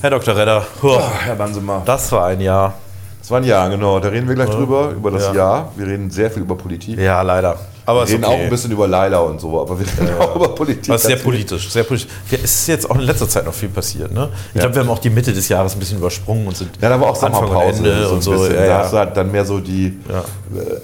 [0.00, 0.36] Herr Dr.
[0.36, 1.82] Redder, huah, Herr Bansemer.
[1.84, 2.74] das war ein Jahr.
[3.20, 3.98] Das war ein Jahr, genau.
[3.98, 5.34] Da reden wir gleich drüber, über das Ja.
[5.34, 5.72] Jahr.
[5.76, 6.98] Wir reden sehr viel über Politik.
[6.98, 7.56] Ja, leider.
[7.84, 8.42] Aber Wir reden ist auch okay.
[8.44, 10.88] ein bisschen über Laila und so, aber wir reden auch über Politik.
[10.90, 12.08] Was sehr politisch, sehr politisch.
[12.30, 14.12] Ja, Es ist jetzt auch in letzter Zeit noch viel passiert.
[14.12, 14.28] Ne?
[14.50, 14.60] Ich Ja.
[14.60, 17.00] glaube, wir haben auch die Mitte des Jahres ein bisschen übersprungen und sind Ja, da
[17.00, 18.30] war auch Anfang und Sommerpause Ende so ein und so.
[18.32, 18.54] bisschen.
[18.54, 18.78] Ja, Da ja.
[18.78, 19.98] hast halt dann mehr so die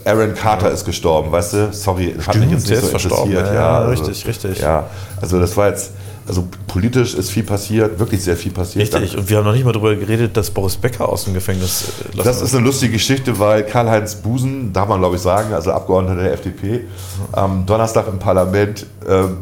[0.04, 1.72] äh, Aaron Carter ist gestorben, weißt du?
[1.72, 3.30] Sorry, hat mich jetzt der nicht ist so verstorben.
[3.30, 3.54] interessiert.
[3.54, 4.58] Ja, also, richtig, richtig.
[4.60, 4.84] Ja,
[5.20, 5.92] also das war jetzt,
[6.26, 8.94] also politisch ist viel passiert, wirklich sehr viel passiert.
[8.94, 9.16] Richtig.
[9.16, 12.22] Und wir haben noch nicht mal darüber geredet, dass Boris Becker aus dem Gefängnis äh,
[12.22, 16.22] Das ist eine lustige Geschichte, weil Karl-Heinz Busen, darf man glaube ich sagen, also Abgeordneter
[16.22, 16.84] der FDP,
[17.32, 19.38] am Donnerstag im Parlament ähm,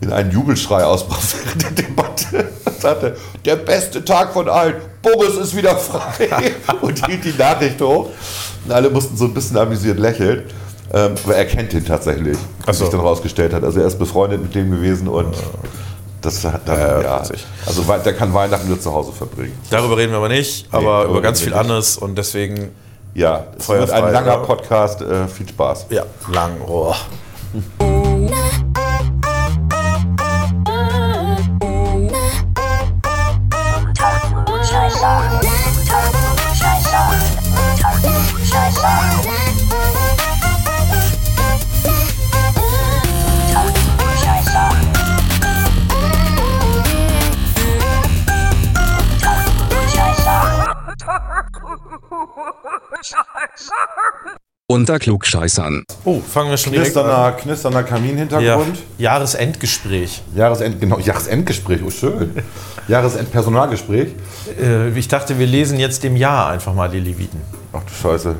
[0.00, 5.56] in einen Jubelschrei ausbrach während der Debatte sagte, der beste Tag von allen, Boris ist
[5.56, 8.08] wieder frei und hielt die Nachricht hoch.
[8.64, 10.44] Und alle mussten so ein bisschen amüsiert lächeln.
[10.92, 12.84] Ähm, aber er kennt ihn tatsächlich, wie so.
[12.84, 13.64] sich dann rausgestellt hat.
[13.64, 15.34] Also er ist befreundet mit dem gewesen und
[16.24, 17.22] das hat dann, Ja, ja,
[17.66, 19.58] also der kann Weihnachten nur zu Hause verbringen.
[19.70, 21.58] Darüber reden wir aber nicht, Nee, aber über ganz viel nicht.
[21.58, 22.70] anderes und deswegen,
[23.14, 24.38] Ja, es wird ein langer?
[24.38, 25.00] Podcast.
[25.00, 25.86] Äh, viel Spaß.
[25.90, 26.60] ja, lang.
[26.66, 26.94] Oh.
[54.66, 55.84] Unter Klugscheißern.
[56.06, 57.04] oh, fangen wir schon direkt an.
[57.04, 58.78] Knisternder, knisternder Ja, Kaminhintergrund.
[58.96, 60.22] Jahresendgespräch.
[60.34, 62.34] Jahresend, genau, Jahresendgespräch, oh schön.
[62.88, 64.12] Jahresendpersonalgespräch.
[64.58, 67.40] Äh, ich dachte, wir lesen jetzt dem Jahr einfach mal die Leviten.
[67.74, 68.36] Ach du Scheiße.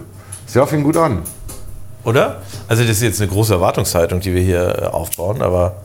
[0.55, 1.23] Ja, fing gut an.
[2.05, 2.43] Oder?
[2.69, 5.77] Also das ist jetzt eine große Erwartungshaltung, die wir hier äh, aufbauen, aber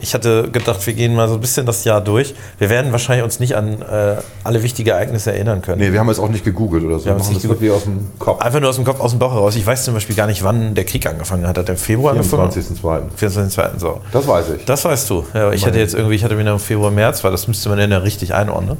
[0.00, 2.34] ich hatte gedacht, wir gehen mal so ein bisschen das Jahr durch.
[2.58, 5.80] Wir werden wahrscheinlich uns nicht an äh, alle wichtigen Ereignisse erinnern können.
[5.80, 7.04] Nee, wir haben jetzt auch nicht gegoogelt oder so.
[7.04, 8.40] Wir haben es machen nicht das wirklich aus dem Kopf.
[8.40, 9.54] Einfach nur aus dem Kopf, aus dem Bauch heraus.
[9.54, 11.56] Ich weiß zum Beispiel gar nicht, wann der Krieg angefangen hat.
[11.58, 12.50] Hat der im Februar angefangen?
[12.50, 13.02] 24.02.
[13.20, 13.78] 24.2.
[13.78, 14.00] So.
[14.12, 14.64] Das weiß ich.
[14.64, 15.24] Das weißt du.
[15.32, 17.78] Ja, ich hatte jetzt irgendwie, ich hatte wieder im Februar, März, weil das müsste man
[17.78, 18.76] ja richtig einordnen.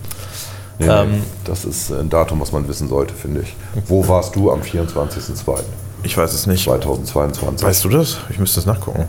[0.79, 3.55] Nee, nee, ähm, das ist ein Datum, was man wissen sollte, finde ich.
[3.87, 5.61] Wo warst du am 24.02.2022?
[6.03, 6.65] Ich weiß es nicht.
[6.65, 7.67] 2022?
[7.67, 8.19] Weißt du das?
[8.31, 9.05] Ich müsste es nachgucken.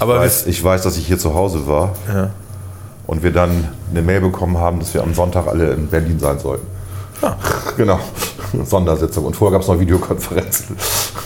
[0.00, 2.30] Ich Aber weiß, ich weiß, dass ich hier zu Hause war Ja.
[3.06, 6.38] und wir dann eine Mail bekommen haben, dass wir am Sonntag alle in Berlin sein
[6.38, 6.66] sollten.
[7.20, 7.34] Ah.
[7.76, 8.00] Genau.
[8.64, 9.26] Sondersitzung.
[9.26, 10.74] Und vorher gab es noch Videokonferenzen.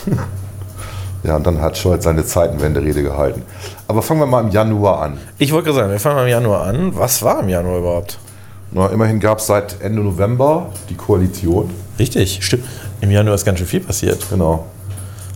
[1.23, 3.43] ja, und dann hat Scholz seine Zeitenwende-Rede gehalten.
[3.87, 5.19] Aber fangen wir mal im Januar an.
[5.39, 6.91] ich wollte gerade sagen, wir fangen mal im Januar an.
[6.97, 8.19] Was war im Januar überhaupt?
[8.73, 11.71] Na, immerhin gab es seit Ende November die Koalition.
[11.99, 12.65] Richtig, stimmt.
[13.01, 14.27] Im Januar ist ganz schön viel passiert.
[14.31, 14.65] Genau.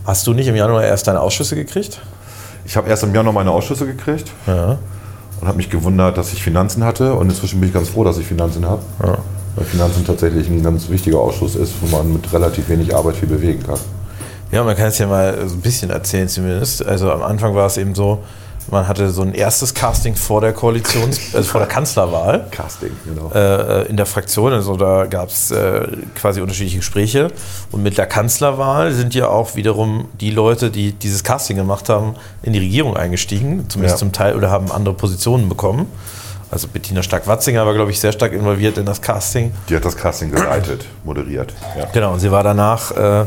[0.05, 2.01] Hast du nicht im Januar erst deine Ausschüsse gekriegt?
[2.69, 4.77] Ich habe erst im Januar meine Ausschüsse gekriegt Ja.
[5.41, 7.15] und habe mich gewundert, dass ich Finanzen hatte.
[7.15, 8.83] Und inzwischen bin ich ganz froh, dass ich Finanzen habe.
[9.03, 9.17] Ja.
[9.55, 13.27] Weil Finanzen tatsächlich ein ganz wichtiger Ausschuss ist, wo man mit relativ wenig Arbeit viel
[13.27, 13.79] bewegen kann.
[14.51, 16.85] Ja, man kann es ja mal so ein bisschen erzählen zumindest.
[16.85, 18.19] Also am Anfang war es eben so,
[18.71, 22.47] man hatte so ein erstes Casting vor der Koalitions-, also vor der Kanzlerwahl.
[22.51, 23.31] Casting, genau.
[23.33, 24.53] äh, in der Fraktion.
[24.53, 27.31] Also da gab es äh, quasi unterschiedliche Gespräche.
[27.71, 32.15] Und mit der Kanzlerwahl sind ja auch wiederum die Leute, die dieses Casting gemacht haben,
[32.43, 33.99] in die Regierung eingestiegen, zumindest Ja.
[33.99, 35.87] zum Teil, oder haben andere Positionen bekommen.
[36.51, 39.51] Also Bettina Stark-Watzinger war, glaube ich, sehr stark involviert in das Casting.
[39.69, 41.53] Die hat das Casting geleitet, moderiert.
[41.77, 41.85] Ja.
[41.93, 43.25] Genau, und sie war danach, äh, äh,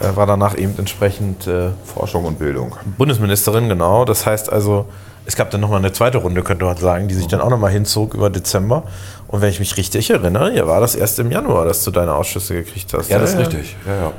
[0.00, 2.74] war danach eben entsprechend äh, Forschung und Bildung.
[2.98, 4.04] Bundesministerin, genau.
[4.04, 4.86] Das heißt also,
[5.26, 7.70] es gab dann nochmal eine zweite Runde, könnte man sagen, die sich dann auch nochmal
[7.70, 8.84] hinzog über Dezember.
[9.28, 12.12] Und wenn ich mich richtig erinnere, ja, war das erst im Januar, dass du deine
[12.14, 13.08] Ausschüsse gekriegt hast.
[13.08, 13.76] Ja, das ist richtig.
[13.86, 14.12] Ja, ja.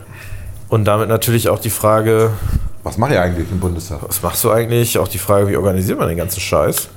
[0.69, 2.31] Und damit natürlich auch die Frage,
[2.83, 3.99] Was macht ihr eigentlich im Bundestag?
[4.07, 4.97] was machst du eigentlich?
[4.97, 6.89] Auch die Frage, wie organisiert man den ganzen Scheiß?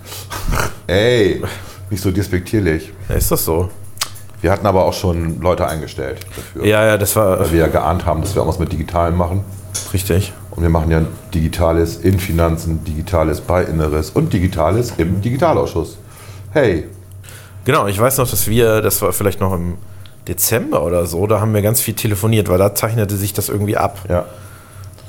[0.86, 1.42] Ey,
[1.90, 2.92] nicht so despektierlich.
[3.08, 3.68] Ja, ist das so?
[4.40, 6.64] Wir hatten aber auch schon Leute eingestellt dafür.
[6.66, 9.16] Ja, ja, das war Weil wir ja geahnt haben, dass wir auch was mit Digitalen
[9.16, 9.44] machen.
[9.92, 10.32] richtig.
[10.52, 11.02] Und wir machen ja
[11.34, 15.98] Digitales in Finanzen, Digitales bei Inneres und Digitales im Digitalausschuss.
[16.52, 16.86] Hey,
[17.64, 19.74] Genau, ich weiß noch, dass wir, das war vielleicht noch im
[20.26, 23.76] Dezember oder so, da haben wir ganz viel telefoniert, weil da zeichnete sich das irgendwie
[23.76, 24.24] ab, ja,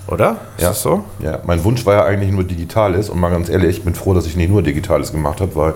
[0.07, 0.37] oder?
[0.57, 0.69] Ist Ja.
[0.69, 1.05] das so?
[1.19, 4.13] ja, mein Wunsch war ja eigentlich nur Digitales und mal ganz ehrlich, ich bin froh,
[4.13, 5.73] dass ich nicht nur Digitales gemacht habe, weil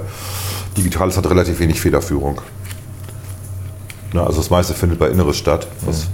[0.75, 2.42] Digitales hat relativ wenig Federführung.
[4.13, 6.07] Na, also das meiste findet bei Inneres statt, was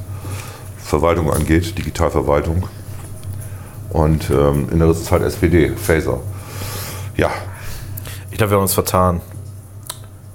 [0.84, 2.68] Verwaltung angeht, Digitalverwaltung.
[3.90, 6.20] Und ähm, Inneres ist halt SPD, Phaser.
[7.18, 7.30] Ja,
[8.32, 9.22] Ich glaube, wir haben uns vertan.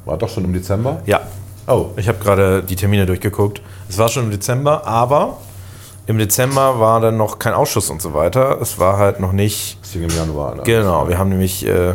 [0.04, 1.00] war doch schon im Dezember.
[1.06, 1.20] Ja.
[1.66, 3.62] Oh, ich habe gerade die Termine durchgeguckt.
[3.88, 5.38] Es war schon im Dezember, aber
[6.06, 8.58] im Dezember war dann noch kein Ausschuss und so weiter.
[8.60, 9.78] Es war halt noch nicht.
[9.80, 10.64] Das fing im Januar an.
[10.64, 11.94] Genau, wir haben nämlich äh, äh,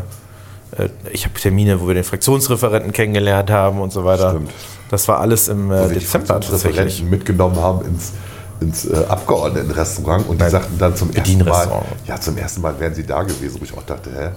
[1.12, 4.32] ich habe Termine, wo wir den Fraktionsreferenten kennengelernt haben und so weiter.
[4.32, 4.52] Stimmt.
[4.90, 7.04] Das war alles im äh, Dezember tatsächlich.
[7.04, 8.12] Mitgenommen haben ins,
[8.60, 12.94] ins äh, Abgeordnetenrestaurant und die sagten dann zum ersten Mal, ja, zum ersten Mal wären
[12.94, 14.30] sie da gewesen, wo ich auch dachte, hä?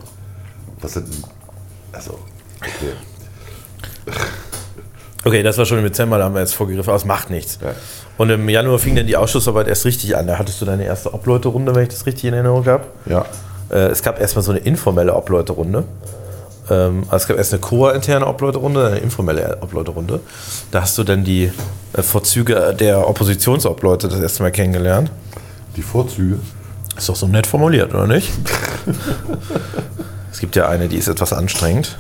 [0.80, 1.24] Was sind denn,
[1.92, 2.18] also,
[2.60, 2.92] okay.
[5.24, 7.58] Okay, das war schon im Dezember, da haben wir jetzt vorgegriffen, aber es macht nichts.
[7.62, 7.74] Ja.
[8.18, 10.26] Und im Januar fing dann die Ausschussarbeit erst richtig an.
[10.26, 12.84] Da hattest du deine erste Obleute-Runde, wenn ich das richtig in Erinnerung habe.
[13.06, 13.24] Ja.
[13.70, 15.84] Äh, es gab erstmal so eine informelle Obleute-Runde.
[16.72, 20.20] Ähm, also es gab erst eine Chor-interne Obleute-Runde, eine informelle Obleute-Runde.
[20.70, 21.52] Da hast du dann die
[21.92, 25.10] äh, Vorzüge der Oppositionsobleute das erste Mal kennengelernt.
[25.76, 26.38] Die Vorzüge.
[26.96, 28.30] Ist doch so nett formuliert, oder nicht?
[30.32, 31.98] es gibt ja eine, die ist etwas anstrengend.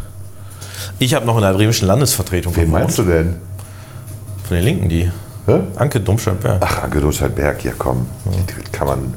[0.98, 3.36] Ich habe noch in der bremischen Landesvertretung Wen meinst du denn?
[4.46, 5.10] Von den Linken, die.
[5.46, 5.60] Hä?
[5.76, 6.58] Anke Domscheit-Berg.
[6.60, 8.06] Ach, Anke Berg, ja komm.
[8.26, 9.14] Die kann man.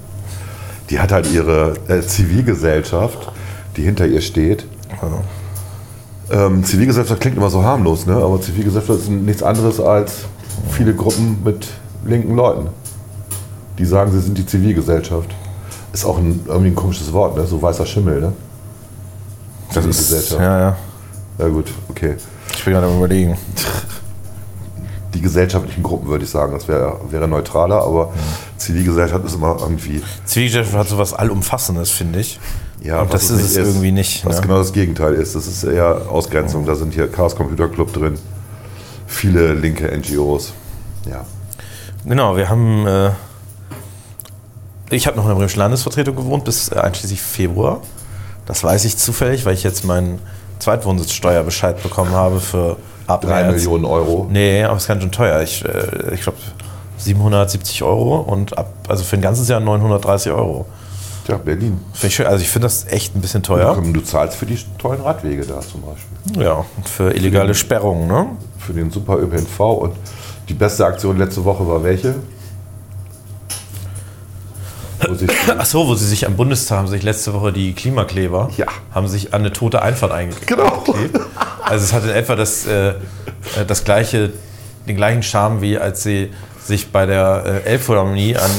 [0.89, 3.31] Die hat halt ihre äh, Zivilgesellschaft,
[3.75, 4.65] die hinter ihr steht.
[6.31, 8.16] Ähm, Zivilgesellschaft klingt immer so harmlos, ne?
[8.16, 10.25] aber Zivilgesellschaft ist nichts anderes als
[10.72, 11.68] viele Gruppen mit
[12.06, 12.69] linken Leuten,
[13.77, 15.30] die sagen, sie sind die Zivilgesellschaft.
[15.94, 17.45] Ist auch ein, irgendwie ein komisches Wort, ne?
[17.45, 18.22] so weißer Schimmel.
[18.22, 18.33] Ne?
[19.74, 20.42] Das ist, Zivilgesellschaft.
[20.42, 20.77] ja, ja.
[21.38, 22.16] Ja gut, okay.
[22.56, 23.38] Ich bin gerade überlegen.
[25.13, 28.12] Die gesellschaftlichen Gruppen würde ich sagen, das wäre wäre neutraler, aber
[28.57, 32.39] Zivilgesellschaft ist immer irgendwie Zivilgesellschaft hat sowas Allumfassendes, finde ich.
[32.85, 34.41] Ja, Und das ist es nicht irgendwie nicht, Was ne?
[34.43, 35.33] genau das Gegenteil ist.
[35.35, 36.65] Das ist eher Ausgrenzung.
[36.67, 38.17] Da sind hier Chaos Computer Club drin.
[39.07, 40.53] Viele linke NGOs.
[41.09, 41.25] Ja.
[42.05, 42.85] Genau, wir haben.
[42.85, 43.09] Äh,
[44.91, 47.81] ich habe noch in der bremischen Landesvertretung gewohnt bis äh, einschließlich Februar.
[48.45, 50.19] Das weiß ich zufällig, weil ich jetzt meinen
[50.59, 52.77] Zweitwohnsitzsteuerbescheid bekommen habe für
[53.07, 53.51] ab Drei.
[53.51, 54.27] Millionen Euro.
[54.29, 55.41] Nee, aber es ist ganz schön teuer.
[55.41, 56.38] Ich, äh, ich glaube
[56.97, 60.67] 770 Euro und ab, also für ein ganzes Jahr 930 Euro.
[61.25, 61.80] Tja, Berlin.
[61.94, 62.27] Finde ich schön.
[62.27, 63.75] Also ich finde das echt ein bisschen teuer.
[63.81, 66.44] Du zahlst für die tollen Radwege da zum Beispiel.
[66.44, 68.27] Ja, und für illegale Sperrungen, ne?
[68.60, 69.60] Für den super ÖPNV.
[69.60, 69.94] Und
[70.50, 72.16] die beste Aktion letzte Woche war welche?
[75.07, 77.74] Wo sich die- Ach so, wo sie sich am Bundestag haben sich letzte Woche die
[77.74, 78.68] Klimakleber Ja.
[78.94, 80.48] haben sich an eine tote Einfahrt eingeklebt.
[80.48, 80.83] Genau.
[81.63, 82.94] Also es hatte in etwa das, äh,
[83.68, 84.31] das gleiche,
[84.88, 86.31] den gleichen Charme, wie als sie
[86.65, 88.50] sich bei der äh, Elbphilharmonie an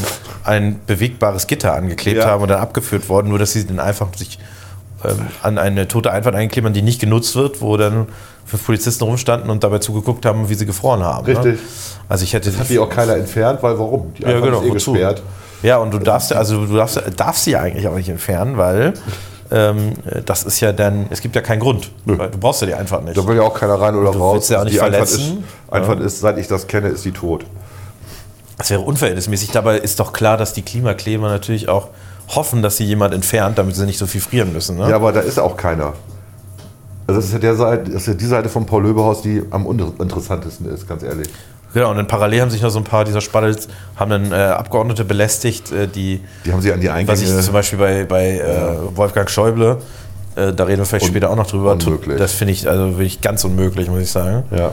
[0.44, 2.26] ein bewegbares Gitter angeklebt Ja.
[2.26, 4.38] haben und dann abgeführt worden, nur dass sie dann einfach sich
[5.04, 8.06] ähm, an eine tote Einfahrt eingeklebt haben, die nicht genutzt wird, wo dann
[8.44, 11.26] fünf Polizisten rumstanden und dabei zugeguckt haben, wie sie gefroren haben.
[11.26, 11.36] Ne?
[11.44, 11.58] Richtig.
[12.08, 14.14] Also ich hätte hat die auch keiner entfernt, weil warum?
[14.14, 14.92] Die ja, Einfahrt genau, ist eh wozu?
[14.92, 15.22] gesperrt.
[15.62, 18.56] Ja, und du darfst ja, also du darfst, darfst sie ja eigentlich auch nicht entfernen,
[18.56, 18.94] weil
[19.50, 19.94] ähm,
[20.24, 21.90] das ist ja dann, es gibt ja keinen Grund.
[22.04, 23.16] Weil du brauchst ja die Einfahrt nicht.
[23.16, 24.34] Da will ja auch keiner rein oder Du raus.
[24.34, 25.38] willst ja auch nicht die Einfahrt verletzen.
[25.66, 27.44] Ist, Einfahrt ist, seit ich das kenne, ist die tot.
[28.58, 29.50] Das wäre unverhältnismäßig.
[29.50, 31.88] Dabei ist doch klar, dass die Klimakleber natürlich auch
[32.28, 34.76] hoffen, dass sie jemand entfernt, damit sie nicht so viel frieren müssen.
[34.78, 34.88] Ne?
[34.90, 35.92] Ja, aber da ist auch keiner.
[37.06, 39.42] Also das ist ja, der Seite, das ist ja die Seite von Paul Löbehaus, die
[39.50, 41.28] am uninteressantesten ist, ganz ehrlich.
[41.72, 44.34] Genau, und dann parallel haben sich noch so ein paar dieser Spaddels, haben dann äh,
[44.34, 47.42] Abgeordnete belästigt, äh, die, Die haben sie an die was ich Eingänge.
[47.42, 49.76] zum Beispiel bei, bei äh, Wolfgang Schäuble,
[50.34, 52.18] äh, da reden wir vielleicht Un- später auch noch drüber, unmöglich.
[52.18, 54.44] das finde ich also wirklich ganz unmöglich, muss ich sagen.
[54.50, 54.72] ja.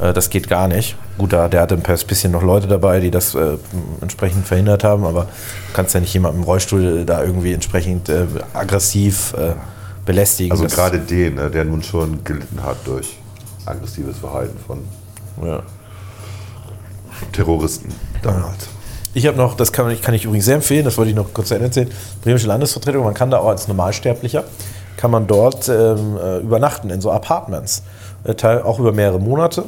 [0.00, 0.96] Äh, Das geht gar nicht.
[1.18, 3.56] Gut, da, der hatte ein bisschen noch Leute dabei, die das äh,
[4.00, 8.26] entsprechend verhindert haben, aber du kannst ja nicht jemanden im Rollstuhl da irgendwie entsprechend äh,
[8.52, 9.52] aggressiv äh,
[10.04, 10.52] belästigen.
[10.52, 13.16] Also gerade den, ne, der nun schon gelitten hat durch
[13.64, 14.84] aggressives Verhalten von
[15.44, 15.62] Ja.
[17.32, 17.88] Terroristen
[18.22, 18.68] damals.
[19.14, 21.32] Ich habe noch, das kann, ich- kann ich übrigens sehr empfehlen, das wollte ich noch
[21.32, 21.90] kurz zu Ende erzählen,
[22.22, 24.44] Bremische Landesvertretung, man kann da auch als Normalsterblicher,
[24.98, 27.82] kann man dort ähm, äh, übernachten in so Apartments, äh,
[28.64, 29.64] auch über mehrere Monate.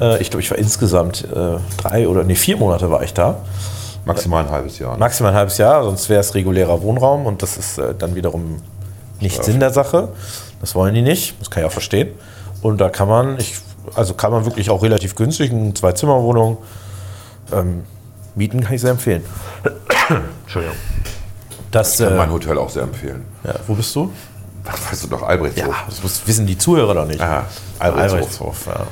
[0.00, 3.36] Äh, ich glaube, ich war insgesamt äh, drei oder, nee, vier Monate war ich da.
[4.04, 4.92] Maximal ein halbes Jahr.
[4.94, 4.98] ne?
[4.98, 8.60] Maximal ein halbes Jahr, sonst wäre es regulärer Wohnraum und das ist äh, dann wiederum
[9.20, 10.08] nicht Sinn der Sache.
[10.60, 12.08] Das wollen die nicht, das kann ich auch verstehen.
[12.62, 13.56] Und da kann man, ich,
[13.94, 16.58] also kann man wirklich auch relativ günstig eine Zwei-Zimmer-Wohnung
[17.52, 17.84] ähm,
[18.34, 19.22] mieten, kann ich sehr empfehlen.
[20.42, 20.76] Entschuldigung.
[21.70, 23.24] Das, Ich kann äh, mein Hotel auch sehr empfehlen.
[23.44, 24.10] ja, wo bist du?
[24.66, 25.66] Ach, weißt du doch, Albrechtshof.
[25.66, 27.20] Ja, das muss, wissen die Zuhörer doch nicht.
[27.20, 27.44] Aha,
[27.78, 28.12] Albrechtshof.
[28.12, 28.86] Albrechtshof, ja.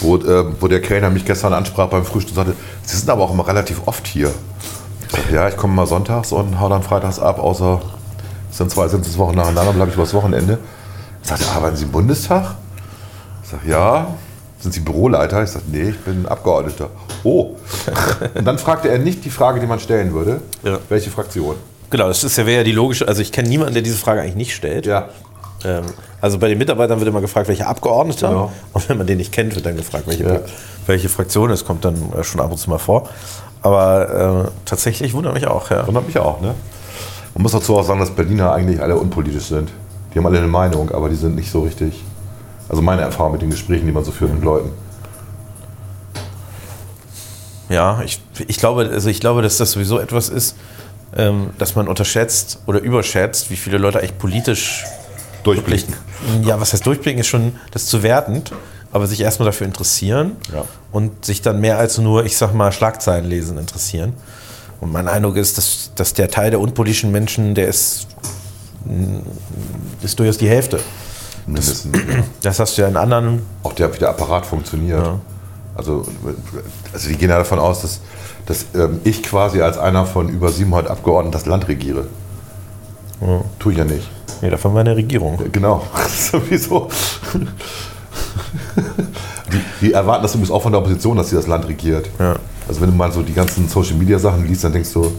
[0.00, 3.22] Wo, äh, wo der Kellner mich gestern ansprach beim Frühstück und sagte, Sie sind aber
[3.22, 4.32] auch immer relativ oft hier.
[5.06, 7.80] Ich sag, ja, ich komme mal sonntags und hau dann freitags ab, außer
[8.50, 10.58] es sind zwei sind es Wochen nacheinander, bleibe ich übers Wochenende.
[11.22, 12.56] Ich sagte, arbeiten Sie im Bundestag?
[13.44, 14.08] Ich sage, ja.
[14.58, 15.42] Sind Sie Büroleiter?
[15.42, 16.90] Ich sage, nee, ich bin Abgeordneter.
[17.24, 17.56] Oh.
[18.34, 20.40] Und dann fragte er nicht die Frage, die man stellen würde.
[20.62, 20.78] Ja.
[20.88, 21.56] Welche Fraktion?
[21.92, 24.22] Genau, das ist ja wäre ja die logische, also ich kenne niemanden, der diese Frage
[24.22, 24.86] eigentlich nicht stellt.
[24.86, 25.10] Ja.
[25.62, 25.84] Ähm,
[26.22, 28.28] also bei den Mitarbeitern wird immer gefragt, welcher Abgeordneter.
[28.28, 28.52] Genau.
[28.72, 30.40] Und wenn man den nicht kennt, wird dann gefragt, welche, Ja.
[30.86, 31.50] welche Fraktion.
[31.50, 33.10] Das kommt dann äh, schon ab und zu mal vor.
[33.60, 35.86] Aber äh, tatsächlich wundert mich auch, ja.
[35.86, 36.54] Wundert mich auch, ne?
[37.34, 39.68] Man muss dazu auch sagen, dass Berliner eigentlich alle unpolitisch sind.
[40.14, 42.02] Die haben alle eine Meinung, aber die sind nicht so richtig.
[42.70, 44.70] Also meine Erfahrung mit den Gesprächen, die man so führt mit Leuten.
[47.68, 50.56] Ja, ich, ich, glaube, also ich glaube, dass das sowieso etwas ist,
[51.58, 54.84] dass man unterschätzt oder überschätzt, wie viele Leute eigentlich politisch
[55.44, 55.94] Durchblicken.
[56.44, 58.52] Ja, was heißt durchblicken, ist schon das zu wertend,
[58.92, 60.64] aber sich erstmal dafür interessieren Ja.
[60.92, 64.12] und sich dann mehr als nur, ich sag mal, Schlagzeilen lesen interessieren.
[64.80, 68.06] Und mein Eindruck ist, dass, dass der Teil der unpolitischen Menschen, der ist,
[68.84, 69.18] mm,
[70.02, 70.80] ist durchaus die Hälfte.
[71.46, 71.96] Mindestens.
[71.96, 72.22] ja.
[72.42, 73.42] Das hast du ja in anderen.
[73.64, 75.04] Auch der, wie der Apparat funktioniert.
[75.04, 75.18] Ja.
[75.74, 76.06] Also,
[76.92, 78.00] also die gehen ja davon aus, dass,
[78.46, 82.06] dass ähm, ich quasi als einer von über 700 Abgeordneten das Land regiere.
[83.60, 84.10] Tue ich ja nicht.
[84.40, 85.38] Nee, davon war eine Regierung.
[85.38, 85.86] Ja, Genau.
[86.08, 86.88] Sowieso.
[89.52, 92.08] Die, die erwarten das übrigens auch von der Opposition, dass sie das Land regiert.
[92.18, 92.36] Ja.
[92.66, 95.12] Also wenn du mal so die ganzen Social Media Sachen liest, dann denkst du,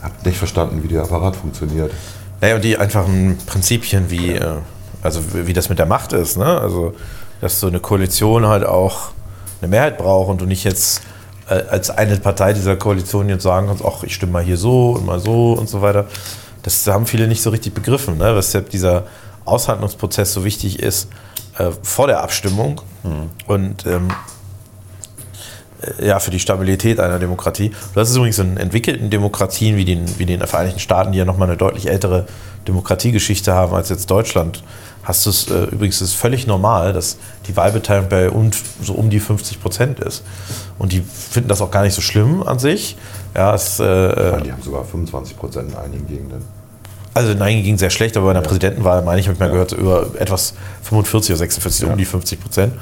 [0.00, 1.92] habt nicht verstanden, wie der Apparat funktioniert.
[2.40, 4.58] Naja, und die einfachen Prinzipien, wie, äh,
[5.02, 6.60] also wie das mit der Macht ist, ne?
[6.60, 6.94] Also,
[7.40, 9.10] dass so eine Koalition halt auch
[9.60, 11.02] eine Mehrheit braucht und du nicht jetzt äh,
[11.48, 15.06] als eine Partei dieser Koalition jetzt sagen kannst, ach, ich stimme mal hier so und
[15.06, 16.06] mal so und so weiter.
[16.62, 18.34] Das haben viele nicht so richtig begriffen, ne?
[18.36, 19.04] weshalb dieser
[19.44, 21.08] Aushandlungsprozess so wichtig ist
[21.58, 22.80] äh, vor der Abstimmung.
[23.46, 24.08] Und ähm,
[25.98, 27.72] äh, ja, für die Stabilität einer Demokratie.
[27.94, 31.48] Hast es übrigens in entwickelten Demokratien wie den, wie den Vereinigten Staaten, die ja nochmal
[31.48, 32.26] eine deutlich ältere
[32.66, 34.62] Demokratiegeschichte haben als jetzt Deutschland,
[35.08, 38.50] hast du es äh, übrigens ist völlig normal, dass die Wahlbeteiligung bei um,
[38.82, 40.22] so um die 50 Prozent ist.
[40.78, 42.96] Und die finden das auch gar nicht so schlimm an sich.
[43.34, 46.42] Ja, es, äh, Ja, die haben sogar 25 Prozent in einigen Gegenden.
[47.14, 49.72] also nein, ging sehr schlecht, aber bei einer Präsidentenwahl, meine ich, habe ich mal gehört,
[49.72, 52.74] über etwas 45 oder 46, um die 50 Prozent.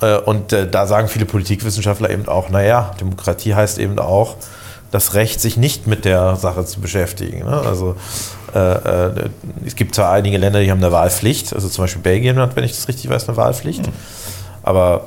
[0.00, 4.36] Äh, Und äh, da sagen viele Politikwissenschaftler eben auch, naja, Demokratie heißt eben auch
[4.90, 7.40] das Recht, sich nicht mit der Sache zu beschäftigen.
[7.44, 7.62] Ne?
[7.64, 7.94] Also
[8.54, 9.28] äh, äh,
[9.64, 12.64] es gibt zwar einige Länder, die haben eine Wahlpflicht, also zum Beispiel Belgien hat, wenn
[12.64, 13.88] ich das richtig weiß, eine Wahlpflicht,
[14.62, 15.02] aber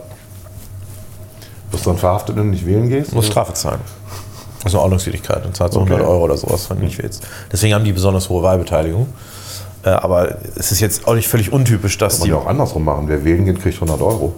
[1.72, 3.14] Wirst du dann verhaftet, wenn du nicht wählen gehst?
[3.14, 3.80] muss Strafe zahlen.
[4.64, 5.94] Also eine Ordnungswidrigkeit, dann zahlst du Okay.
[5.94, 7.24] 100 Euro oder sowas, wenn du nicht willst.
[7.52, 9.08] Deswegen haben die besonders hohe Wahlbeteiligung.
[9.84, 12.86] Äh, Aber es ist jetzt auch nicht völlig untypisch, dass Kann man die auch andersrum
[12.86, 13.06] machen.
[13.08, 14.34] Wer wählen geht, kriegt 100 Euro.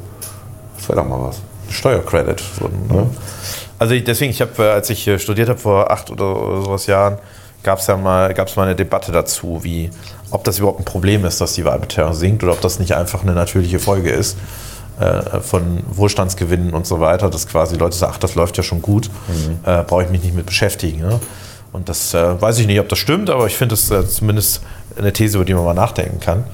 [0.77, 1.41] Das wäre doch mal was.
[1.69, 2.41] Steuercredit.
[2.57, 3.07] So, ne?
[3.77, 7.17] Also ich, deswegen, ich habe, als ich äh, studiert habe vor acht oder, sowas Jahren,
[7.63, 9.89] gab es ja mal, gab's mal eine Debatte dazu, wie
[10.31, 13.23] ob das überhaupt ein Problem ist, dass die Wahlbeteiligung sinkt oder ob das nicht einfach
[13.23, 14.37] eine natürliche Folge ist
[14.99, 18.81] äh, von Wohlstandsgewinnen und so weiter, dass quasi Leute sagen, ach, das läuft ja schon
[18.81, 19.09] gut,
[19.65, 21.01] äh, brauche ich mich nicht mit beschäftigen.
[21.01, 21.19] Ne?
[21.73, 24.61] Und das äh, weiß ich nicht, ob das stimmt, aber ich finde es äh, zumindest
[24.97, 26.45] eine These, über die man mal nachdenken kann.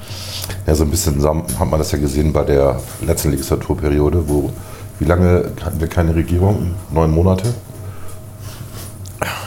[0.66, 4.52] Ja, so ein bisschen hat man das ja gesehen bei der letzten Legislaturperiode, wo
[5.02, 6.76] wie lange hatten wir keine Regierung?
[6.92, 7.52] Neun Monate?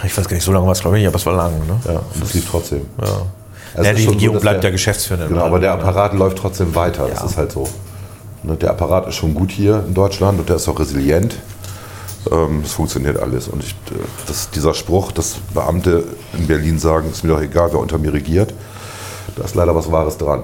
[0.03, 1.53] Ich weiß gar nicht, so lange war es, glaube ich, nicht, aber es war lang.
[1.65, 1.79] Ne?
[1.85, 2.81] Ja, und das lief trotzdem.
[3.01, 3.07] Ja.
[3.07, 5.29] Also ja, es die so, Regierung dass bleibt der- ja geschäftsführend.
[5.29, 7.07] Genau, aber der Apparat läuft trotzdem weiter.
[7.07, 7.25] Das Ja.
[7.25, 7.67] ist halt so.
[8.43, 11.35] Ne, Der Apparat ist schon gut hier in Deutschland und der ist auch resilient.
[12.31, 13.47] Ähm, Es funktioniert alles.
[13.47, 16.03] Und ich, äh, das, dieser Spruch, dass Beamte
[16.38, 18.53] in Berlin sagen, ist mir doch egal, wer unter mir regiert,
[19.38, 20.43] da ist leider was Wahres dran.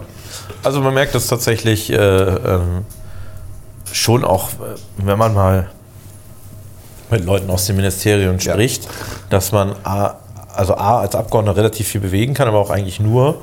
[0.63, 2.85] Also man merkt das tatsächlich äh, ähm,
[3.93, 5.69] schon auch, äh, wenn man mal
[7.09, 8.53] mit Leuten aus den Ministerien Ja.
[8.53, 8.87] spricht,
[9.29, 10.15] dass man A,
[10.55, 13.41] also A als Abgeordneter relativ viel bewegen kann, aber auch eigentlich nur,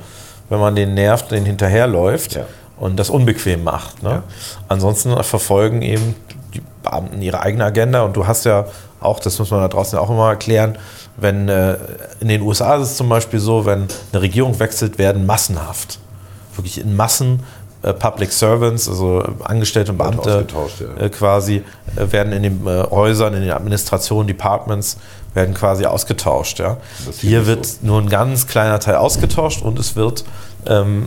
[0.48, 2.44] wenn man den nervt, den hinterherläuft Ja.
[2.78, 4.02] und das unbequem macht.
[4.02, 4.10] Ne?
[4.10, 4.22] Ja.
[4.68, 6.14] Ansonsten verfolgen eben
[6.54, 8.64] die Beamten ihre eigene Agenda und du hast ja
[9.00, 10.78] auch, das muss man da draußen auch immer erklären,
[11.18, 11.76] wenn äh,
[12.20, 15.98] in den USA ist es zum Beispiel so, wenn eine Regierung wechselt, werden massenhaft,
[16.56, 17.42] wirklich in Massen
[17.80, 21.04] Public Servants, also Angestellte und Beamte ja.
[21.04, 21.62] äh, quasi,
[21.96, 24.96] äh, werden in den äh, Häusern, in den Administrationen, Departments,
[25.34, 26.58] werden quasi ausgetauscht.
[26.58, 26.78] Ja.
[27.18, 27.78] Hier wird so.
[27.82, 30.24] nur ein ganz kleiner Teil ausgetauscht und es wird
[30.66, 31.06] ähm,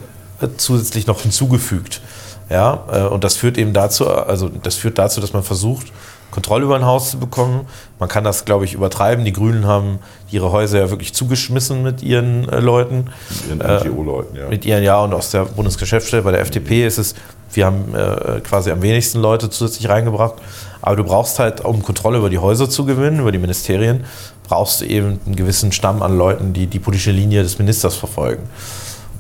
[0.58, 2.02] zusätzlich noch hinzugefügt.
[2.50, 5.88] Ja, äh, und das führt eben dazu, also das führt dazu, dass man versucht,
[6.32, 7.68] Kontrolle über ein Haus zu bekommen.
[8.00, 9.26] Man kann das, glaube ich, übertreiben.
[9.26, 10.00] Die Grünen haben
[10.32, 13.12] ihre Häuser ja wirklich zugeschmissen mit ihren äh, Leuten.
[13.48, 14.48] Ihren Äh, NGO-Leuten, ja.
[14.48, 17.16] Mit ihren, ja, und aus der Bundesgeschäftsstelle bei der FDP ist es,
[17.54, 20.36] wir haben äh, quasi am wenigsten Leute zusätzlich reingebracht.
[20.82, 24.06] Aber du brauchst halt, um Kontrolle über die Häuser zu gewinnen, über die Ministerien,
[24.48, 28.44] brauchst du eben einen gewissen Stamm an Leuten, die die politische Linie des Ministers verfolgen.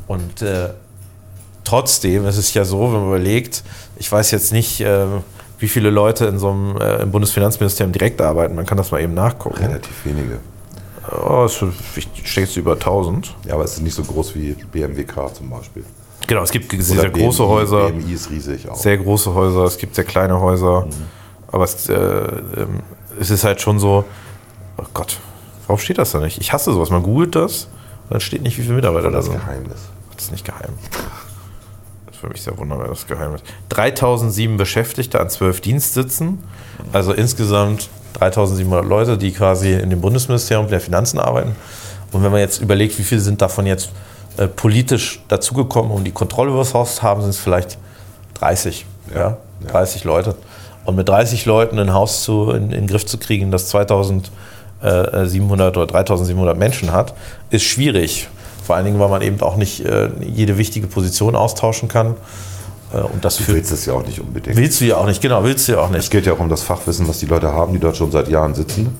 [0.08, 0.70] Und äh,
[1.63, 3.63] trotzdem ist es ja so, wenn man überlegt,
[3.98, 5.06] ich weiß jetzt nicht, äh,
[5.62, 8.56] wie viele Leute in so einem äh, im Bundesfinanzministerium direkt arbeiten.
[8.56, 9.63] Man kann das mal eben nachgucken.
[9.63, 10.39] Relativ wenige.
[11.24, 11.63] Oh, es
[12.24, 13.36] steht über 1000.
[13.46, 15.84] Ja, aber es ist nicht so groß wie BMWK zum Beispiel.
[16.25, 17.89] Genau, es gibt Oder sehr große BMI, Häuser.
[17.89, 18.75] BMI ist riesig auch.
[18.75, 20.88] sehr große Häuser, es gibt sehr kleine Häuser.
[21.51, 22.82] Aber es, äh, ähm,
[23.20, 24.06] es ist halt schon so,
[24.77, 25.20] oh Gott,
[25.68, 26.39] warum steht das da nicht?
[26.39, 26.89] Ich hasse sowas.
[26.89, 27.65] Man googelt das
[28.03, 29.36] und dann steht nicht, wie viele Mitarbeiter da das sind.
[29.36, 29.77] Geheimnis.
[30.15, 30.74] Das ist nicht geheim.
[32.22, 33.44] Für mich sehr wunderbar, das geheim ist.
[33.70, 36.38] 3007 Beschäftigte an 12 Dienstsitzen.
[36.94, 41.56] Also insgesamt 3700 Leute, die quasi in dem Bundesministerium der Finanzen arbeiten.
[42.12, 43.90] Und wenn man jetzt überlegt, wie viele sind davon jetzt
[44.38, 47.80] äh, politisch dazugekommen, um die Kontrolle über das Haus zu haben, sind es vielleicht
[48.36, 48.86] 30.
[49.16, 49.38] Ja,
[49.68, 50.36] 30 Leute.
[50.86, 55.75] Und mit 30 Leuten ein Haus zu, in, in den Griff zu kriegen, das 2700
[55.75, 57.16] oder 3700 Menschen hat,
[57.50, 58.28] ist schwierig.
[58.72, 62.16] Vor allen Dingen, weil man eben auch nicht äh, jede wichtige Position austauschen kann.
[62.94, 64.56] Äh, und das Du willst es ja auch nicht unbedingt.
[64.56, 66.10] willst du ja auch nicht, genau, willst du ja auch Es nicht.
[66.12, 68.56] geht ja auch um das Fachwissen, was die Leute haben, die dort schon seit Jahren
[68.56, 68.96] sitzen.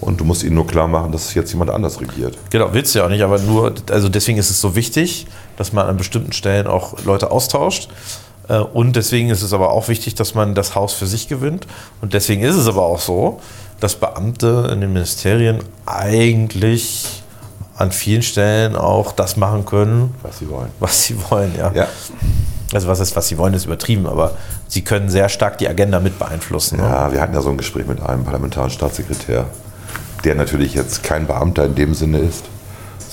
[0.00, 2.38] Und du musst ihnen nur klar machen, dass jetzt jemand anders regiert.
[2.48, 5.26] Genau, willst du ja auch nicht, aber nur, also deswegen ist es so wichtig,
[5.58, 7.90] dass man an bestimmten Stellen auch Leute austauscht.
[8.48, 11.66] Äh, Und deswegen ist es aber auch wichtig, dass man das Haus für sich gewinnt.
[12.00, 13.40] Und deswegen ist es aber auch so,
[13.80, 17.22] dass Beamte in den Ministerien eigentlich
[17.76, 20.68] an vielen Stellen auch das machen können, Was sie wollen.
[20.80, 21.52] was sie wollen.
[21.56, 21.72] Ja.
[21.72, 21.88] Ja,
[22.72, 24.32] Also was ist, was sie wollen, ist übertrieben, aber
[24.68, 26.78] sie können sehr stark die Agenda mit beeinflussen.
[26.78, 26.84] Ne?
[26.84, 29.46] ja, wir hatten ja so ein Gespräch mit einem parlamentarischen Staatssekretär,
[30.24, 32.44] der natürlich jetzt kein Beamter in dem Sinne ist,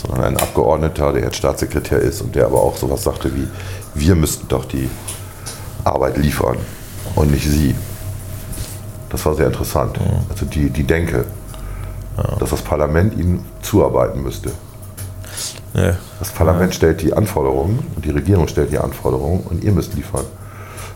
[0.01, 3.47] sondern ein Abgeordneter, der jetzt Staatssekretär ist und der aber auch sowas sagte wie,
[3.93, 4.89] wir müssten doch die
[5.83, 6.57] Arbeit liefern
[7.15, 7.75] und nicht sie.
[9.09, 9.99] Das war sehr interessant.
[10.29, 11.25] Also die, die Denke,
[12.39, 14.51] dass das Parlament ihnen zuarbeiten müsste.
[15.73, 15.95] Ja.
[16.19, 20.25] Das Parlament stellt die Anforderungen und die Regierung stellt die Anforderungen und ihr müsst liefern.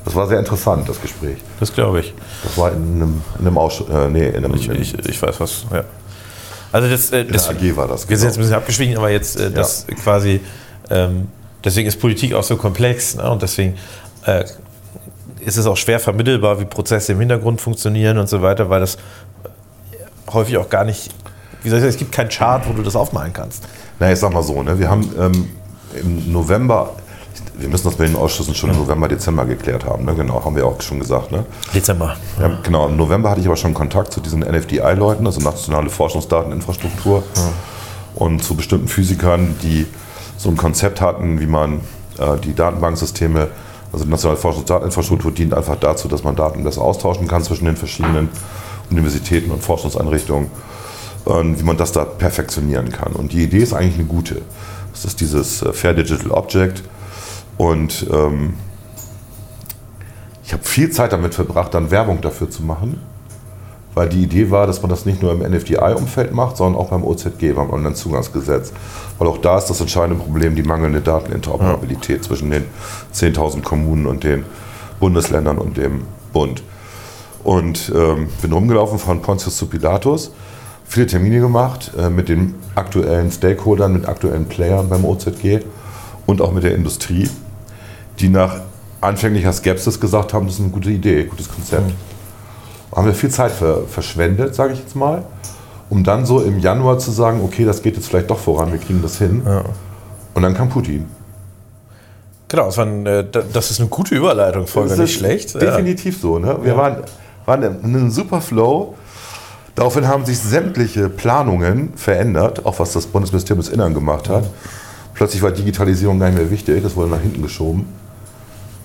[0.04, 1.38] Das war sehr interessant, das Gespräch.
[1.60, 2.14] Das glaube ich.
[2.44, 5.40] Das war in einem, in einem Ausschuss, äh, nee, in einem, Ich, ich, ich weiß
[5.40, 5.84] was, ja.
[6.72, 8.08] Also das, äh, in das der AG war das.
[8.08, 10.42] wir sind jetzt ein bisschen abgeschwiegen, aber jetzt äh, das quasi,
[10.90, 11.30] ähm,
[11.64, 13.30] deswegen ist Politik auch so komplex ne?
[13.32, 13.76] und deswegen
[14.26, 14.44] äh,
[15.40, 18.98] ist es auch schwer vermittelbar, wie Prozesse im Hintergrund funktionieren und so weiter, weil das
[20.32, 21.14] häufig auch gar nicht,
[21.64, 23.64] wie soll ich sagen, es gibt keinen Chart, wo du das aufmalen kannst.
[24.00, 25.50] Na, ich sag mal so, ne, wir haben ähm,
[26.00, 26.92] im November,
[27.58, 30.14] wir müssen das bei den Ausschüssen schon im November, Dezember geklärt haben, ne?
[30.16, 31.32] genau, haben wir auch schon gesagt.
[31.32, 31.46] Ne?
[31.74, 32.16] Dezember.
[32.40, 37.24] Ja, genau, im November hatte ich aber schon Kontakt zu diesen NFDI-Leuten, also Nationale Forschungsdateninfrastruktur,
[38.16, 39.86] und zu bestimmten Physikern, die
[40.38, 41.82] so ein Konzept hatten, wie man
[42.18, 43.50] äh, die Datenbanksysteme,
[43.92, 47.78] also die Nationale Forschungsdateninfrastruktur dient einfach dazu, dass man Daten besser austauschen kann zwischen den
[47.78, 48.30] verschiedenen
[48.90, 50.50] Universitäten und Forschungseinrichtungen,
[51.26, 53.14] und wie man das da perfektionieren kann.
[53.14, 54.42] Und die Idee ist eigentlich eine gute.
[54.92, 56.84] Das ist dieses äh, Fair Digital Object
[57.58, 58.54] und ähm,
[60.44, 63.02] ich habe viel Zeit damit verbracht, dann Werbung dafür zu machen,
[63.96, 67.04] weil die Idee war, dass man das nicht nur im NFDI-Umfeld macht, sondern auch beim
[67.04, 68.72] OZG, beim Onlinezugangsgesetz.
[69.18, 72.66] Weil auch da ist das entscheidende Problem die mangelnde Dateninteroperabilität zwischen den
[73.14, 74.46] 10.000 Kommunen und den
[75.00, 76.62] Bundesländern und dem Bund.
[77.46, 80.32] Und ähm, bin rumgelaufen von Pontius zu Pilatus,
[80.84, 85.60] viele Termine gemacht äh, mit den aktuellen Stakeholdern, mit aktuellen Playern beim OZG
[86.26, 87.30] und auch mit der Industrie,
[88.20, 88.62] die nach
[89.00, 91.92] anfänglicher Skepsis gesagt haben, das ist eine gute Idee, gutes Konzept.
[92.96, 95.24] Haben wir viel Zeit ver verschwendet, sage ich jetzt mal,
[95.92, 98.80] um dann so im Januar zu sagen, okay, das geht jetzt vielleicht doch voran, wir
[98.80, 99.44] kriegen das hin.
[100.34, 101.06] Und dann kam Putin.
[102.48, 105.54] Genau, das, war ein, äh, da- das ist eine gute Überleitung, Das nicht schlecht.
[105.54, 105.60] Ja.
[105.60, 106.40] Definitiv so.
[106.40, 106.58] Ne?
[106.64, 107.04] Wir waren, waren
[107.54, 108.96] in einem super Flow.
[109.76, 114.46] Daraufhin haben sich sämtliche Planungen verändert, auch was das Bundesministerium des Innern gemacht hat.
[115.14, 117.86] Plötzlich war Digitalisierung gar nicht mehr wichtig, das wurde nach hinten geschoben,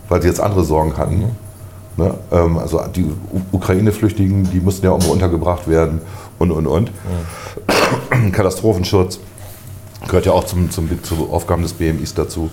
[0.09, 1.25] weil sie jetzt andere Sorgen hatten.
[1.97, 2.15] Ne?
[2.33, 6.01] Ähm, also die U- Ukraine-Flüchtigen, die mussten ja auch mal untergebracht werden
[6.39, 6.91] und, und, und.
[8.33, 9.21] Katastrophenschutz
[10.07, 12.51] gehört ja auch zum, zum, zu Aufgaben des BMIs dazu.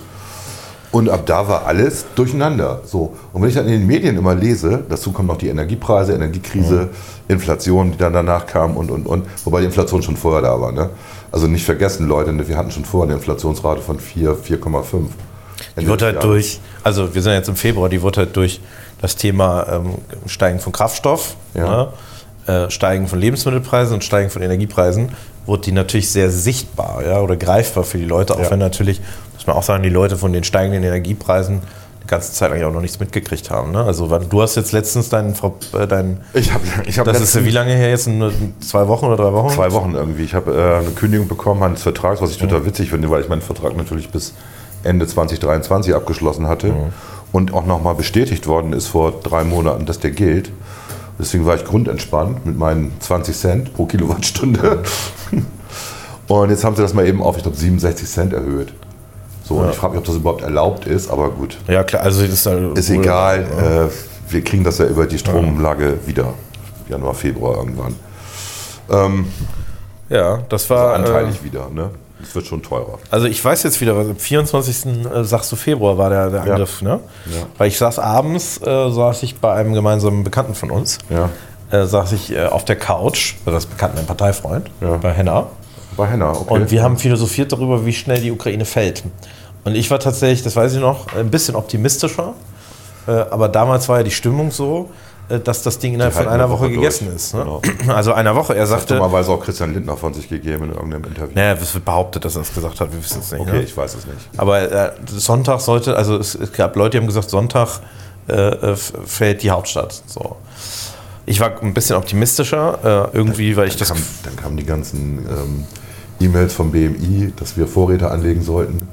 [0.92, 2.82] Und ab da war alles durcheinander.
[2.86, 3.14] So.
[3.34, 6.90] Und wenn ich dann in den Medien immer lese, dazu kommen noch die Energiepreise, Energiekrise,
[7.28, 9.26] Inflation, die dann danach kam und, und, und.
[9.44, 10.72] Wobei die Inflation schon vorher da war.
[10.72, 10.90] Ne?
[11.32, 14.84] Also nicht vergessen, Leute, ne, wir hatten schon vorher eine Inflationsrate von 4, 4,5.
[15.80, 18.62] Die wird halt durch, also wir sind jetzt im Februar, die wird halt durch
[19.02, 19.96] das Thema ähm,
[20.26, 21.90] Steigen von Kraftstoff, Ja.
[22.48, 25.10] ne, äh, Steigen von Lebensmittelpreisen und Steigen von Energiepreisen,
[25.46, 28.52] wird die natürlich sehr sichtbar ja, oder greifbar für die Leute, auch Ja.
[28.52, 29.02] wenn natürlich,
[29.48, 31.62] man auch sagen, die Leute von den steigenden Energiepreisen
[32.04, 33.72] die ganze Zeit eigentlich auch noch nichts mitgekriegt haben.
[33.72, 33.84] Ne?
[33.84, 35.34] Also du hast jetzt letztens deinen,
[35.74, 38.10] äh, deinen Ich habe ich hab das ist wie lange her jetzt?
[38.62, 39.54] Zwei Wochen oder drei Wochen?
[39.54, 40.24] Zwei Wochen irgendwie.
[40.24, 43.30] Ich habe äh, eine Kündigung bekommen eines Vertrags, was ich total witzig finde, weil ich
[43.30, 44.34] meinen Vertrag natürlich bis
[44.84, 46.74] Ende 2023 abgeschlossen hatte
[47.32, 50.52] und auch nochmal bestätigt worden ist vor drei Monaten, dass der gilt.
[51.20, 54.84] Deswegen war ich grundentspannt mit meinen 20 Cent pro Kilowattstunde.
[56.28, 58.74] Und jetzt haben sie das mal eben auf, ich glaube, 67 Cent erhöht.
[59.48, 61.58] So, und ich frage mich, ob das überhaupt erlaubt ist, aber gut.
[61.68, 63.44] Ja, klar, also ist, halt Ist egal,
[63.90, 66.34] äh, wir kriegen das ja über die Stromlage wieder.
[66.90, 67.96] Januar, Februar irgendwann.
[68.90, 69.28] Ähm,
[70.10, 70.96] Ja, das war.
[70.96, 71.70] anteilig wieder.
[71.74, 71.90] Ne?
[72.22, 72.98] Es wird schon teurer.
[73.12, 74.86] Also ich weiß jetzt wieder, was am 24.
[75.06, 76.52] äh, sagst du Februar war der, der Ja.
[76.54, 77.00] Angriff, ne?
[77.28, 77.44] Ja.
[77.58, 81.30] Weil ich saß abends, äh, saß ich bei einem gemeinsamen Bekannten von uns, Ja.
[81.72, 84.98] äh, saß ich äh, auf der Couch, also das Bekannten, ein Parteifreund, Ja.
[84.98, 85.48] bei Henna.
[85.96, 86.54] Bei Henna, okay.
[86.54, 89.04] Und wir haben philosophiert darüber, wie schnell die Ukraine fällt.
[89.68, 92.34] Und ich war tatsächlich, das weiß ich noch, ein bisschen optimistischer.
[93.08, 94.90] Äh, Aber damals war ja die Stimmung so,
[95.30, 97.16] äh, dass das Ding innerhalb von einer eine Woche Woche gegessen durch.
[97.18, 97.34] ist.
[97.34, 97.42] Ne?
[97.44, 97.62] Genau.
[97.96, 98.56] Also einer Woche.
[98.56, 101.34] Er sagte, Dummerweise auch Christian Lindner von sich gegeben in irgendeinem Interview.
[101.36, 103.42] naja, es wird behauptet, dass er es gesagt hat, wir wissen es nicht.
[103.42, 103.62] Okay, Ne?
[103.64, 104.18] ich weiß es nicht.
[104.38, 107.80] Aber äh, Sonntag sollte, also es, es gab Leute, die haben gesagt, Sonntag
[108.30, 110.02] äh, äh, fällt die Hauptstadt.
[110.08, 110.36] So.
[111.26, 113.90] Ich war ein bisschen optimistischer, äh, irgendwie, weil ich das.
[113.90, 115.66] Kam, dann kamen die ganzen ähm,
[116.22, 118.88] E-Mails vom BMI, dass wir Vorräte anlegen sollten.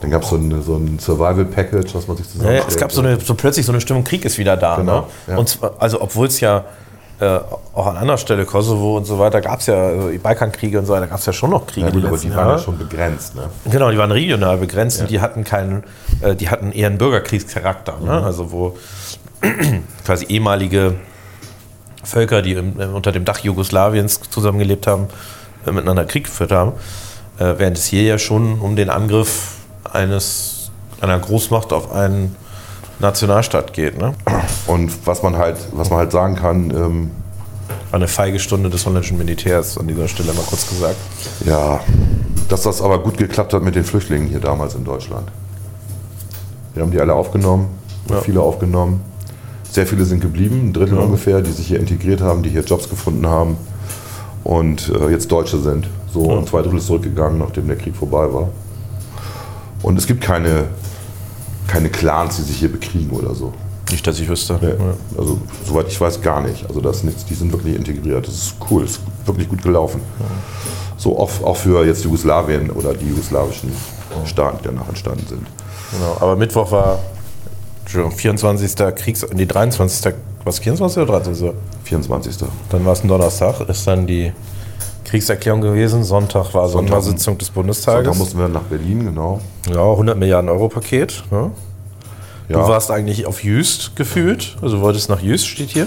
[0.00, 2.62] Dann gab so es so ein Survival-Package, was man sich Ja, zusammenstellt.
[2.62, 4.76] ja, es gab so, eine, so plötzlich so eine Stimmung, Krieg ist wieder da.
[4.76, 5.06] Genau, ne?
[5.28, 5.36] ja.
[5.36, 6.64] Und zwar, also obwohl es ja
[7.20, 7.40] äh,
[7.74, 10.86] auch an anderer Stelle, Kosovo und so weiter, gab es ja, also die Balkankriege und
[10.86, 11.86] so weiter, gab es ja schon noch Kriege.
[11.88, 13.34] ja, gut, aber letzten die waren ja schon begrenzt.
[13.34, 13.42] Ne?
[13.70, 15.82] Genau, die waren regional begrenzt und die hatten keinen,
[16.20, 17.98] äh, die hatten eher einen Bürgerkriegscharakter.
[18.04, 18.22] Ne?
[18.22, 18.76] Also wo
[20.04, 20.94] quasi ehemalige
[22.04, 25.08] Völker, die im, äh, unter dem Dach Jugoslawiens zusammengelebt haben,
[25.66, 26.72] äh, miteinander Krieg geführt haben.
[27.38, 32.34] Äh, während es hier ja schon um den Angriff eines, einer Großmacht auf einen
[33.00, 33.98] Nationalstaat geht.
[33.98, 34.14] Ne?
[34.66, 37.10] Und was man halt, was man halt sagen kann, ähm,
[37.92, 40.96] eine feige Stunde des holländischen Militärs an dieser Stelle mal kurz gesagt.
[41.44, 41.80] ja,
[42.48, 45.28] dass das aber gut geklappt hat mit den Flüchtlingen hier damals in Deutschland.
[46.74, 47.68] Wir haben die alle aufgenommen,
[48.10, 48.20] Ja.
[48.20, 49.00] viele aufgenommen.
[49.70, 51.04] Sehr viele sind geblieben, ein Drittel Ja.
[51.04, 53.56] ungefähr, die sich hier integriert haben, die hier Jobs gefunden haben
[54.44, 55.86] und äh, jetzt Deutsche sind.
[56.12, 56.38] So, Ja.
[56.38, 58.48] und zwei Drittel ist zurückgegangen, nachdem der Krieg vorbei war.
[59.82, 60.66] Und es gibt keine,
[61.66, 63.52] keine Clans, die sich hier bekriegen oder so.
[63.90, 64.58] Nicht, dass ich wüsste.
[64.60, 64.68] Nee.
[64.68, 64.94] Ja.
[65.18, 66.66] Also, soweit ich weiß, gar nicht.
[66.68, 68.26] Also, das nichts, die sind wirklich integriert.
[68.26, 70.00] Das ist cool, das ist wirklich gut gelaufen.
[70.96, 73.72] So auch, auch für jetzt Jugoslawien oder die jugoslawischen
[74.26, 75.46] Staaten, die danach entstanden sind.
[75.92, 76.98] Genau, aber Mittwoch war
[77.88, 78.76] Entschuldigung, 24.
[78.96, 79.26] Kriegs...
[79.32, 80.12] Nee, 23.
[80.44, 81.02] Was, 24.
[81.02, 81.58] oder 23.?
[81.84, 82.36] 24.
[82.68, 84.32] Dann war es ein Donnerstag, ist dann die
[85.08, 86.04] Kriegserklärung gewesen.
[86.04, 88.16] Sonntag war Sonntag- Sondersitzung des Da Bundestages.
[88.18, 89.40] mussten wir nach Berlin, genau.
[89.72, 91.24] ja, 100 Milliarden Euro Paket.
[91.30, 91.50] Ne?
[92.48, 95.86] Ja, Du warst eigentlich auf Jüst gefühlt, also du wolltest nach Jüst, steht hier.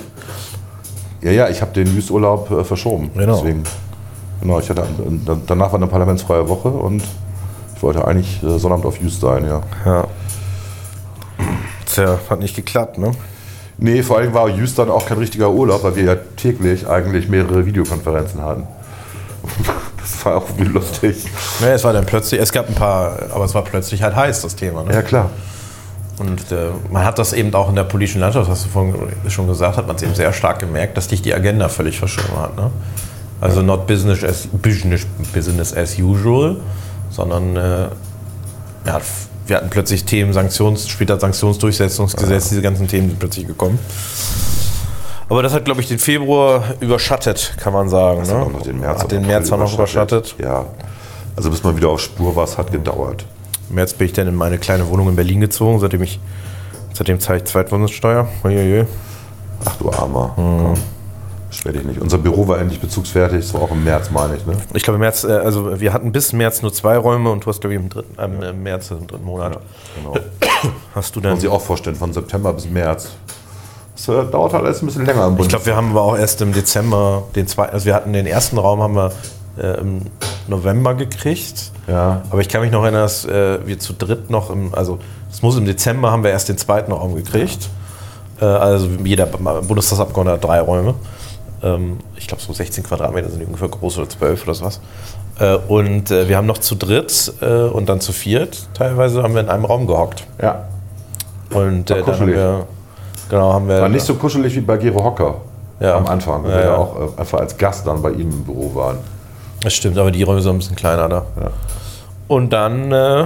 [1.22, 3.10] ja, ja, ich habe den Jüsturlaub äh, verschoben.
[3.16, 3.36] Genau.
[3.38, 3.64] Deswegen,
[4.42, 4.84] genau, ich hatte,
[5.26, 7.04] dann- danach war eine parlamentsfreie Woche und
[7.76, 9.62] ich wollte eigentlich äh, Sonnabend auf Jüst sein, ja.
[9.86, 10.08] Ja.
[11.86, 13.12] Tja, hat nicht geklappt, ne?
[13.78, 17.28] Nee, vor allem war Jüst dann auch kein richtiger Urlaub, weil wir ja täglich eigentlich
[17.28, 18.68] mehrere Videokonferenzen hatten.
[20.00, 21.26] Das war auch irgendwie lustig.
[21.60, 24.42] Ja, es war dann plötzlich, es gab ein paar, aber es war plötzlich halt heiß,
[24.42, 24.84] das Thema.
[24.84, 24.94] Ne?
[24.94, 25.30] Ja, klar.
[26.18, 28.96] Und äh, man hat das eben auch in der politischen Landschaft, was du vorhin
[29.30, 31.98] schon gesagt hast, man hat es eben sehr stark gemerkt, dass dich die Agenda völlig
[31.98, 32.56] verschoben hat.
[32.56, 32.70] Ne?
[33.40, 36.58] Also not business as, business, business as usual,
[37.10, 37.88] sondern äh,
[38.86, 39.02] ja,
[39.48, 43.80] wir hatten plötzlich Themen, Sanktions, später Sanktionsdurchsetzungsgesetz, diese ganzen Themen sind plötzlich gekommen.
[45.32, 48.20] Aber das hat, glaube ich, den Februar überschattet, kann man sagen.
[48.20, 48.36] Das ne?
[48.36, 50.36] hat auch noch den März, hat den März auch noch überschattet.
[50.38, 50.66] Ja.
[51.38, 53.24] Also bis man wieder auf Spur war, es hat gedauert.
[53.70, 56.20] Im März bin ich dann in meine kleine Wohnung in Berlin gezogen, seitdem ich
[56.92, 58.28] seitdem zahle ich Zweitwohnungssteuer.
[58.44, 58.86] Uiuiui.
[59.64, 60.34] Ach du Armer.
[60.36, 60.74] Mhm.
[61.48, 62.02] Beschwer dich nicht.
[62.02, 64.46] Unser Büro war endlich bezugsfertig, war auch im März, meine ich.
[64.46, 64.58] Ne?
[64.74, 67.48] Ich glaube, im März, äh, also wir hatten bis März nur zwei Räume und du
[67.48, 69.60] hast, glaube ich, im, dritten, ähm, im März, im dritten Monat,
[69.96, 70.14] Genau.
[70.94, 71.32] hast du Kann dann.
[71.36, 73.12] man sich auch vorstellen, von September bis März.
[74.06, 75.50] Das äh, dauert halt alles ein bisschen länger im Ich Bund.
[75.50, 78.58] glaube, wir haben aber auch erst im Dezember den zweiten, also wir hatten den ersten
[78.58, 79.12] Raum haben wir
[79.58, 80.02] äh, im
[80.48, 81.72] November gekriegt.
[81.88, 82.24] Ja.
[82.30, 85.00] Aber ich kann mich noch erinnern, dass äh, wir zu dritt noch im, also
[85.32, 87.70] es muss im Dezember haben wir erst den zweiten Raum gekriegt.
[88.40, 90.96] Äh, also jeder Bundestagsabgeordnete hat drei Räume.
[91.62, 94.82] Ähm, ich glaube so 16 Quadratmeter sind ungefähr groß oder 12 oder sowas.
[95.40, 99.42] Äh, und äh, wir haben noch zu dritt und dann zu viert teilweise haben wir
[99.42, 100.26] in einem Raum gehockt.
[100.42, 100.68] Ja.
[101.54, 102.66] Und dann haben wir,
[103.32, 105.36] genau, haben wir War nicht so kuschelig wie bei Gero Hocker
[105.80, 105.98] Ja.
[105.98, 108.44] am Anfang, weil Ja, wir ja auch äh, einfach als Gast dann bei ihm im
[108.44, 108.98] Büro waren.
[109.64, 111.26] Das stimmt, aber die Räume sind ein bisschen kleiner da.
[111.40, 111.50] Ja.
[112.28, 113.26] Und dann äh,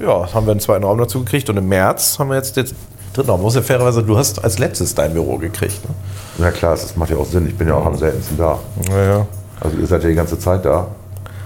[0.00, 2.66] ja, haben wir einen zweiten Raum dazu gekriegt und im März haben wir jetzt den
[3.14, 3.40] dritten Raum.
[3.42, 5.80] Muss ja fairerweise, du hast als letztes dein Büro gekriegt.
[5.88, 6.44] Ne?
[6.44, 7.46] Ja klar, das macht ja auch Sinn.
[7.46, 8.58] Ich bin ja auch am seltensten da.
[8.90, 9.26] Ja, ja.
[9.60, 10.86] Also ihr seid ja die ganze Zeit da.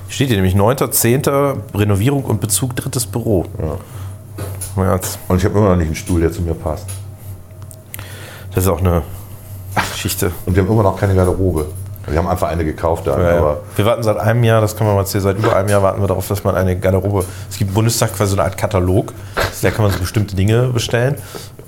[0.09, 1.55] Steht hier nämlich 9.10.
[1.75, 3.45] Renovierung und Bezug drittes Büro.
[3.59, 4.83] Ja.
[4.83, 5.19] März.
[5.29, 6.87] Und ich habe immer noch nicht einen Stuhl, der zu mir passt.
[8.55, 9.03] Das ist auch eine
[9.93, 10.33] Geschichte.
[10.47, 11.67] Und wir haben immer noch keine Garderobe.
[12.07, 13.19] Wir haben einfach eine gekauft da.
[13.21, 13.57] Ja, ja.
[13.77, 16.01] Wir warten seit einem Jahr, das kann man mal erzählen, seit über einem Jahr warten
[16.01, 17.25] wir darauf, dass man eine Garderobe.
[17.49, 19.13] Es gibt im Bundestag quasi so eine Art Katalog,
[19.63, 21.17] da kann man so bestimmte Dinge bestellen.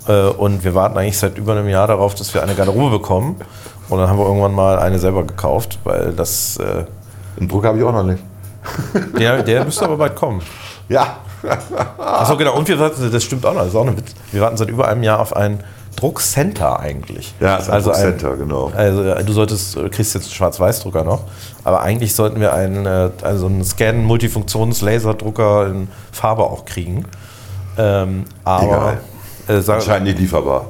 [0.09, 3.37] Äh, Und wir warten eigentlich seit über einem Jahr darauf, dass wir eine Garderobe bekommen.
[3.89, 6.57] Und dann haben wir irgendwann mal eine selber gekauft, weil das.
[6.57, 6.85] äh,
[7.39, 8.23] einen Drucker habe ich auch noch nicht.
[9.19, 10.41] Der, der müsste aber bald kommen.
[10.89, 11.17] Ja.
[11.99, 12.57] Achso, genau.
[12.57, 14.15] Und wir warten, das stimmt auch noch, das ist auch ein Witz.
[14.31, 15.61] Wir warten seit über einem Jahr auf ein
[16.03, 17.33] Druckcenter eigentlich.
[17.39, 18.73] Ja, es ist ein also Druckcenter, genau.
[18.75, 21.23] Also du solltest, kriegst jetzt einen Schwarz-Weiß-Drucker noch,
[21.63, 27.05] aber eigentlich sollten wir einen, äh, also einen Scan-Multifunktions-Laserdrucker in Farbe auch kriegen.
[27.79, 28.99] Ähm, aber
[29.47, 29.63] Egal.
[29.63, 30.67] äh, Anscheinend nicht lieferbar.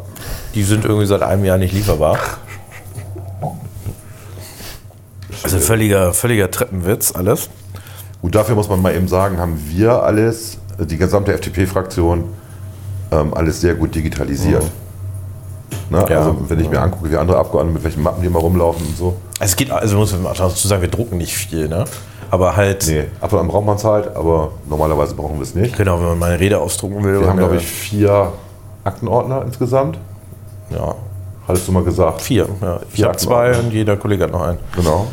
[0.55, 2.19] die sind irgendwie seit einem Jahr nicht lieferbar.
[5.43, 7.49] Also völliger, völliger Treppenwitz alles.
[8.21, 12.25] Gut, dafür muss man mal eben sagen, haben wir alles, die gesamte FDP-Fraktion,
[13.11, 14.65] ähm, alles sehr gut digitalisiert.
[15.91, 16.05] Ne?
[16.09, 16.19] Ja.
[16.19, 18.97] Also wenn ich mir angucke, wie andere Abgeordnete mit welchen Mappen die immer rumlaufen und
[18.97, 19.17] so.
[19.41, 21.85] Es geht, also muss man dazu sagen, wir drucken nicht viel, ne?
[22.31, 25.55] Aber halt, Nee, ab und an braucht man es halt, aber normalerweise brauchen wir es
[25.55, 25.77] nicht.
[25.77, 27.21] genau, wenn man mal eine Rede ausdrucken will.
[27.21, 28.33] Wir haben, glaube ich, vier
[28.85, 29.99] Aktenordner insgesamt.
[30.71, 30.95] ja,
[31.47, 32.23] Hattest du mal gesagt?
[32.23, 32.49] vier.
[32.61, 32.81] Ja.
[32.93, 34.59] Ich habe zwei und jeder Kollege hat noch einen.
[34.77, 35.09] Genau.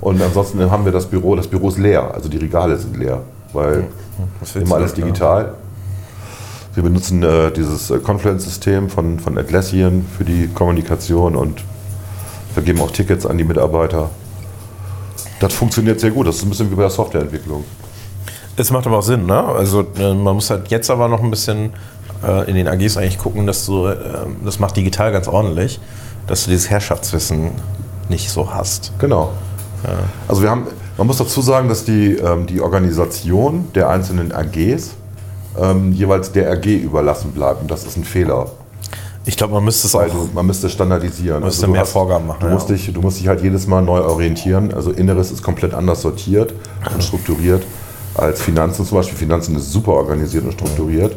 [0.00, 3.20] Und ansonsten haben wir das Büro, das Büro ist leer, also die Regale sind leer,
[3.52, 3.84] weil
[4.40, 5.54] willst immer alles digital.
[6.74, 11.62] Wir benutzen äh, dieses äh, Confluence-System von, von Atlassian für die Kommunikation und
[12.52, 14.10] vergeben auch Tickets an die Mitarbeiter.
[15.38, 17.64] Das funktioniert sehr gut, das ist ein bisschen wie bei der Softwareentwicklung.
[18.56, 19.36] Es macht aber auch Sinn, ne?
[19.36, 21.72] Also äh, man muss halt jetzt aber noch ein bisschen
[22.24, 23.96] äh, in den AGs eigentlich gucken, dass du, äh,
[24.44, 25.80] das macht digital ganz ordentlich,
[26.26, 27.50] dass du dieses Herrschaftswissen
[28.08, 28.92] nicht so hast.
[28.98, 29.32] Genau.
[30.28, 34.94] Also wir haben, man muss dazu sagen, dass die, ähm, die Organisation der einzelnen AGs
[35.60, 38.46] ähm, jeweils der AG überlassen bleibt und das ist ein Fehler.
[39.26, 40.14] Ich glaube, man müsste es Weil auch.
[40.14, 41.36] du, man müsste standardisieren.
[41.36, 42.74] Also Müsste du mehr Vorgaben machen, Du musst, ja.
[42.76, 44.74] dich, du musst dich halt jedes Mal neu orientieren.
[44.74, 46.52] Also Inneres ist komplett anders sortiert
[46.92, 47.62] und strukturiert
[48.14, 49.16] als Finanzen zum Beispiel.
[49.16, 51.16] Finanzen ist super organisiert und strukturiert.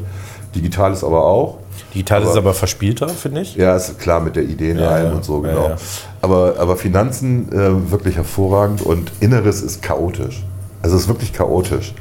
[0.56, 1.58] Digital ist aber auch.
[1.93, 3.56] Digital ist aber- aber verspielter, finde ich.
[3.56, 5.12] Ja, ist klar mit der Ideen Ja, rein ja.
[5.12, 5.67] und so, Ja, genau.
[5.69, 5.76] ja.
[6.21, 10.45] Aber, aber Finanzen äh, wirklich hervorragend und Inneres ist chaotisch.
[10.82, 11.93] Also es ist wirklich chaotisch.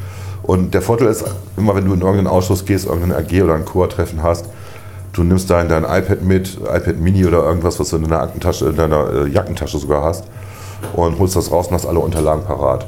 [0.46, 1.24] Und der Vorteil ist,
[1.56, 4.46] immer wenn du in irgendeinen Ausschuss gehst, irgendein AG oder ein Chor-Treffen hast,
[5.12, 8.66] du nimmst dein, dein iPad mit, iPad Mini oder irgendwas, was du in deiner, Aktentasche,
[8.66, 10.24] in deiner äh, Jackentasche sogar hast
[10.94, 12.86] und holst das raus und hast alle Unterlagen parat.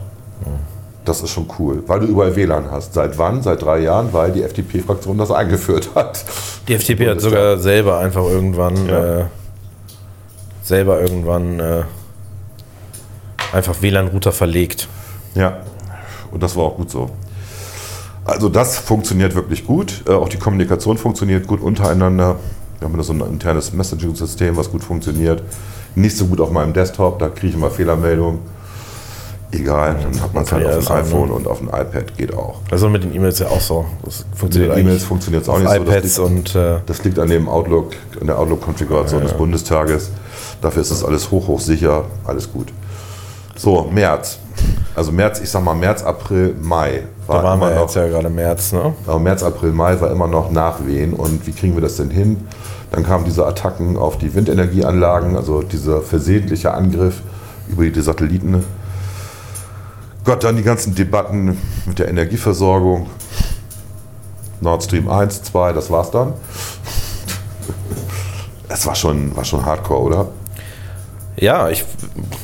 [1.05, 2.93] Das ist schon cool, weil du überall WLAN hast.
[2.93, 3.43] Seit wann?
[3.43, 6.23] Seit drei Jahren, weil die FDP-Fraktion das eingeführt hat.
[6.69, 9.19] Die FDP hat sogar selber einfach irgendwann Ja.
[9.21, 9.25] äh,
[10.63, 11.83] selber irgendwann äh,
[13.55, 14.87] einfach WLAN-Router verlegt.
[15.35, 15.61] Ja,
[16.31, 17.09] und das war auch gut so.
[18.29, 20.05] Also das funktioniert wirklich gut.
[20.07, 22.37] Äh, auch die Kommunikation funktioniert gut untereinander.
[22.79, 25.43] Wir haben da so ein internes Messaging-System, was gut funktioniert.
[25.95, 28.41] Nicht so gut auf meinem Desktop, da kriege ich immer Fehlermeldungen.
[29.51, 31.35] Egal, dann hat man es halt Ja, auf dem auch, iPhone ne?
[31.35, 32.61] und auf dem iPad, geht auch.
[32.71, 33.87] Also mit den E-Mails ja auch so.
[34.05, 35.79] Das Mit funktioniert den E-Mails funktioniert es auch nicht so.
[35.79, 40.11] Das iPads liegt, und äh, das liegt an dem Outlook, an der Outlook-Konfiguration des Bundestages.
[40.61, 42.69] Dafür ist das alles hoch, hoch sicher, alles gut.
[43.59, 44.39] So, März.
[44.95, 47.03] Also März, ich sag mal März, April, Mai.
[47.27, 48.95] da waren wir immer jetzt ja gerade März, ne?
[49.05, 51.13] Aber März, April, Mai war immer noch Nachwehen.
[51.13, 52.47] Und wie kriegen wir das denn hin?
[52.93, 57.21] Dann kamen diese Attacken auf die Windenergieanlagen, also dieser versehentliche Angriff
[57.69, 58.65] über die Satelliten.
[60.25, 63.11] Gott, dann die ganzen Debatten mit der Energieversorgung.
[64.61, 66.33] Nord Stream 1, 2, das war's dann.
[68.71, 70.29] Es war schon, war schon hardcore, oder?
[71.41, 71.85] Ja, ich,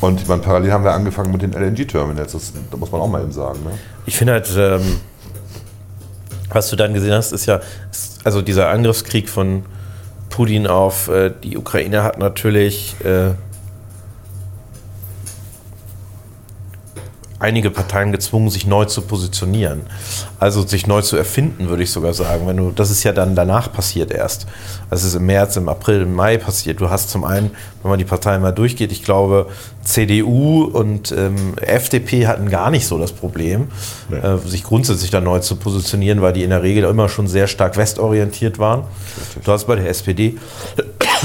[0.00, 2.32] Und ich meine, parallel haben wir angefangen mit den LNG-Terminals.
[2.32, 3.60] Das, da muss man auch mal eben sagen.
[3.64, 3.72] Ne?
[4.06, 5.00] ich finde halt, ähm,
[6.50, 7.60] was du dann gesehen hast, ist ja,
[8.22, 9.64] also dieser Angriffskrieg von
[10.30, 13.30] Putin auf äh, die Ukraine hat natürlich äh,
[17.44, 19.82] einige Parteien gezwungen, sich neu zu positionieren.
[20.40, 22.46] Also sich neu zu erfinden, würde ich sogar sagen.
[22.46, 24.46] Wenn du, das ist ja dann danach passiert erst.
[24.90, 26.80] Das ist im März, im April, im Mai passiert.
[26.80, 27.50] Du hast zum einen,
[27.82, 29.48] wenn man die Parteien mal durchgeht, ich glaube,
[29.82, 33.68] CDU und ähm, FDP hatten gar nicht so das Problem,
[34.08, 34.16] Nee.
[34.16, 37.46] äh, sich grundsätzlich da neu zu positionieren, weil die in der Regel immer schon sehr
[37.46, 38.84] stark westorientiert waren.
[39.44, 40.36] Du hast bei der SPD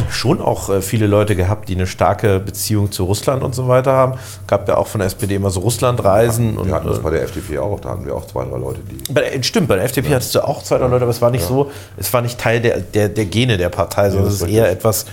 [0.09, 3.91] schon auch äh, viele Leute gehabt, die eine starke Beziehung zu Russland und so weiter
[3.93, 4.13] haben.
[4.47, 6.57] Gab ja auch von der SPD immer so Russlandreisen.
[6.57, 7.79] und, Wir hatten das äh, bei der FDP auch.
[7.79, 9.11] Da hatten wir auch zwei, drei Leute, die.
[9.13, 11.43] bei stimmt, bei der FDP hattest du auch zwei drei Leute, aber es war nicht
[11.45, 14.49] so, es war nicht Teil der, der, der Gene der Partei, sondern das es ist
[14.49, 15.05] eher etwas,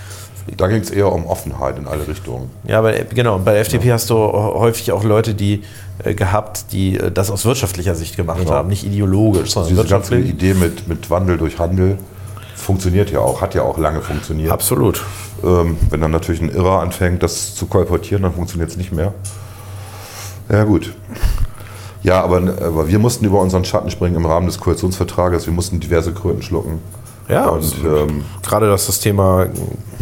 [0.57, 2.51] Da ging es eher um Offenheit in alle Richtungen.
[2.69, 5.63] ja, bei, genau, bei der FDP hast du häufig auch Leute, die
[6.05, 8.53] äh, gehabt, die äh, das aus wirtschaftlicher Sicht gemacht Genau.
[8.53, 10.29] haben, nicht ideologisch, sondern Diese ganze wirtschaftlich.
[10.31, 11.99] Idee mit, mit Wandel durch Handel
[12.67, 14.51] funktioniert ja auch, hat ja auch lange funktioniert.
[14.51, 15.05] Absolut.
[15.45, 19.15] Ähm, wenn dann natürlich ein Irrer anfängt, das zu kolportieren, dann funktioniert es nicht mehr.
[20.51, 20.93] Ja, gut.
[22.03, 25.47] Ja, aber, aber wir mussten über unseren Schatten springen im Rahmen des Koalitionsvertrages.
[25.47, 26.81] Wir mussten diverse Kröten schlucken.
[27.29, 29.47] Ja, Und ähm, gerade dass das Thema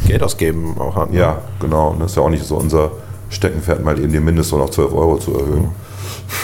[0.06, 1.10] Geld ausgeben auch hat.
[1.10, 1.18] ne?
[1.18, 1.90] ja, genau.
[1.90, 2.92] Und das ist ja auch nicht so unser
[3.28, 5.68] Steckenpferd, mal eben den Mindestlohn auf 12 Euro zu erhöhen.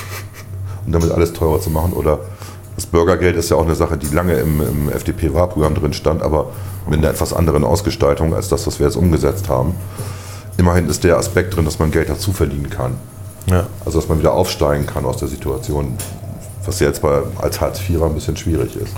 [0.86, 1.94] und damit alles teurer zu machen.
[1.94, 2.18] Oder
[2.80, 6.52] das Bürgergeld ist ja auch eine Sache, die lange im, im FDP-Wahlprogramm drin stand, aber
[6.88, 9.74] mit einer etwas anderen Ausgestaltung als das, was wir jetzt umgesetzt haben.
[10.56, 12.94] Immerhin ist der Aspekt drin, dass man Geld dazu verdienen kann.
[13.46, 13.66] Ja.
[13.84, 15.98] Also dass man wieder aufsteigen kann aus der Situation,
[16.64, 18.94] was ja jetzt bei, als Hartz-IVer ein bisschen schwierig ist.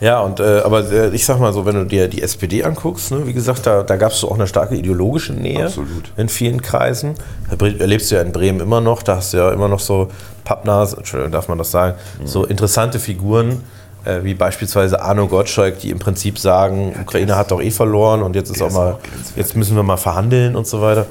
[0.00, 3.10] Ja, und äh, aber äh, ich sag mal so, wenn du dir die SPD anguckst,
[3.10, 6.10] ne, wie gesagt, da, da gab es so auch eine starke ideologische Nähe Absolut.
[6.16, 7.14] in vielen Kreisen.
[7.50, 10.08] Erlebst du ja in Bremen immer noch, da hast du ja immer noch so
[10.44, 13.62] Pappnas, Entschuldigung, darf man das sagen, so interessante Figuren,
[14.04, 18.36] äh, wie beispielsweise Arno Gottschalk, die im Prinzip sagen, Ukraine hat doch eh verloren und
[18.36, 19.36] jetzt ist auch ist mal, auch grenzwertig.
[19.36, 21.06] jetzt müssen wir mal verhandeln und so weiter.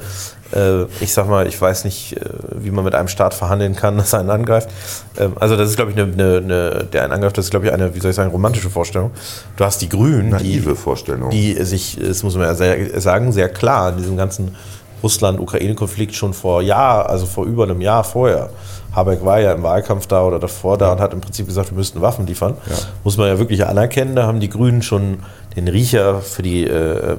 [0.54, 2.20] Äh, ich sag mal, ich weiß nicht, äh,
[2.52, 4.70] wie man mit einem Staat verhandeln kann, das einen angreift.
[5.18, 7.68] Ähm, also das ist, glaube ich, eine, eine, eine, der einen angreift, das ist, glaube
[7.68, 9.12] ich, eine, wie soll ich sagen, romantische Vorstellung.
[9.58, 11.30] Du hast die Grünen, die, Naive Vorstellung.
[11.30, 14.56] die sich, das muss man ja sehr, sagen, sehr klar in diesem ganzen
[15.04, 18.50] Russland-Ukraine-Konflikt schon vor Jahr, also vor über einem Jahr vorher.
[18.96, 21.78] Habeck war ja im Wahlkampf da oder davor da und hat im Prinzip gesagt, wir
[21.78, 22.56] müssten Waffen liefern.
[22.70, 22.76] Ja.
[23.04, 24.16] Muss man ja wirklich anerkennen.
[24.16, 25.20] Da haben die Grünen schon
[25.56, 27.18] den Riecher für die, äh,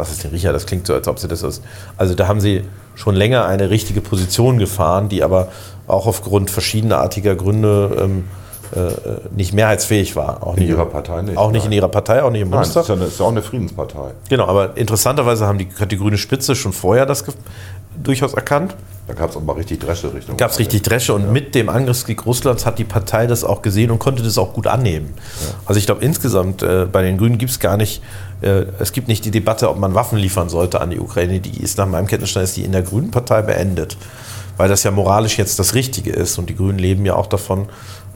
[0.00, 0.52] was ist den Riecher?
[0.52, 1.62] Das klingt so, als ob sie das ist.
[1.96, 2.64] Also da haben sie
[2.96, 5.48] schon länger eine richtige Position gefahren, die aber
[5.86, 8.24] auch aufgrund verschiedenartiger Gründe ähm,
[8.74, 8.90] äh,
[9.34, 10.46] nicht mehrheitsfähig war.
[10.46, 11.76] Auch In nicht, ihrer Partei nicht, Auch nicht in nein.
[11.78, 12.82] ihrer Partei, auch nicht im Nein, das Bundestag.
[12.82, 14.10] ist ja, eine, ist ja auch eine Friedenspartei.
[14.28, 17.34] Genau, aber interessanterweise haben die, hat die grüne Spitze schon vorher das ge-
[18.02, 18.74] durchaus erkannt.
[19.10, 20.36] Da gab es aber richtig Dresche Richtung.
[20.36, 23.90] Gab es richtig Dresche und mit dem Angriffskrieg Russlands hat die Partei das auch gesehen
[23.90, 25.14] und konnte das auch gut annehmen.
[25.66, 28.04] Also ich glaube insgesamt äh, bei den Grünen gibt es gar nicht,
[28.40, 31.40] äh, es gibt nicht die Debatte, ob man Waffen liefern sollte an die Ukraine.
[31.40, 33.96] Die ist nach meinem Kenntnisstand ist die in der Grünen Partei beendet,
[34.56, 37.66] weil das ja moralisch jetzt das Richtige ist und die Grünen leben ja auch davon,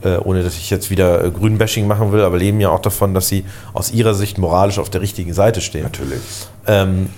[0.05, 3.15] äh, ohne dass ich jetzt wieder äh, Grünbashing machen will, aber leben ja auch davon,
[3.15, 5.83] dass sie aus ihrer Sicht moralisch auf der richtigen Seite stehen.
[5.83, 6.21] Natürlich.
[6.69, 7.09] Ähm,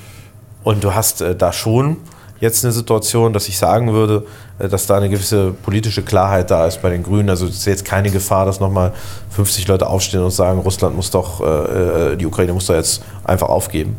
[0.65, 1.99] und du hast äh, da schon
[2.41, 4.27] jetzt eine Situation, dass ich sagen würde,
[4.59, 7.31] äh, dass da eine gewisse politische Klarheit da ist bei den Grünen.
[7.31, 8.93] Also es ist jetzt keine Gefahr, dass nochmal
[9.31, 13.03] 50 Leute aufstehen und sagen, Russland muss doch, äh, äh, die Ukraine muss doch jetzt
[13.25, 13.97] einfach aufgeben.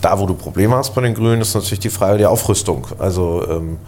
[0.00, 2.86] Da, wo du Probleme hast bei den Grünen, ist natürlich die Frage der Aufrüstung.
[2.98, 3.78] Also ähm,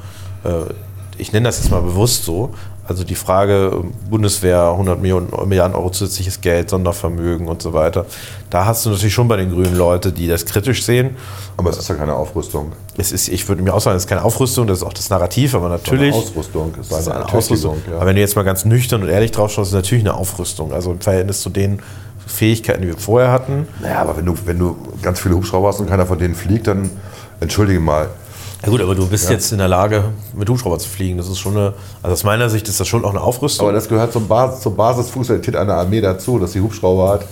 [0.44, 0.72] äh,
[1.16, 2.50] ich nenne das jetzt mal bewusst so.
[2.86, 8.04] Also die Frage Bundeswehr, 100 Millionen, Milliarden Euro zusätzliches Geld, Sondervermögen und so weiter.
[8.50, 11.16] Da hast du natürlich schon bei den Grünen Leute, die das kritisch sehen.
[11.56, 12.72] Aber es ist ja keine Aufrüstung.
[12.98, 15.08] Es ist, ich würde mir auch sagen, es ist keine Aufrüstung, das ist auch das
[15.08, 16.12] Narrativ, aber natürlich.
[16.14, 16.74] Eine Ausrüstung.
[16.78, 17.78] Es ist eine Ausrüstung.
[17.88, 17.96] ja.
[17.96, 20.14] Aber wenn du jetzt mal ganz nüchtern und ehrlich drauf schaust, ist es natürlich eine
[20.14, 20.72] Aufrüstung.
[20.72, 21.80] Also im Verhältnis zu den
[22.26, 23.66] Fähigkeiten, die wir vorher hatten.
[23.80, 26.66] Naja, aber wenn du, wenn du ganz viele Hubschrauber hast und keiner von denen fliegt,
[26.66, 26.90] dann
[27.40, 28.08] entschuldige mal.
[28.64, 31.18] Ja gut, aber du bist jetzt in der Lage, mit Hubschrauber zu fliegen.
[31.18, 33.66] Das ist schon eine, also aus meiner Sicht ist das schon auch eine Aufrüstung.
[33.66, 37.26] Aber das gehört zum Basis, zur Basisfunktionalität einer Armee dazu, dass sie Hubschrauber hat.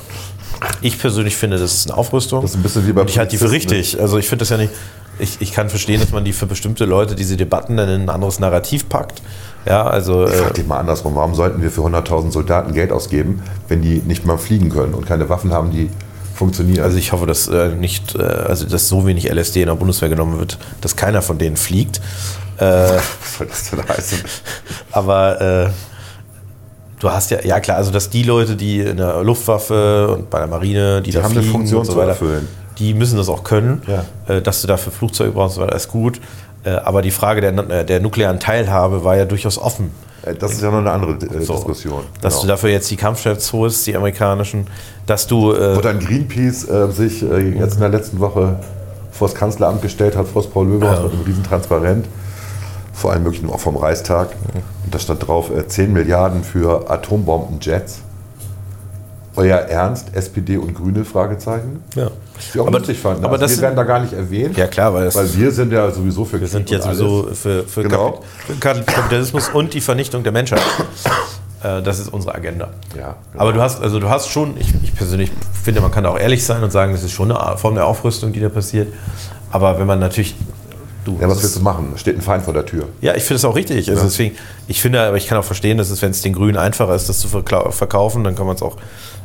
[0.82, 2.42] ich persönlich finde, das ist eine Aufrüstung.
[2.42, 3.98] Das ist ein bisschen wie bei Und ich halte die für richtig.
[3.98, 4.72] Also ich finde das ja nicht.
[5.18, 8.10] Ich, ich kann verstehen, dass man die für bestimmte Leute diese Debatten dann in ein
[8.10, 9.22] anderes Narrativ packt.
[9.64, 12.92] Ja, also Ich äh, frage dich mal andersrum, warum sollten wir für 100.000 Soldaten Geld
[12.92, 15.88] ausgeben, wenn die nicht mal fliegen können und keine Waffen haben, die
[16.42, 16.82] funktionieren?
[16.82, 20.08] Also ich hoffe, dass äh, nicht, äh, also dass so wenig LSD in der Bundeswehr
[20.08, 22.00] genommen wird, dass keiner von denen fliegt.
[22.58, 24.18] Äh, was soll das denn heißen?
[24.92, 25.70] aber äh,
[26.98, 30.38] du hast ja, ja klar, also dass die Leute, die in der Luftwaffe und bei
[30.38, 32.48] der Marine, die, da haben eine fliegen Funktion und so zu weiter, erfüllen.
[32.78, 33.82] die müssen das auch können.
[33.86, 34.04] Ja.
[34.34, 36.20] Äh, dass du dafür Flugzeuge brauchst, und so weiter, ist gut.
[36.64, 39.92] Äh, aber die Frage der, der nuklearen Teilhabe war ja durchaus offen.
[40.24, 42.02] Äh, Das ist ja noch eine andere äh, So, Diskussion.
[42.20, 42.42] Dass Genau.
[42.42, 44.66] du dafür jetzt die Kampfjets holst, die amerikanischen,
[45.06, 48.60] dass du äh, Wo dann Greenpeace äh, sich äh, jetzt in der letzten Woche
[49.10, 51.00] vor das Kanzleramt gestellt hat, vor das Paul Löwe Ja.
[51.02, 52.06] mit einem riesen Transparent,
[52.92, 54.30] vor allem möglichen auch vom Reichstag.
[54.84, 58.00] Und da stand drauf äh, 10 Milliarden für Atombombenjets.
[59.34, 61.04] Euer Ernst, SPD und Grüne?
[61.04, 61.82] Fragezeichen.
[61.94, 62.10] ja.
[62.54, 63.24] Die auch Aber- lustig fanden.
[63.24, 64.56] aber Also das wir werden da gar nicht erwähnt.
[64.56, 67.26] Ja, klar, weil weil wir sind ja sowieso für Wir sind Krieg ja und sowieso
[67.26, 67.38] alles.
[67.40, 68.20] für, für, Genau.
[68.60, 70.60] Kapitalismus und die Vernichtung der Menschheit.
[71.62, 72.70] Äh, das ist unsere Agenda.
[72.98, 73.42] Ja, genau.
[73.42, 75.30] Aber du hast, also du hast schon, ich, ich persönlich
[75.62, 78.32] finde, man kann auch ehrlich sein und sagen, das ist schon eine Form der Aufrüstung,
[78.32, 78.92] die da passiert.
[79.52, 80.34] Aber wenn man natürlich.
[81.04, 81.88] Du, Ja, was willst du machen?
[81.92, 82.86] Da steht ein Feind vor der Tür.
[83.00, 83.88] ja, ich finde es auch richtig.
[83.90, 84.36] Also deswegen,
[84.68, 87.08] ich finde, aber ich kann auch verstehen, dass es, wenn es den Grünen einfacher ist,
[87.08, 88.76] das zu verkaufen, dann kann man es auch,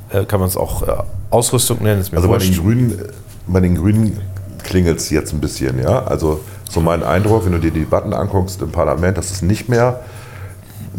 [0.09, 0.91] äh, kann man es auch äh,
[1.29, 2.03] Ausrüstung nennen.
[2.13, 3.01] Also bei den Grünen,
[3.47, 4.19] bei den Grünen
[4.63, 6.03] klingelt es jetzt ein bisschen, ja.
[6.03, 9.69] Also so mein Eindruck, wenn du dir die Debatten anguckst im Parlament, das ist nicht
[9.69, 10.01] mehr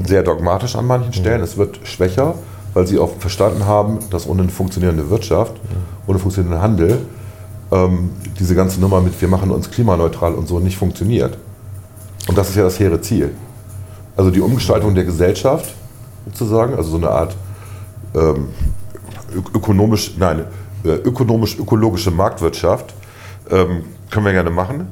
[0.04, 1.42] sehr dogmatisch an manchen Stellen.
[1.42, 2.34] Es wird schwächer,
[2.74, 5.54] weil sie auch verstanden haben, dass ohne eine funktionierende Wirtschaft,
[6.06, 6.98] ohne funktionierenden Handel,
[7.70, 11.36] ähm, diese ganze Nummer mit wir machen uns klimaneutral und so nicht funktioniert.
[12.28, 13.30] Und das ist ja das hehre Ziel.
[14.16, 15.74] Also die Umgestaltung der Gesellschaft
[16.26, 17.36] sozusagen, also so eine Art
[18.14, 18.48] ähm,
[19.54, 20.44] ökonomisch, nein,
[20.84, 22.94] äh, ökonomisch-ökologische Marktwirtschaft
[23.50, 24.88] ähm, können wir gerne machen.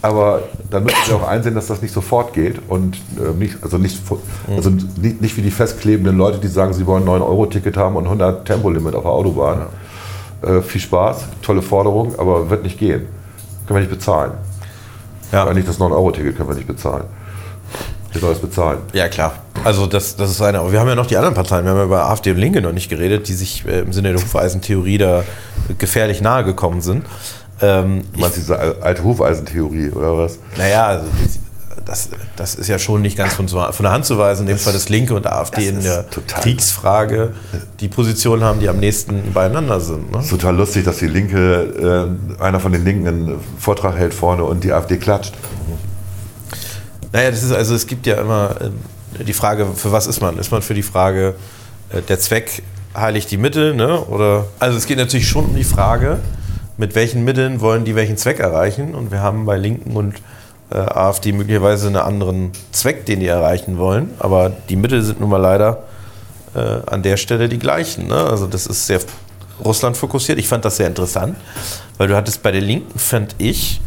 [0.00, 3.78] Aber dann müssen sie auch einsehen, dass das nicht sofort geht und äh, nicht, also,
[3.78, 4.00] nicht,
[4.48, 8.04] also nicht, nicht wie die festklebenden Leute, die sagen, sie wollen ein 9-Euro-Ticket haben und
[8.04, 9.66] 100 Tempolimit auf der Autobahn.
[10.42, 13.06] Äh, viel Spaß, tolle Forderung, aber wird nicht gehen.
[13.66, 14.32] Können wir nicht bezahlen.
[15.32, 15.46] Ja.
[15.46, 17.04] Weil nicht das 9-Euro-Ticket können wir nicht bezahlen.
[18.12, 18.78] Wer soll das bezahlen?
[18.92, 19.34] Ja, klar.
[19.64, 20.60] Also das, das ist eine.
[20.60, 21.64] Aber wir haben ja noch die anderen Parteien.
[21.64, 24.12] Wir haben ja über AfD und Linke noch nicht geredet, die sich äh, im Sinne
[24.12, 25.24] der Hufeisentheorie da
[25.78, 27.04] gefährlich nahe gekommen sind.
[27.60, 30.38] Ähm, Du meinst diese al- alte Hufeisentheorie oder was?
[30.56, 31.04] naja, also
[31.84, 34.42] das, das ist ja schon nicht ganz von, von der Hand zu weisen.
[34.42, 36.04] In dem Fall, dass Linke und AfD in der
[36.42, 37.32] Kriegsfrage
[37.80, 40.10] die Position haben, die am nächsten beieinander sind.
[40.12, 40.18] Ne?
[40.18, 42.08] Es ist total lustig, dass die Linke,
[42.40, 45.34] äh, einer von den Linken einen Vortrag hält vorne und die AfD klatscht.
[47.12, 48.56] Naja, das ist also, es gibt ja immer
[49.18, 50.38] äh, die Frage, für was ist man?
[50.38, 51.34] Ist man für die Frage,
[51.90, 52.62] äh, der Zweck
[52.94, 54.00] heiligt die Mittel, ne?
[54.04, 56.18] Oder also es geht natürlich schon um die Frage,
[56.76, 58.94] mit welchen Mitteln wollen die welchen Zweck erreichen?
[58.94, 60.16] Und wir haben bei Linken und
[60.70, 64.10] äh, AfD möglicherweise einen anderen Zweck, den die erreichen wollen.
[64.18, 65.84] Aber die Mittel sind nun mal leider
[66.54, 68.08] äh, an der Stelle die gleichen.
[68.08, 68.16] Ne?
[68.16, 69.00] Also das ist sehr
[69.64, 70.38] Russland fokussiert.
[70.38, 71.36] Ich fand das sehr interessant,
[71.96, 73.80] weil du hattest bei der Linken, fand ich,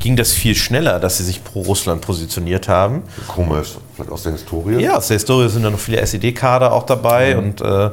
[0.00, 3.02] ging das viel schneller, dass sie sich pro Russland positioniert haben.
[3.28, 4.80] Komisch, vielleicht aus der Historie.
[4.82, 7.38] Ja, aus der Historie sind da noch viele SED-Kader auch dabei Mhm.
[7.38, 7.86] und äh,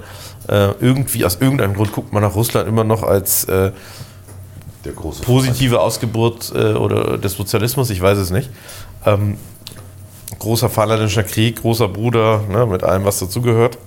[0.47, 3.71] äh, irgendwie, aus irgendeinem Grund guckt man nach Russland immer noch als äh,
[4.85, 8.49] Der große positive Ausgeburt äh, oder des Sozialismus, ich weiß es nicht.
[9.05, 9.37] Ähm,
[10.39, 13.77] großer Vaterländischer Krieg, großer Bruder, ne, mit allem, was dazugehört.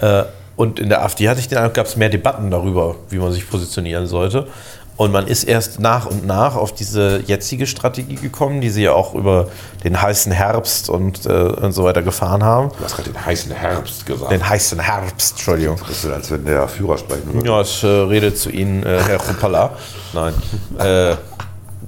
[0.00, 0.24] Äh,
[0.56, 3.32] und in der AfD hatte ich den Eindruck, gab es mehr Debatten darüber, wie man
[3.32, 4.46] sich positionieren sollte.
[4.96, 8.92] Und man ist erst nach und nach auf diese jetzige Strategie gekommen, die sie ja
[8.92, 9.48] auch über
[9.82, 12.70] den heißen Herbst und, äh, und so weiter gefahren haben.
[12.78, 14.30] Du hast gerade den heißen Herbst gesagt.
[14.30, 15.76] Den heißen Herbst, Entschuldigung.
[15.88, 17.48] das ist, als wenn der Führer sprechen würde.
[17.48, 19.72] Ja, es äh, redet zu Ihnen, äh, Herr Chupala.
[20.12, 20.34] Nein.
[20.78, 21.16] Äh,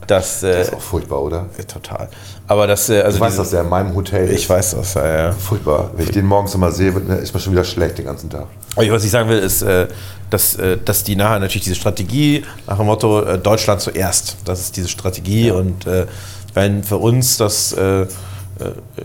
[0.06, 1.46] das, äh, Ist auch furchtbar, oder?
[1.66, 2.08] total.
[2.48, 4.40] Aber das, äh, also Ich weiß, dass der in meinem Hotel ist.
[4.40, 5.32] ich weiß das, ja, ja.
[5.32, 5.90] Furchtbar.
[5.96, 6.90] Wenn ich den morgens immer sehe,
[7.22, 8.46] ist mir schon wieder schlecht den ganzen Tag.
[8.76, 9.88] Was ich sagen will, ist, äh,
[10.30, 14.76] dass, äh, dass die nachher natürlich diese Strategie nach dem Motto Deutschland zuerst, das ist
[14.76, 16.06] diese Strategie und äh,
[16.54, 17.74] wenn für uns das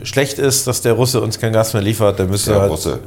[0.04, 3.00] schlecht ist, dass der Russe uns kein Gas mehr liefert, dann müsste halt, Russe.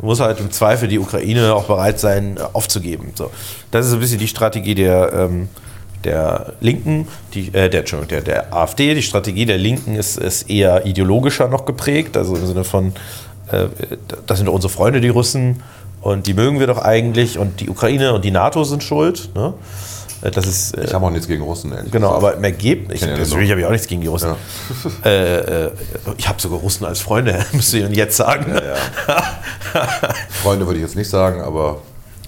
[0.00, 3.12] muss halt im Zweifel die Ukraine auch bereit sein, aufzugeben.
[3.14, 3.30] So.
[3.70, 5.48] Das ist ein bisschen die Strategie der, ähm,
[6.04, 8.94] der Linken, die, äh, der, Entschuldigung, der, der AfD.
[8.94, 12.92] Die Strategie der Linken ist, ist eher ideologischer noch geprägt, also im Sinne von,
[13.50, 13.66] äh,
[14.26, 15.62] das sind doch unsere Freunde, die Russen,
[16.00, 19.30] und die mögen wir doch eigentlich, und die Ukraine und die NATO sind schuld.
[19.36, 19.54] Ne?
[20.22, 22.24] Äh, Das ist, äh, Ich habe auch nichts gegen Russen, ehrlich Genau, gesagt.
[22.24, 24.34] aber im Ergebnis, ich, ja persönlich habe ich auch nichts gegen die Russen.
[25.04, 25.70] Äh, äh,
[26.18, 28.46] ich habe sogar Russen als Freunde, müsst ihr Ihnen jetzt sagen.
[30.42, 31.78] Freunde würde ich jetzt nicht sagen, aber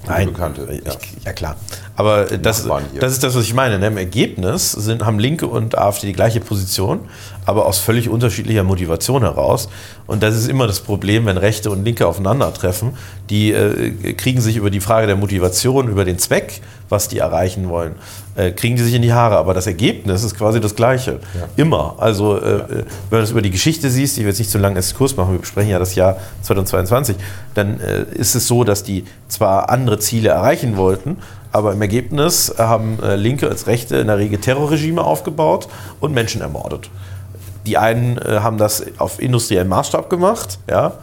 [0.06, 0.68] gute Bekannte.
[0.70, 0.92] Ich, Ja.
[1.24, 1.32] ja.
[1.32, 1.56] klar.
[1.96, 2.66] Aber äh, das,
[3.00, 3.78] das ist das, was ich meine.
[3.78, 3.88] Ne?
[3.88, 7.00] Im Ergebnis sind, haben Linke und AfD die gleiche Position,
[7.46, 9.68] aber aus völlig unterschiedlicher Motivation heraus.
[10.06, 12.96] Und das ist immer das Problem, wenn Rechte und Linke aufeinandertreffen.
[13.30, 17.68] Die äh, kriegen sich über die Frage der Motivation, über den Zweck, was die erreichen
[17.68, 17.94] wollen,
[18.36, 19.36] äh, kriegen die sich in die Haare.
[19.36, 21.20] Aber das Ergebnis ist quasi das gleiche.
[21.56, 21.94] Immer.
[21.98, 22.68] Also, äh, äh,
[23.10, 25.32] wenn du das über die Geschichte siehst, ich will jetzt nicht so lange Exkurs machen,
[25.32, 27.16] wir besprechen ja das Jahr 2022,
[27.54, 31.18] dann äh, ist es so, dass die zwar andere Ziele erreichen wollten,
[31.52, 35.68] aber im Ergebnis haben äh, Linke als Rechte in der Regel Terrorregime aufgebaut
[36.00, 36.90] und Menschen ermordet.
[37.66, 40.94] Die einen äh, haben das auf industriellen Maßstab gemacht, ja,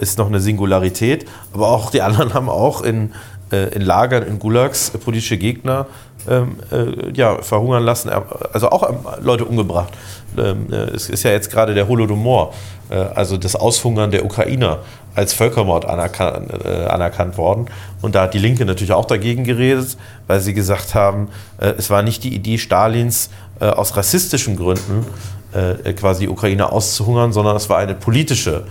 [0.00, 3.12] ist noch eine Singularität, aber auch die anderen haben auch in,
[3.50, 5.84] in Lagern, in Gulags politische Gegner
[6.28, 8.20] ähm, äh, ja, verhungern lassen, äh,
[8.52, 9.92] also auch ähm, Leute umgebracht.
[10.36, 12.52] Ähm, äh, es ist ja jetzt gerade der Holodomor,
[12.90, 14.80] äh, also das Aushungern der Ukrainer
[15.14, 17.66] als Völkermord anerkannt, äh, anerkannt worden.
[18.02, 19.96] Und da hat die Linke natürlich auch dagegen geredet,
[20.26, 25.06] weil sie gesagt haben, äh, es war nicht die Idee Stalins, äh, aus rassistischen Gründen
[25.52, 28.64] äh, quasi die Ukraine auszuhungern, sondern es war eine politische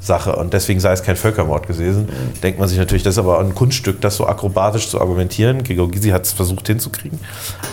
[0.00, 2.08] Sache und deswegen sei es kein Völkermord gewesen.
[2.42, 5.62] Denkt man sich natürlich, das ist aber ein Kunststück, das so akrobatisch zu argumentieren.
[5.62, 7.20] Gregor Gysi hat es versucht hinzukriegen.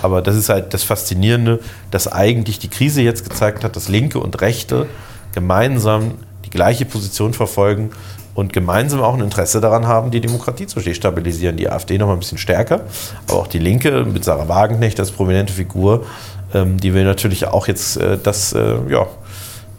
[0.02, 1.60] Aber das ist halt das Faszinierende,
[1.90, 4.88] dass eigentlich die Krise jetzt gezeigt hat, dass Linke und Rechte
[5.34, 6.16] gemeinsam
[6.46, 7.92] die gleiche Position verfolgen
[8.36, 11.58] und gemeinsam auch ein Interesse daran haben, die Demokratie zu destabilisieren.
[11.58, 12.82] Die AfD noch mal ein bisschen stärker,
[13.28, 16.06] aber auch die Linke mit Sarah Wagenknecht als prominente Figur,
[16.54, 19.08] ähm, die will natürlich auch jetzt äh, das, äh, ja,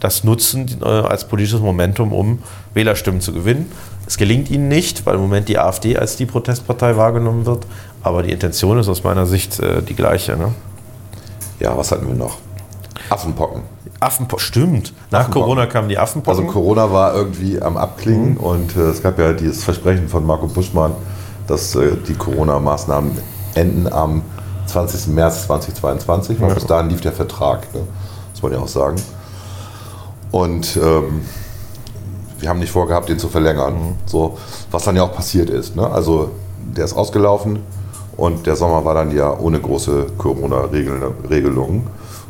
[0.01, 2.41] das nutzen äh, als politisches Momentum, um
[2.75, 3.71] Wählerstimmen zu gewinnen.
[4.07, 7.67] Es gelingt ihnen nicht, weil im Moment die AfD als die Protestpartei wahrgenommen wird,
[8.03, 10.37] aber die Intention ist aus meiner Sicht äh, die gleiche.
[10.37, 10.55] Ne?
[11.61, 12.39] Ja, was hatten wir noch?
[13.11, 13.63] Affenpocken.
[14.01, 14.93] Affenpocken, stimmt.
[15.11, 15.43] Nach Affenpocken.
[15.43, 16.41] Corona kamen die Affenpocken.
[16.41, 20.47] Also Corona war irgendwie am Abklingen und äh, es gab ja dieses Versprechen von Marco
[20.47, 20.93] Buschmann,
[21.47, 23.11] dass äh, die Corona-Maßnahmen
[23.55, 24.23] enden am
[24.67, 25.09] 20.
[25.09, 27.81] März 2022, weil bis dahin lief der Vertrag, ne?
[28.33, 28.97] muss man ja auch sagen.
[30.31, 31.23] Und ähm,
[32.41, 33.97] wir haben nicht vorgehabt, den zu verlängern.
[34.07, 34.39] So,
[34.71, 35.77] was dann ja auch passiert ist.
[35.77, 35.89] Ne?
[35.89, 36.31] Also
[36.77, 37.61] der ist ausgelaufen
[38.17, 41.87] und der Sommer war dann ja ohne große Corona-Regelungen.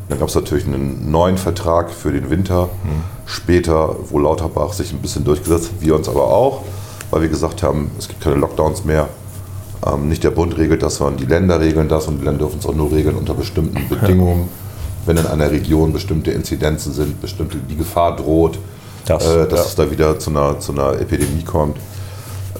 [0.08, 2.68] Dann gab es natürlich einen neuen Vertrag für den Winter.
[3.26, 6.62] Später, wo Lauterbach sich ein bisschen durchgesetzt hat, wir uns aber auch,
[7.10, 9.08] weil wir gesagt haben, es gibt keine Lockdowns mehr.
[9.86, 12.58] Ähm, nicht der Bund regelt das, sondern die Länder regeln das und die Länder dürfen
[12.58, 14.48] es auch nur regeln unter bestimmten Bedingungen.
[15.06, 18.58] Wenn in einer Region bestimmte Inzidenzen sind, bestimmte die Gefahr droht,
[19.06, 19.66] Das, äh, dass ja.
[19.66, 21.78] es da wieder zu einer, zu einer Epidemie kommt,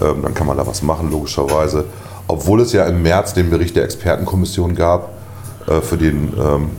[0.01, 1.85] ähm, dann kann man da was machen, logischerweise.
[2.27, 5.09] Obwohl es ja im März den Bericht der Expertenkommission gab
[5.67, 6.69] äh, für, den, ähm,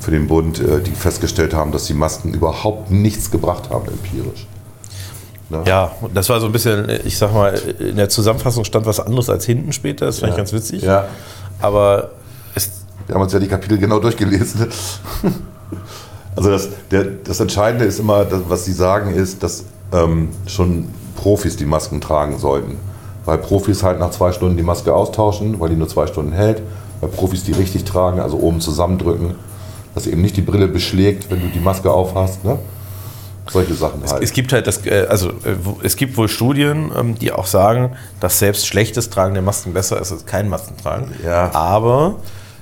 [0.00, 4.46] für den Bund, äh, die festgestellt haben, dass die Masken überhaupt nichts gebracht haben empirisch.
[5.50, 5.62] Ne?
[5.66, 9.30] Ja, das war so ein bisschen, ich sag mal, in der Zusammenfassung stand was anderes
[9.30, 10.06] als hinten später.
[10.06, 10.82] Das fand ich ganz witzig.
[10.82, 11.06] Ja,
[11.60, 12.10] Aber
[13.08, 14.68] wir haben uns ja die Kapitel genau durchgelesen.
[16.36, 20.86] Also das, der, das Entscheidende ist immer, das, was Sie sagen, ist, dass ähm, schon
[21.16, 22.76] Profis die Masken tragen sollten.
[23.24, 26.62] Weil Profis halt nach zwei Stunden die Maske austauschen, weil die nur zwei Stunden hält.
[27.00, 29.34] Weil Profis die richtig tragen, also oben zusammendrücken,
[29.96, 32.44] dass eben nicht die Brille beschlägt, wenn du die Maske aufhast.
[32.44, 32.56] Ne?
[33.50, 34.22] Solche Sachen halt.
[34.22, 37.96] es gibt halt das, äh, also äh, es gibt wohl Studien, ähm, die auch sagen,
[38.20, 41.12] dass selbst schlechtes Tragen der Masken besser ist als kein Maskentragen.
[41.24, 41.52] Ja.
[41.52, 42.16] Aber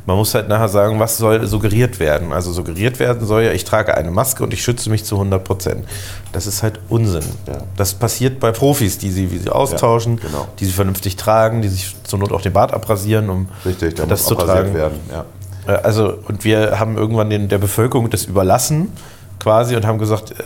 [0.07, 2.33] man muss halt nachher sagen, was soll suggeriert werden?
[2.33, 5.43] Also suggeriert werden soll ja, ich trage eine Maske und ich schütze mich zu 100
[5.43, 5.85] Prozent.
[6.33, 7.25] Das ist halt Unsinn.
[7.47, 7.59] Ja.
[7.77, 10.49] Das passiert bei Profis, die sie, wie sie austauschen, Ja, genau.
[10.61, 14.07] die sie vernünftig tragen, die sich zur Not auch den Bart abrasieren, um Richtig, da
[14.07, 14.75] das muss zu tragen.
[14.75, 15.01] werden.
[15.11, 15.25] Ja.
[15.67, 18.93] Äh, Also, und wir haben irgendwann den, der Bevölkerung das überlassen,
[19.41, 20.45] quasi, und haben gesagt, äh,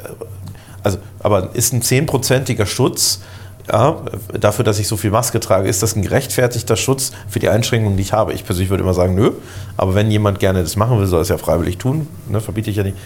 [0.83, 3.21] also, aber ist ein zehnprozentiger Schutz
[3.69, 3.97] ja,
[4.39, 7.97] dafür, dass ich so viel Maske trage, ist das ein gerechtfertigter Schutz für die Einschränkungen,
[7.97, 8.33] die ich habe?
[8.33, 9.33] Ich persönlich würde immer sagen, nö.
[9.77, 12.07] Aber wenn jemand gerne das machen will, soll es ja freiwillig tun.
[12.29, 12.97] Ne, verbiete ich ja nicht.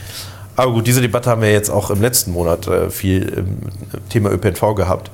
[0.56, 3.58] Aber gut, diese Debatte haben wir jetzt auch im letzten Monat äh, viel im
[4.08, 5.10] Thema ÖPNV gehabt.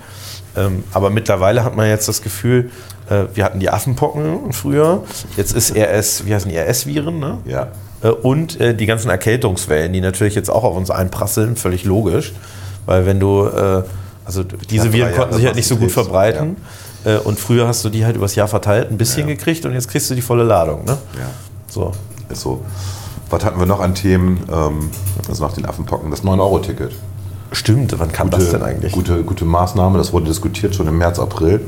[0.56, 2.70] Ähm, aber mittlerweile hat man jetzt das Gefühl,
[3.08, 5.04] äh, wir hatten die Affenpocken früher,
[5.36, 7.38] jetzt ist RS, wie heißen die RS-Viren, ne?
[7.46, 7.68] Ja.
[8.02, 12.32] Äh, Und äh, die ganzen Erkältungswellen, die natürlich jetzt auch auf uns einprasseln, völlig logisch.
[12.86, 13.82] Weil wenn du, äh,
[14.24, 16.56] also diese Ja, Viren konnten Jahre sich halt nicht so gut verbreiten.
[17.04, 19.88] Äh, Und früher hast du die halt übers Jahr verteilt, ein bisschen gekriegt und jetzt
[19.88, 20.84] kriegst du die volle Ladung.
[20.84, 20.98] Ne?
[21.18, 21.26] Ja.
[21.68, 21.92] So.
[22.28, 22.60] Ist so.
[23.30, 24.40] Was hatten wir noch an Themen?
[25.28, 26.90] Also nach den Affenpocken, das 9-Euro-Ticket.
[27.52, 28.92] Stimmt, wann kam das denn eigentlich?
[28.92, 31.60] Gute, gute Maßnahme, das wurde diskutiert schon im März, April.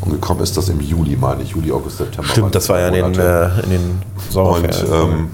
[0.00, 1.50] Und gekommen ist das im Juli, meine ich.
[1.50, 2.28] Juli, August, September.
[2.28, 3.80] Stimmt, das war ja in den, äh, in den
[4.16, 4.92] Und Sommerferien.
[5.12, 5.30] ähm,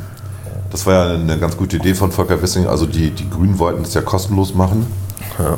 [0.70, 2.66] das war ja eine ganz gute Idee von Volker Wissing.
[2.66, 4.86] Also die, die Grünen wollten das ja kostenlos machen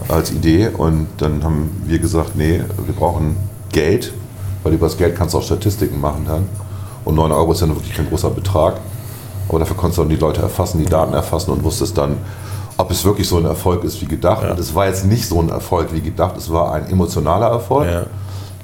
[0.08, 0.68] als Idee.
[0.68, 3.36] Und dann haben wir gesagt, nee, wir brauchen
[3.72, 4.12] Geld,
[4.62, 6.48] weil über das Geld kannst du auch Statistiken machen dann.
[7.04, 8.80] Und 9 Euro ist ja wirklich kein großer Betrag.
[9.48, 12.18] Aber dafür konntest du dann die Leute erfassen, die Daten erfassen und wusstest dann,
[12.76, 14.48] ob es wirklich so ein Erfolg ist wie gedacht.
[14.48, 17.86] Und es war jetzt nicht so ein Erfolg wie gedacht, es war ein emotionaler Erfolg.
[17.90, 18.06] Ja.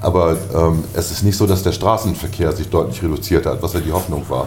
[0.00, 3.80] Aber ähm, es ist nicht so, dass der Straßenverkehr sich deutlich reduziert hat, was ja
[3.80, 4.46] die Hoffnung war.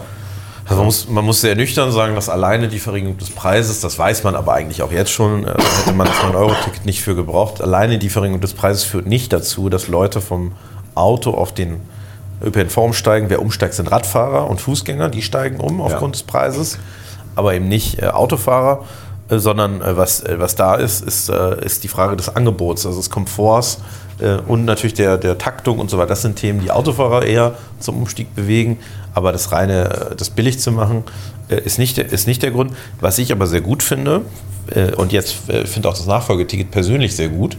[0.69, 3.97] Also man, muss, man muss sehr nüchtern sagen, dass alleine die Verringerung des Preises, das
[3.97, 7.59] weiß man aber eigentlich auch jetzt schon, äh, hätte man das 9-Euro-Ticket nicht für gebraucht.
[7.59, 10.51] Alleine die Verringerung des Preises führt nicht dazu, dass Leute vom
[10.93, 11.81] Auto auf den
[12.43, 13.31] ÖPNV umsteigen.
[13.31, 16.77] Wer umsteigt, sind Radfahrer und Fußgänger, die steigen um aufgrund des Preises,
[17.35, 18.85] aber eben nicht äh, Autofahrer,
[19.29, 22.85] äh, sondern äh, was, äh, was da ist, ist, äh, ist die Frage des Angebots,
[22.85, 23.79] also des Komforts
[24.19, 26.09] äh, und natürlich der, der Taktung und so weiter.
[26.09, 28.77] Das sind Themen, die Autofahrer eher zum Umstieg bewegen,
[29.13, 31.03] aber das reine, äh, das billig zu machen,
[31.49, 32.73] äh, ist nicht, der- ist nicht der Grund.
[32.99, 34.21] Was ich aber sehr gut finde,
[34.73, 37.57] äh, und jetzt äh, finde auch das Nachfolgeticket persönlich sehr gut,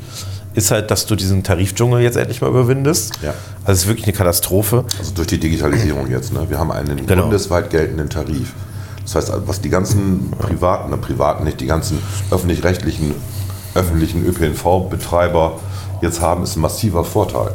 [0.53, 3.13] ist halt, dass du diesen Tarifdschungel jetzt endlich mal überwindest.
[3.23, 3.35] Ja.
[3.65, 4.85] Also es ist wirklich eine Katastrophe.
[4.99, 6.33] Also durch die Digitalisierung jetzt.
[6.33, 6.45] Ne?
[6.49, 7.23] Wir haben einen Genau.
[7.23, 8.53] bundesweit geltenden Tarif.
[9.05, 11.99] Das heißt, was die ganzen privaten, na, privaten nicht, die ganzen
[12.33, 13.15] öffentlich-rechtlichen,
[13.75, 15.61] öffentlichen ÖPNV-Betreiber
[16.01, 17.53] jetzt haben, ist ein massiver Vorteil.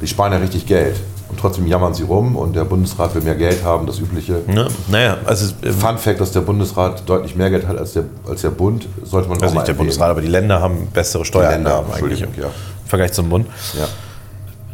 [0.00, 0.96] Die sparen ja richtig Geld.
[1.28, 4.42] Und trotzdem jammern sie rum und der Bundesrat will mehr Geld haben, das übliche.
[4.48, 4.66] Ne?
[4.88, 8.40] Naja, also äh, Fun Fact, dass der Bundesrat deutlich mehr Geld hat als der, als
[8.40, 9.78] der Bund, sollte man also auch mal nicht der erwähnen.
[9.78, 12.48] Bundesrat, aber die Länder haben bessere Länder, Steuereinnahmen eigentlich im ja.
[12.84, 13.46] Vergleich zum Bund.
[13.78, 13.86] Ja.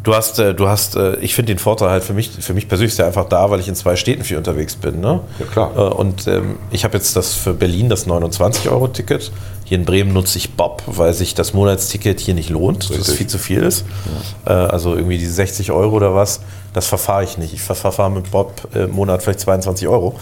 [0.07, 2.69] Du hast, äh, du hast, äh, ich finde den Vorteil halt für mich, für mich
[2.69, 5.01] persönlich ist der einfach da, weil ich in zwei Städten viel unterwegs bin.
[5.01, 5.19] Ne?
[5.37, 5.71] Ja, klar.
[5.75, 9.33] Äh, Und ähm, ich habe jetzt das für Berlin das 29-Euro-Ticket.
[9.65, 12.97] Hier in Bremen nutze ich Bob, weil sich das Monatsticket hier nicht lohnt, dass es
[12.99, 13.17] Richtig.
[13.17, 13.83] viel zu viel ist.
[14.45, 16.39] Äh, Also irgendwie diese 60 Euro oder was,
[16.73, 17.53] das verfahre ich nicht.
[17.53, 20.15] Ich ver- verfahre mit Bob im Monat vielleicht 22 Euro.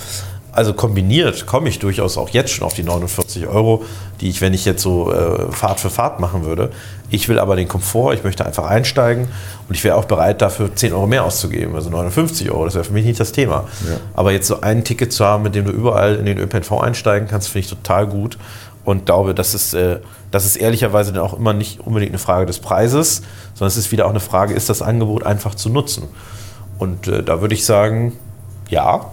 [0.55, 3.83] Also kombiniert komme ich durchaus auch jetzt schon auf die 49 Euro,
[4.21, 6.71] die ich, wenn ich jetzt so äh, Fahrt für Fahrt machen würde.
[7.09, 9.27] Ich will aber den Komfort, ich möchte einfach einsteigen
[9.67, 12.65] und ich wäre auch bereit, dafür 10 Euro mehr auszugeben, also 59 Euro.
[12.65, 13.65] Das wäre für mich nicht das Thema.
[13.87, 13.97] Ja.
[14.13, 17.27] Aber jetzt so ein Ticket zu haben, mit dem du überall in den ÖPNV einsteigen
[17.27, 18.37] kannst, finde ich total gut
[18.85, 19.99] und glaube, das ist, äh,
[20.31, 23.23] das ist ehrlicherweise dann auch immer nicht unbedingt eine Frage des Preises,
[23.55, 26.03] sondern es ist wieder auch eine Frage, ist das Angebot einfach zu nutzen?
[26.77, 28.13] Und äh, da würde ich sagen,
[28.69, 29.11] ja.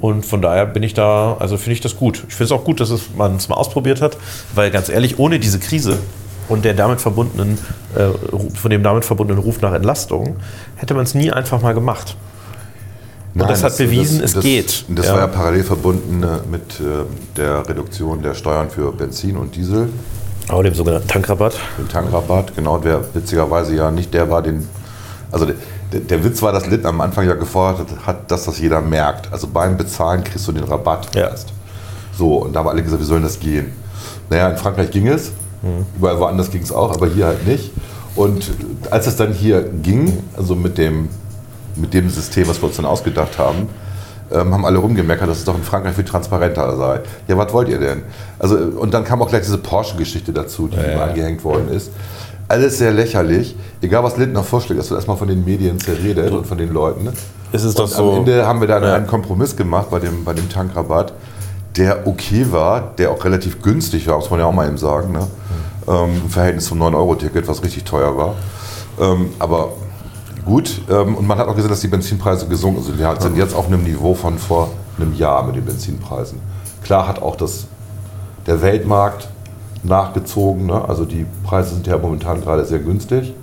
[0.00, 2.24] Und von daher bin ich da, also finde ich das gut.
[2.28, 4.16] Ich finde es auch gut, dass es, man es mal ausprobiert hat,
[4.54, 5.98] weil ganz ehrlich, ohne diese Krise
[6.48, 7.58] und der damit verbundenen,
[7.96, 8.08] äh,
[8.56, 10.36] von dem damit verbundenen Ruf nach Entlastung,
[10.76, 12.16] hätte man es nie einfach mal gemacht.
[13.34, 14.84] Und das hat bewiesen, es geht.
[14.88, 15.14] Das Ja.
[15.14, 17.04] war ja parallel verbunden äh, mit äh,
[17.36, 19.88] der Reduktion der Steuern für Benzin und Diesel,
[20.46, 21.54] Aber dem sogenannten Tankrabatt.
[21.78, 22.54] dem Tankrabatt.
[22.54, 24.68] Genau, der witzigerweise ja nicht der war, den.
[25.32, 25.46] Also
[25.92, 29.32] der, Witz war, dass Litten am Anfang ja gefordert hat, dass das jeder merkt.
[29.32, 31.28] Also beim Bezahlen kriegst du den Rabatt Ja.
[31.28, 31.52] erst.
[32.16, 33.72] So, und da haben alle gesagt, wie soll das gehen?
[34.30, 35.32] Naja, in Frankreich ging es,
[35.96, 37.72] überall woanders ging es auch, aber hier halt nicht.
[38.16, 38.52] Und
[38.90, 41.08] als es dann hier ging, also mit dem,
[41.76, 43.68] mit dem System, was wir uns dann ausgedacht haben,
[44.32, 47.00] ähm, haben alle rumgemeckert, dass es doch in Frankreich viel transparenter sei.
[47.28, 48.02] Ja, was wollt ihr denn?
[48.38, 51.90] Also, und dann kam auch gleich diese Porsche-Geschichte dazu, die ihm angehängt worden ist.
[52.48, 53.56] Alles sehr lächerlich.
[53.80, 57.08] Egal, was Lindner vorschlägt, es wird erstmal von den Medien zerredet und von den Leuten.
[57.52, 58.10] Es ist Und doch so.
[58.12, 58.94] Am Ende haben wir dann Ja.
[58.94, 61.12] einen Kompromiss gemacht bei dem, bei dem Tankrabatt,
[61.76, 65.12] der okay war, der auch relativ günstig war, muss man ja auch mal eben sagen.
[65.12, 65.26] Ne?
[65.88, 68.34] Ähm, Im Verhältnis zum 9-Euro-Ticket, was richtig teuer war.
[69.00, 69.70] Ähm, aber
[70.44, 72.98] gut, ähm, und man hat auch gesehen, dass die Benzinpreise gesunken sind.
[72.98, 76.38] Wir sind jetzt auf einem Niveau von vor einem Jahr mit den Benzinpreisen.
[76.84, 77.66] Klar hat auch das,
[78.46, 79.28] der Weltmarkt
[79.84, 80.66] nachgezogen.
[80.66, 80.88] Ne?
[80.88, 83.34] Also die Preise sind ja momentan gerade sehr günstig.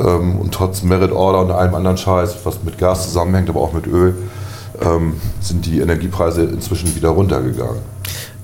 [0.00, 3.72] Ähm, und trotz Merit Order und allem anderen Scheiß, was mit Gas zusammenhängt, aber auch
[3.72, 4.14] mit Öl,
[4.84, 7.80] ähm, sind die Energiepreise inzwischen wieder runtergegangen.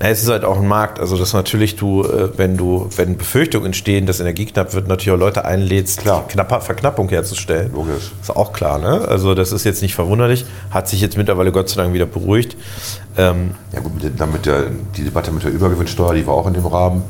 [0.01, 3.17] Na, es ist halt auch ein Markt, also dass natürlich du, äh, wenn du, wenn
[3.17, 6.25] Befürchtungen entstehen, dass Energie knapp wird, natürlich auch Leute einlädst, Klar.
[6.27, 7.71] Knapper, Verknappung herzustellen.
[7.73, 8.11] Logisch.
[8.21, 9.05] Ist auch klar, ne?
[9.07, 12.55] Also das ist jetzt nicht verwunderlich, hat sich jetzt mittlerweile Gott sei Dank wieder beruhigt.
[13.17, 16.35] Ähm, Ja gut, mit der- dann mit der, die Debatte mit der Übergewinnsteuer, die war
[16.35, 17.03] auch in dem Rahmen.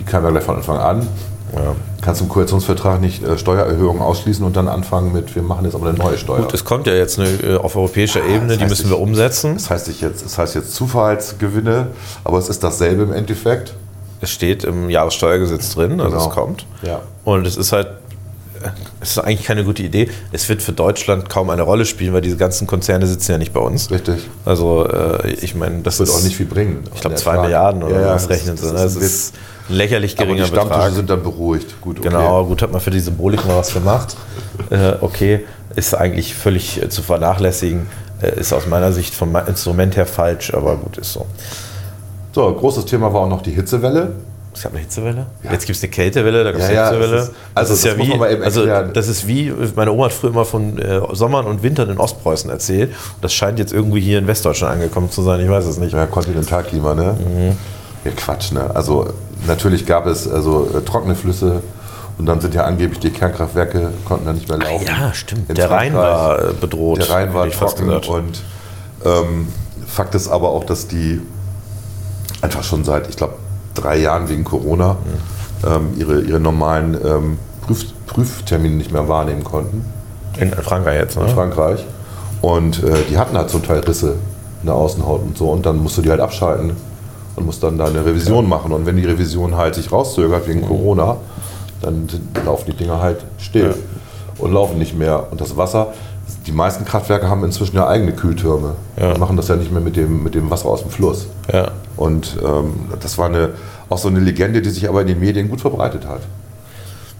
[0.00, 1.08] Die kam ja gleich von Anfang an.
[1.54, 1.74] Ja.
[2.02, 5.88] Kannst im Koalitionsvertrag nicht äh, Steuererhöhungen ausschließen und dann anfangen mit, wir machen jetzt aber
[5.88, 6.42] eine neue Steuer.
[6.42, 9.02] Gut, es kommt ja jetzt eine, äh, auf europäischer Ebene, das die müssen wir nicht-
[9.02, 9.54] umsetzen.
[9.54, 11.88] Das heißt, nicht jetzt, das heißt jetzt Zufallsgewinne,
[12.24, 13.74] aber es ist dasselbe im Endeffekt.
[14.20, 16.28] Es steht im Jahressteuergesetz drin, also Genau.
[16.28, 16.66] es kommt.
[16.82, 17.00] Ja.
[17.24, 17.88] Und es ist halt,
[19.00, 20.08] es ist eigentlich keine gute Idee.
[20.32, 23.52] Es wird für Deutschland kaum eine Rolle spielen, weil diese ganzen Konzerne sitzen ja nicht
[23.52, 23.90] bei uns.
[23.90, 24.26] Richtig.
[24.44, 26.84] Also äh, ich meine, das Wird ist auch nicht viel bringen.
[26.94, 27.40] Ich glaube, zwei.
[27.42, 28.62] Milliarden oder Ja, ja, was das- rechnen sie.
[28.64, 28.78] das ne?
[28.80, 29.34] Das ist
[29.68, 30.92] ist lächerlich Aber die geringer Stammtische Betrag.
[30.92, 31.80] sind dann beruhigt.
[31.80, 32.08] Gut, okay.
[32.08, 34.16] Genau, gut, hat man für die Symbolik mal was gemacht.
[34.70, 35.44] äh, okay,
[35.74, 37.86] ist eigentlich völlig äh, zu vernachlässigen.
[38.22, 41.26] Äh, ist aus meiner Sicht vom Instrument her falsch, aber gut, ist so.
[42.32, 44.12] So, großes Thema war auch noch die Hitzewelle.
[44.54, 45.26] Es gab eine Hitzewelle.
[45.42, 47.22] Jetzt gibt es eine Kältewelle, da gab es Ja, ja, eine Hitzewelle.
[47.22, 48.08] es ist- also das ist das ja muss
[48.38, 51.90] wie, also das ist wie, meine Oma hat früher immer von äh, Sommern und Wintern
[51.90, 52.94] in Ostpreußen erzählt.
[53.20, 55.92] Das scheint jetzt irgendwie hier in Westdeutschland angekommen zu sein, ich weiß es nicht.
[55.92, 57.18] Ja, Kontinentalklima, ne?
[57.18, 57.58] Mhm.
[58.06, 58.70] Ja, Quatsch, ne?
[58.74, 59.08] Also
[59.46, 61.62] natürlich gab es also äh, trockene Flüsse
[62.18, 64.86] und dann sind ja angeblich die Kernkraftwerke konnten dann nicht mehr laufen.
[64.86, 65.48] Ja, stimmt.
[65.50, 66.98] In Der Rhein war äh, bedroht.
[66.98, 68.42] Der Rhein war trocken und
[69.04, 69.48] ähm,
[69.86, 71.20] Fakt ist aber auch, dass die
[72.42, 73.34] einfach schon seit, ich glaube,
[73.74, 74.96] drei Jahren wegen Corona
[75.66, 79.84] ähm, ihre, ihre normalen ähm, Prüf, Prüftermine nicht mehr wahrnehmen konnten
[80.38, 81.28] In Frankreich jetzt, in ne?
[81.28, 81.84] Frankreich.
[82.40, 84.16] Und äh, die hatten halt zum Teil Risse
[84.62, 85.50] in der Außenhaut und so.
[85.50, 86.72] Und dann musst du die halt abschalten
[87.36, 88.72] und musst dann da eine Revision machen.
[88.72, 91.18] Und wenn die Revision halt sich rauszögert wegen Corona,
[91.82, 92.08] dann
[92.44, 93.74] laufen die Dinger halt still
[94.38, 95.28] und laufen nicht mehr.
[95.30, 95.92] Und das Wasser,
[96.46, 98.74] die meisten Kraftwerke haben inzwischen ja eigene Kühltürme.
[98.98, 99.12] Ja.
[99.14, 101.26] Die machen das ja nicht mehr mit dem, mit dem Wasser aus dem Fluss.
[101.52, 101.70] Ja.
[101.96, 103.50] Und ähm, das war eine,
[103.88, 106.20] auch so eine Legende, die sich aber in den Medien gut verbreitet hat.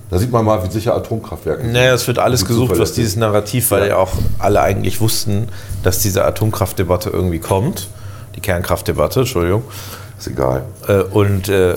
[0.08, 1.72] Da sieht man mal, wie sicher Atomkraftwerke sind.
[1.72, 3.86] Naja, es wird alles gesucht, was dieses Narrativ, weil Ja.
[3.88, 5.48] ja auch alle eigentlich wussten,
[5.82, 7.88] dass diese Atomkraftdebatte irgendwie kommt.
[8.36, 9.64] Die Kernkraftdebatte, Entschuldigung.
[10.18, 10.64] Ist egal.
[10.88, 11.76] Äh, Und äh,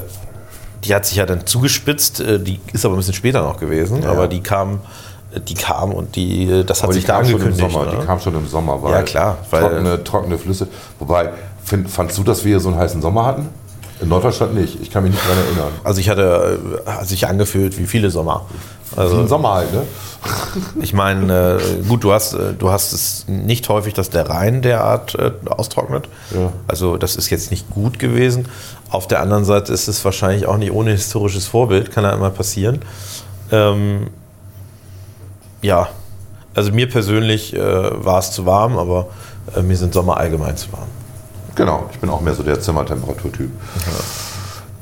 [0.83, 4.01] die hat sich ja dann zugespitzt, äh, die ist aber ein bisschen später noch gewesen,
[4.03, 4.11] Ja.
[4.11, 4.79] aber die kam,
[5.33, 7.71] äh, die kam und die, äh, das hat Aber sich da kam schon im angekündigt.
[7.73, 7.91] Sommer.
[7.93, 7.97] ne?
[7.99, 10.67] Die kam schon im Sommer, weil Ja, klar, weil- trockene, trockene Flüsse.
[10.99, 11.31] Wobei,
[11.63, 13.49] find, fandst du, dass wir hier so einen heißen Sommer hatten?
[14.01, 14.81] In Norddeutschland nicht.
[14.81, 15.71] Ich kann mich nicht daran erinnern.
[15.83, 18.45] Also ich hatte hat sich angefühlt wie viele Sommer.
[18.95, 19.83] Also ein Sommer halt, ne?
[20.81, 24.61] ich meine, äh, gut, du hast, äh, du hast es nicht häufig, dass der Rhein
[24.61, 26.09] derart äh, austrocknet.
[26.31, 26.51] Ja.
[26.67, 28.47] Also das ist jetzt nicht gut gewesen.
[28.89, 32.31] Auf der anderen Seite ist es wahrscheinlich auch nicht ohne historisches Vorbild, kann ja immer
[32.31, 32.81] passieren.
[33.51, 34.07] Ähm,
[35.61, 35.89] ja,
[36.55, 39.07] also mir persönlich äh, war es zu warm, aber
[39.55, 40.87] äh, mir sind Sommer allgemein zu warm.
[41.55, 43.51] Genau, ich bin auch mehr so der Zimmertemperaturtyp.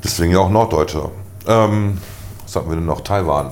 [0.02, 1.10] Deswegen ja auch Norddeutscher.
[1.46, 1.98] Ähm,
[2.44, 3.00] was hatten wir denn noch?
[3.00, 3.50] Taiwan.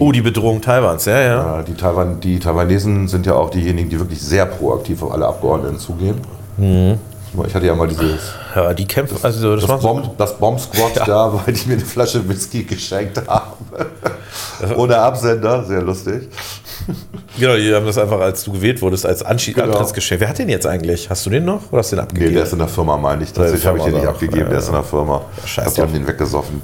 [0.00, 1.62] Oh, die Bedrohung Taiwans, ja, ja.
[1.62, 5.78] Die, Taiwan, die Taiwanesen sind ja auch diejenigen, die wirklich sehr proaktiv auf alle Abgeordneten
[5.78, 6.16] zugehen.
[7.46, 10.38] Ich hatte ja mal dieses Ja, die kämpfen, also das, das, machen sie- Bomb, das
[10.38, 13.52] Bomb-Squad da, weil die mir eine Flasche Whisky geschenkt haben.
[14.76, 16.28] Ohne Absender, sehr lustig.
[17.38, 19.72] Genau, die haben das einfach, als du gewählt wurdest, als Anschied Genau.
[19.72, 20.20] Antrittsgeschenk.
[20.20, 21.08] Wer hat den jetzt eigentlich?
[21.10, 22.34] Hast du den noch oder hast du den Nee, abgegeben?
[22.34, 23.32] der ist in der Firma, meine ich.
[23.32, 25.22] Tatsächlich habe ich den nicht abgegeben, Ja, der ist in der Firma.
[25.44, 25.92] scheiß Ich drauf.
[25.92, 26.62] den weggesoffen.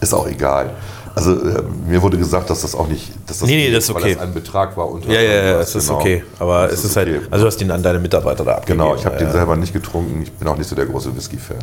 [0.00, 0.70] Ist auch egal.
[1.14, 3.90] Also äh, mir wurde gesagt, dass das auch nicht, dass das Nee, nee, das ist
[3.90, 4.16] okay.
[4.20, 6.00] ein Betrag war unter ja, ja, ja, es ist genau.
[6.00, 6.24] okay.
[6.38, 7.20] Aber Das es ist halt, okay.
[7.30, 8.78] also du hast den an deine Mitarbeiter da abgegeben.
[8.80, 10.22] genau, ich habe ja, den selber nicht getrunken.
[10.22, 11.58] Ich bin auch nicht so der große Whisky-Fan.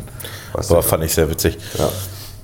[0.52, 1.58] Weißt Aber fand ich sehr witzig.
[1.78, 1.88] Ja.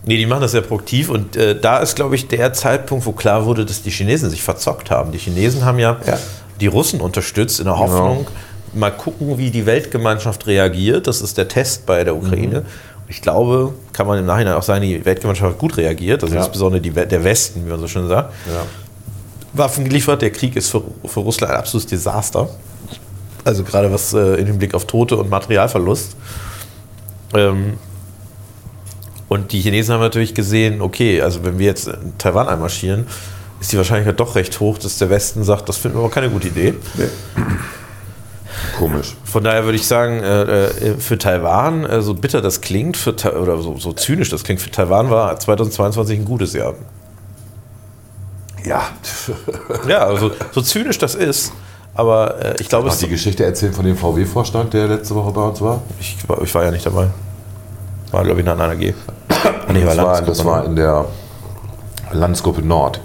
[0.05, 3.13] Nee, die machen das sehr proaktiv und äh, da ist, glaube ich, der Zeitpunkt, wo
[3.13, 5.13] klar wurde, dass die Chinesen sich verzockt haben.
[5.13, 6.19] Die Chinesen haben ja, Ja.
[6.61, 8.27] die Russen unterstützt in der Hoffnung,
[8.75, 11.07] mal gucken, wie die Weltgemeinschaft reagiert.
[11.07, 12.61] Das ist der Test bei der Ukraine.
[12.63, 12.67] Mhm.
[13.13, 16.41] Ich glaube, kann man im Nachhinein auch sagen, die Weltgemeinschaft hat gut reagiert, also Ja.
[16.41, 18.33] insbesondere die, der Westen, wie man so schön sagt.
[18.51, 18.63] Ja.
[19.53, 22.49] Waffen geliefert, der Krieg ist für, für Russland ein absolutes Desaster.
[23.45, 26.17] Also gerade was äh, im Hinblick auf Tote und Materialverlust.
[27.35, 27.75] Ähm,
[29.29, 33.07] und die Chinesen haben natürlich gesehen, okay, also wenn wir jetzt in Taiwan einmarschieren,
[33.61, 36.31] ist die Wahrscheinlichkeit doch recht hoch, dass der Westen sagt, das finden wir aber keine
[36.31, 36.75] gute Idee.
[38.83, 39.15] Komisch.
[39.25, 43.15] Von daher würde ich sagen, äh, äh, für Taiwan, äh, so bitter das klingt, für,
[43.41, 46.75] oder so, so zynisch das klingt, für Taiwan war 2022 ein gutes Jahr.
[48.65, 48.83] Ja.
[49.89, 51.53] Ja, also so zynisch das ist,
[51.95, 55.43] aber äh, ich glaube, es die Geschichte erzählen von dem VW-Vorstand, der letzte Woche bei
[55.43, 55.83] uns war?
[56.01, 57.07] Ich war, ich war ja nicht dabei.
[58.11, 58.79] War, glaube ich, in einer AG.
[58.79, 58.95] Nee,
[59.85, 61.05] Das war, das war in der
[62.11, 63.01] Landesgruppe Nord.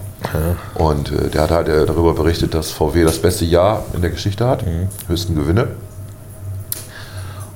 [0.76, 4.10] Und äh, der hat halt äh, darüber berichtet, dass VW das beste Jahr in der
[4.12, 4.88] Geschichte hat, Mhm.
[5.08, 5.68] höchsten Gewinne.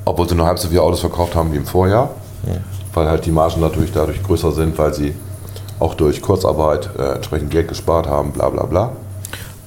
[0.05, 2.09] Obwohl sie nur halb so viele Autos verkauft haben wie im Vorjahr,
[2.93, 5.15] weil halt die Margen natürlich dadurch größer sind, weil sie
[5.79, 8.91] auch durch Kurzarbeit äh, entsprechend Geld gespart haben, bla bla bla.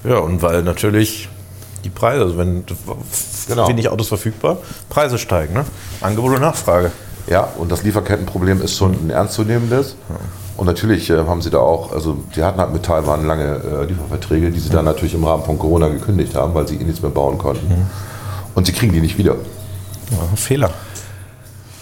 [0.05, 1.29] Ja, und weil natürlich
[1.85, 2.65] die Preise, also wenn
[3.49, 3.69] Genau.
[3.69, 4.57] wenig Autos verfügbar,
[4.89, 5.55] Preise steigen.
[5.55, 5.65] Ne?
[6.01, 6.91] Angebot und Nachfrage.
[7.27, 9.97] Ja, und das Lieferkettenproblem ist schon ein ernstzunehmendes.
[10.57, 13.85] Und natürlich äh, haben sie da auch, also die hatten halt mit Taiwan lange äh,
[13.87, 17.03] Lieferverträge, die sie dann natürlich im Rahmen von Corona gekündigt haben, weil sie eh nichts
[17.03, 17.87] mehr bauen konnten.
[18.55, 19.35] Und sie kriegen die nicht wieder.
[20.11, 20.71] Ja, Fehler.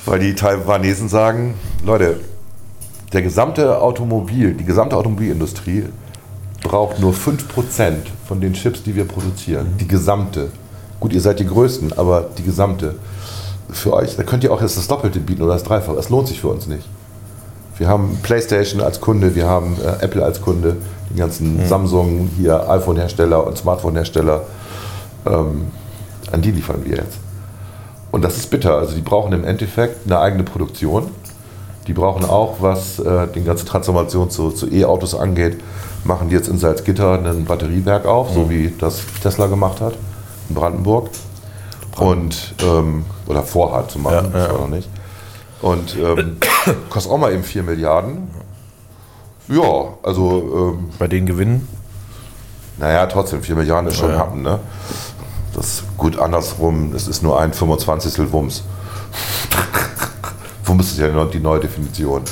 [0.06, 1.54] Weil die Taiwanesen sagen,
[1.84, 2.20] Leute,
[3.12, 5.84] der gesamte Automobil, die gesamte Automobilindustrie
[6.62, 7.94] braucht nur 5%
[8.26, 9.74] von den Chips, die wir produzieren.
[9.78, 10.50] Die gesamte.
[10.98, 12.94] Gut, ihr seid die Größten, aber die gesamte.
[13.70, 15.96] Für euch, da könnt ihr auch jetzt das Doppelte bieten oder das Dreifache.
[15.98, 16.86] Es lohnt sich für uns nicht.
[17.78, 20.76] Wir haben PlayStation als Kunde, wir haben äh, Apple als Kunde,
[21.10, 24.42] die ganzen Samsung, hier iPhone-Hersteller und Smartphone-Hersteller.
[25.26, 25.66] Ähm,
[26.30, 27.18] an die liefern wir jetzt.
[28.10, 28.76] Und das ist bitter.
[28.76, 31.08] Also die brauchen im Endeffekt eine eigene Produktion.
[31.86, 35.58] Die brauchen auch, was äh, die ganze Transformation zu, zu E-Autos angeht,
[36.04, 39.94] machen die jetzt in Salzgitter ein Batteriewerk auf, so wie das Tesla gemacht hat
[40.48, 41.10] in Brandenburg.
[41.98, 44.52] Und, ähm, oder vorhat zu machen, Ja, das ja.
[44.54, 44.88] war noch nicht.
[45.62, 46.36] Und ähm,
[46.90, 48.28] kostet auch mal eben 4 Milliarden.
[49.48, 51.68] Ja, also ähm, Bei den Gewinnen.
[52.78, 54.18] naja, trotzdem, 4 Milliarden ist schon Ja.
[54.18, 54.58] Happen, ne?
[55.54, 58.32] Das ist gut andersrum, es ist nur ein 25.
[58.32, 58.62] Wumms.
[60.64, 62.22] Wumms ist ja die neue Definition.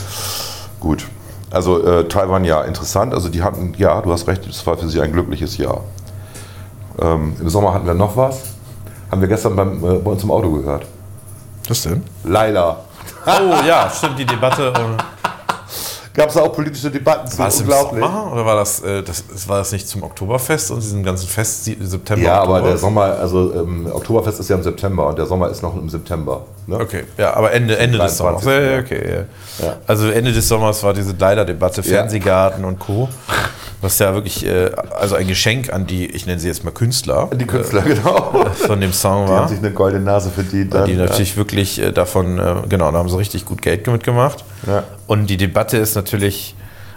[0.78, 1.06] Gut.
[1.50, 3.12] Also äh, Taiwan ja interessant.
[3.12, 5.82] Also die hatten, ja, du hast recht, es war für sie ein glückliches Jahr.
[6.98, 8.40] Ähm, Im Sommer hatten wir noch was.
[9.10, 10.86] Haben wir gestern beim, äh, bei uns im Auto gehört.
[11.68, 12.02] Was denn?
[12.24, 12.84] Laila.
[13.26, 14.72] Oh ja, stimmt, die Debatte.
[14.72, 14.96] um-
[16.12, 17.38] Gab es auch politische Debatten zu?
[17.38, 18.02] War es im Unglaublich.
[18.04, 21.64] Sommer oder war das, äh, das, war das nicht zum Oktoberfest und diesem ganzen Fest
[21.64, 22.22] September?
[22.24, 22.68] Ja, aber Oktober?
[22.68, 25.88] der Sommer, also ähm, Oktoberfest ist ja im September und der Sommer ist noch im
[25.88, 26.42] September.
[26.66, 26.76] Ne?
[26.76, 28.42] Okay, ja, aber Ende, Ende des Sommers.
[28.42, 28.72] 23.
[28.72, 29.26] Ja, okay,
[29.60, 29.66] ja.
[29.66, 29.76] Ja.
[29.86, 33.08] Also Ende des Sommers war diese Leider-Debatte, Fernsehgarten und Co.
[33.82, 37.30] Was ja wirklich, äh, also ein Geschenk an die, ich nenne sie jetzt mal Künstler,
[37.32, 38.44] Die Künstler, genau.
[38.44, 39.48] äh, von dem Song Die haben war.
[39.48, 40.74] sich eine goldene Nase verdient.
[40.74, 44.44] Die dann, natürlich wirklich äh, davon, äh, genau, da haben sie richtig gut Geld mitgemacht.
[44.66, 44.84] Ja.
[45.06, 46.54] Und die Debatte ist natürlich,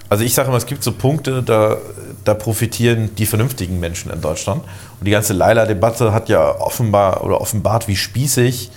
[0.09, 1.77] also ich sage immer, es gibt so Punkte, da,
[2.25, 4.61] da profitieren die vernünftigen Menschen in Deutschland.
[4.99, 8.71] Und die ganze Leila-Debatte hat ja offenbar oder offenbart, wie spießig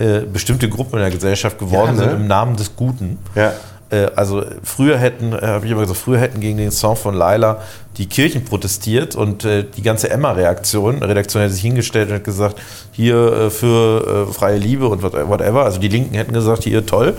[0.00, 2.10] äh, bestimmte Gruppen in der Gesellschaft geworden Ja, ne?
[2.10, 3.18] sind im Namen des Guten.
[3.34, 3.52] Ja.
[3.90, 7.14] Äh, also früher hätten, äh, habe ich immer gesagt, früher hätten gegen den Song von
[7.14, 7.60] Laila
[7.98, 12.56] die Kirchen protestiert und äh, die ganze Emma-Reaktion, Redaktion hätte sich hingestellt und hat gesagt,
[12.92, 15.64] hier für freie Liebe und what- whatever.
[15.64, 17.14] Also die Linken hätten gesagt, hier toll,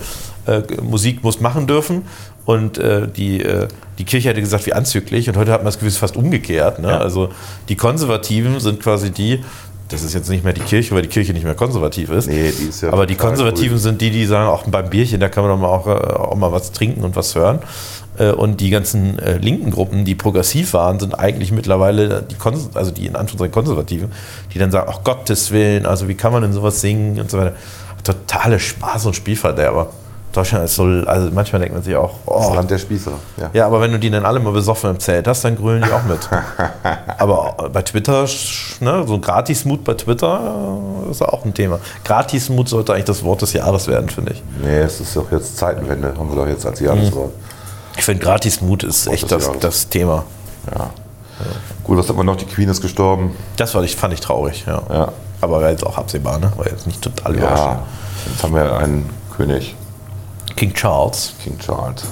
[0.82, 2.02] Musik muss machen dürfen.
[2.44, 3.68] Und äh, die, äh,
[3.98, 5.28] die Kirche hätte gesagt, wie anzüglich.
[5.28, 6.80] Und heute hat man das Gefühl, es ist fast umgekehrt.
[6.80, 6.88] Ne?
[6.88, 6.98] Ja.
[6.98, 7.28] Also
[7.68, 9.44] die Konservativen sind quasi die,
[9.92, 12.26] das ist jetzt nicht mehr die Kirche, weil die Kirche nicht mehr konservativ ist.
[12.28, 13.78] Nee, die ist ja Aber die Konservativen grün.
[13.78, 16.34] sind die, die sagen, auch beim Bierchen, da kann man doch mal auch, äh, auch
[16.36, 17.60] mal was trinken und was hören.
[18.18, 22.70] Äh, Und die ganzen äh, linken Gruppen, die progressiv waren, sind eigentlich mittlerweile die, Kons
[22.74, 24.12] also die in Anführungszeichen Konservativen,
[24.52, 27.38] die dann sagen, ach Gottes Willen, also wie kann man denn sowas singen und so
[27.38, 27.54] weiter.
[28.04, 29.90] Totale Spaß und Spielverderber.
[30.32, 33.12] Deutschland ist so, also manchmal denkt man sich auch, Das oh, Land der Spießer.
[33.36, 33.50] Ja.
[33.52, 35.92] ja, aber wenn du die dann alle mal besoffen im Zelt hast, dann grülen die
[35.92, 36.20] auch mit.
[37.18, 38.26] aber bei Twitter,
[38.80, 40.78] ne, so Gratismut bei Twitter
[41.10, 41.80] ist auch ein Thema.
[42.04, 44.42] Gratismut sollte eigentlich das Wort des Jahres werden, finde ich.
[44.62, 47.32] Nee, es ist doch jetzt Zeitenwende, haben wir doch jetzt als Jahreswort.
[47.96, 50.24] Ich finde, Gratismut ist echt das, das Thema.
[50.74, 50.90] Ja.
[51.84, 52.36] Gut, was hat man noch?
[52.36, 53.36] Die Queen ist gestorben.
[53.56, 54.82] Das war ich, fand ich traurig, ja.
[54.88, 55.12] Ja.
[55.40, 56.52] Aber war jetzt auch absehbar, ne?
[56.56, 57.80] War jetzt nicht total überraschend.
[57.80, 57.82] Ja.
[58.30, 59.74] Jetzt haben wir einen König,
[60.56, 61.34] King Charles.
[61.42, 62.04] King Charles.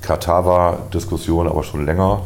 [0.00, 2.22] Katar war Diskussion, aber schon länger.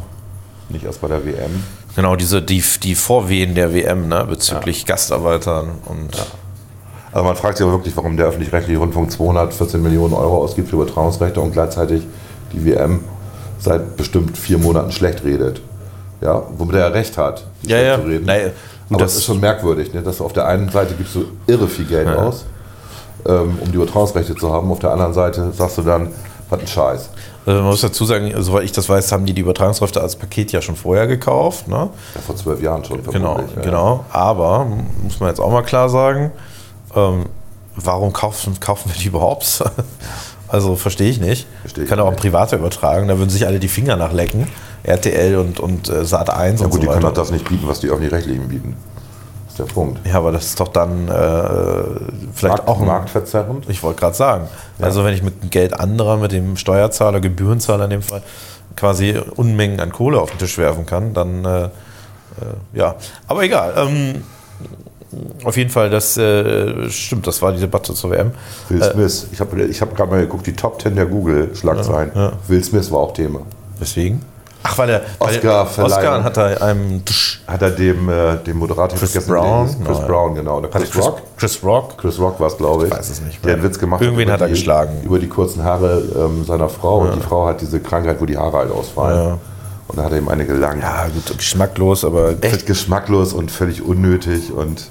[0.69, 1.63] Nicht erst bei der WM.
[1.95, 4.25] Genau, diese, die, die Vorwehen der WM, ne?
[4.27, 6.15] Bezüglich Gastarbeitern und
[7.11, 10.75] Also man fragt sich aber wirklich, warum der öffentlich-rechtliche Rundfunk 214 Millionen Euro ausgibt für
[10.75, 12.03] Übertragungsrechte und gleichzeitig
[12.53, 12.99] die WM
[13.59, 15.61] seit bestimmt vier Monaten schlecht redet.
[16.21, 17.95] Ja, womit er ja recht hat, die Ja, schlecht ja.
[18.03, 18.25] zu reden.
[18.25, 18.47] Naja,
[18.89, 20.01] aber das- das ist schon merkwürdig, ne?
[20.01, 22.47] dass du auf der einen Seite gibst du irre viel Geld aus, ähm,
[23.23, 24.71] um die Übertragungsrechte zu haben.
[24.71, 26.09] Auf der anderen Seite sagst du dann,
[26.49, 27.09] was ein Scheiß.
[27.45, 30.51] Also man muss dazu sagen, soweit ich das weiß, haben die die Übertragungsrechte als Paket
[30.51, 31.67] ja schon vorher gekauft.
[31.67, 31.89] Ne?
[32.15, 33.01] Ja, vor zwölf Jahren schon.
[33.03, 33.61] Genau, ja.
[33.61, 34.05] genau.
[34.11, 34.67] Aber
[35.01, 36.31] muss man jetzt auch mal klar sagen,
[36.93, 37.25] ähm,
[37.75, 39.63] warum kaufen, kaufen wir die überhaupt?
[40.49, 41.47] also verstehe ich nicht.
[41.61, 42.17] Verstehe ich Kann auch ein.
[42.17, 44.47] Privater übertragen, da würden sich alle die Finger nachlecken.
[44.83, 47.13] RTL und, und äh, Sat 1 Ja und gut, so die können weiter.
[47.13, 48.75] doch das nicht bieten, was die öffentlich-rechtlichen bieten.
[49.57, 50.05] Der Punkt.
[50.05, 51.11] ja, aber das ist doch dann äh,
[52.33, 53.69] vielleicht Markt, auch ein marktverzerrend.
[53.69, 54.47] Ich wollte gerade sagen.
[54.79, 58.21] Also wenn ich mit dem Geld anderer, mit dem Steuerzahler, Gebührenzahler in dem Fall,
[58.75, 61.69] quasi Unmengen an Kohle auf den Tisch werfen kann, dann äh, äh,
[62.77, 62.95] ja.
[63.27, 63.73] Aber egal.
[63.77, 64.23] Ähm,
[65.43, 68.31] auf jeden Fall, das äh, stimmt, das war die Debatte zur WM.
[68.69, 69.27] Will Smith.
[69.31, 72.11] Ich habe ich hab gerade mal geguckt, die Top 10 der Google-Schlagzeilen.
[72.13, 72.33] Ja, ja.
[72.47, 73.41] Will Smith war auch Thema.
[73.79, 74.21] Weswegen?
[74.63, 75.97] Ach, weil er weil Oscar-Verleihung.
[75.97, 77.01] Oscar hat er einem
[77.47, 79.67] Hat er dem, äh, dem Moderator Chris Brown?
[79.67, 79.77] hieß?
[79.85, 80.07] Chris Nein.
[80.07, 80.59] Brown, genau.
[80.61, 81.21] Der hat Chris, Chris, Rock.
[81.37, 81.97] Chris Rock.
[81.97, 82.91] Chris Rock war es, glaube ich.
[82.91, 85.01] weiß es nicht Der einen Witz gemacht Irgendwen hat er die, geschlagen.
[85.03, 86.99] Über die kurzen Haare ähm, seiner Frau.
[86.99, 89.27] Und die Frau hat diese Krankheit, wo die Haare halt ausfallen.
[89.29, 89.37] Ja.
[89.87, 90.81] Und da hat er ihm eine gelangt.
[90.83, 94.51] Ja, gut, geschmacklos, aber Echt geschmacklos und völlig unnötig.
[94.51, 94.87] Und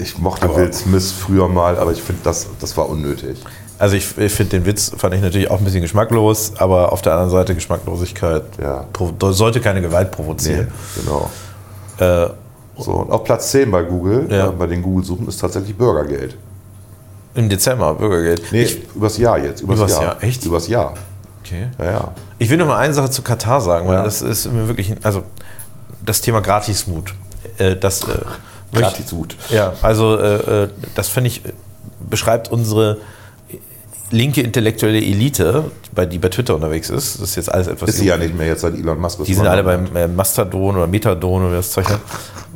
[0.00, 3.38] ich mochte Aber- Will Smith früher mal, aber ich finde, das, das war unnötig.
[3.78, 7.02] Also ich, ich finde den Witz, fand ich natürlich auch ein bisschen geschmacklos, aber auf
[7.02, 8.86] der anderen Seite Geschmacklosigkeit Ja.
[9.32, 10.68] sollte keine Gewalt Nee, provozieren.
[10.96, 11.30] genau.
[11.98, 12.28] Äh,
[12.78, 14.48] So, und auf Platz 10 bei Google, Ja.
[14.48, 16.36] äh, bei den Google-Suchen, ist tatsächlich Bürgergeld.
[17.34, 18.42] Im Dezember, Bürgergeld.
[18.50, 19.60] Nee, Ich, übers Jahr jetzt.
[19.62, 20.02] Übers, Übers Jahr.
[20.02, 20.44] Jahr, echt?
[20.44, 20.94] Übers Jahr.
[21.44, 21.68] okay.
[21.78, 22.12] Ja, ja.
[22.38, 24.04] ich will noch mal eine Sache zu Katar sagen, weil Ja.
[24.04, 25.22] das ist mir wirklich, also
[26.04, 27.14] das Thema Gratismut.
[27.58, 28.18] Äh, das, äh,
[28.74, 29.36] Gratismut.
[29.50, 31.52] Ja, also äh, äh, das finde ich, äh,
[32.08, 32.98] beschreibt unsere
[34.10, 37.20] linke intellektuelle Elite, bei, die bei Twitter unterwegs ist.
[37.20, 39.24] Das ist jetzt alles etwas Ist sie ja nicht mehr jetzt seit Elon Musk.
[39.24, 42.00] Die sind alle beim Mastodon oder Methadon oder das Zeug heißt.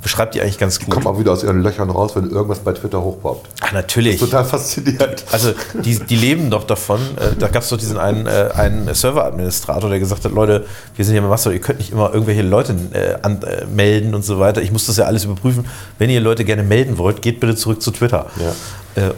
[0.03, 0.91] Beschreibt die eigentlich ganz gut.
[0.91, 3.49] Kommen auch wieder aus ihren Löchern raus, wenn irgendwas bei Twitter hochpoppt.
[3.61, 4.19] Ach, natürlich.
[4.19, 5.25] Total faszinierend.
[5.31, 7.01] Also die, die leben doch davon.
[7.17, 10.65] Äh, da gab es doch diesen einen, äh, einen Serveradministrator, der gesagt hat, Leute,
[10.97, 14.15] wir sind hier mit Mastodon, ihr könnt nicht immer irgendwelche Leute äh, an, äh, melden
[14.15, 14.63] und so weiter.
[14.63, 15.67] Ich muss das ja alles überprüfen.
[15.99, 18.27] Wenn ihr Leute gerne melden wollt, geht bitte zurück zu Twitter.
[18.41, 18.53] Ja.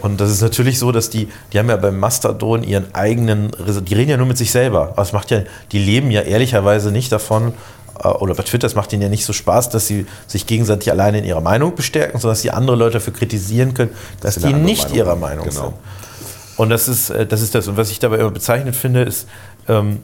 [0.01, 3.93] Und das ist natürlich so, dass die, die haben ja beim Mastodon ihren eigenen, die
[3.95, 4.89] reden ja nur mit sich selber.
[4.93, 7.53] Aber es macht ja, die leben ja ehrlicherweise nicht davon,
[8.01, 11.19] oder bei Twitter, es macht ihnen ja nicht so Spaß, dass sie sich gegenseitig alleine
[11.19, 13.91] in ihrer Meinung bestärken, sondern dass sie andere Leute dafür kritisieren können,
[14.21, 15.15] dass sie die nicht Meinung ihrer.
[15.15, 15.61] Meinung Genau.
[15.61, 15.73] sind.
[16.57, 17.67] Und das ist, äh, das ist das.
[17.67, 19.27] Und was ich dabei immer bezeichnet finde, ist,
[19.67, 20.01] ähm,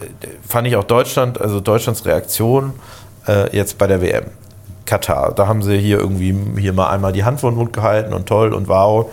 [0.00, 2.72] äh, fand ich auch Deutschland, also Deutschlands Reaktion
[3.28, 4.24] äh, jetzt bei der WM.
[4.86, 8.12] Katar, da haben sie hier irgendwie hier mal einmal die Hand vor den Mund gehalten
[8.12, 9.06] und toll und wow.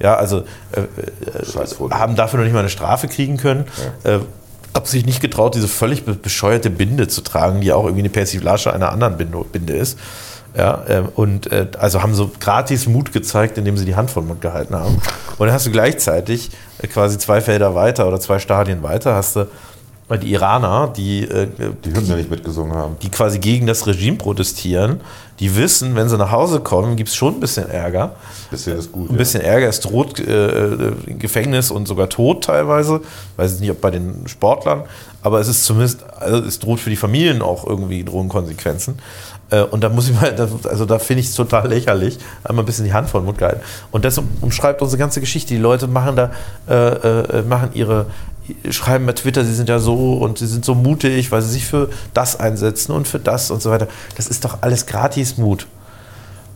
[0.00, 3.64] Ja, also äh, äh, haben dafür noch nicht mal eine Strafe kriegen können.
[4.04, 4.18] Äh,
[4.74, 8.10] hab sich nicht getraut, diese völlig be- bescheuerte Binde zu tragen, die auch irgendwie eine
[8.10, 9.98] Persiflage einer anderen Binde, Binde ist.
[10.56, 14.22] Ja, ähm, und äh, also haben so gratis Mut gezeigt, indem sie die Hand vor
[14.22, 15.00] den Mund gehalten haben.
[15.36, 16.50] Und dann hast du gleichzeitig
[16.80, 19.46] äh, quasi zwei Felder weiter oder zwei Stadien weiter, hast du
[20.08, 21.48] äh, die Iraner, die, äh,
[21.84, 22.96] Die Hymne nicht mitgesungen haben.
[23.02, 25.00] die quasi gegen das Regime protestieren,
[25.40, 28.14] die wissen, wenn sie nach Hause kommen, gibt es schon ein bisschen Ärger.
[28.50, 29.10] Bisschen ist gut.
[29.10, 33.00] Ein bisschen Ärger, es droht äh, äh, Gefängnis und sogar Tod teilweise.
[33.36, 34.84] Weiß jetzt nicht, ob bei den Sportlern,
[35.22, 38.98] aber es ist zumindest, also es droht für die Familien auch irgendwie drohen Konsequenzen.
[39.50, 40.34] Äh, und da muss ich mal,
[40.64, 43.38] also da finde ich es total lächerlich, einmal ein bisschen die Hand vor den Mund
[43.38, 43.60] gehalten.
[43.90, 45.54] Und das um- umschreibt unsere ganze Geschichte.
[45.54, 46.30] Die Leute machen da,
[46.68, 48.06] äh, äh, machen ihre,
[48.70, 51.66] schreiben bei Twitter, sie sind ja so und sie sind so mutig, weil sie sich
[51.66, 53.88] für das einsetzen und für das und so weiter.
[54.16, 55.66] Das ist doch alles Gratismut.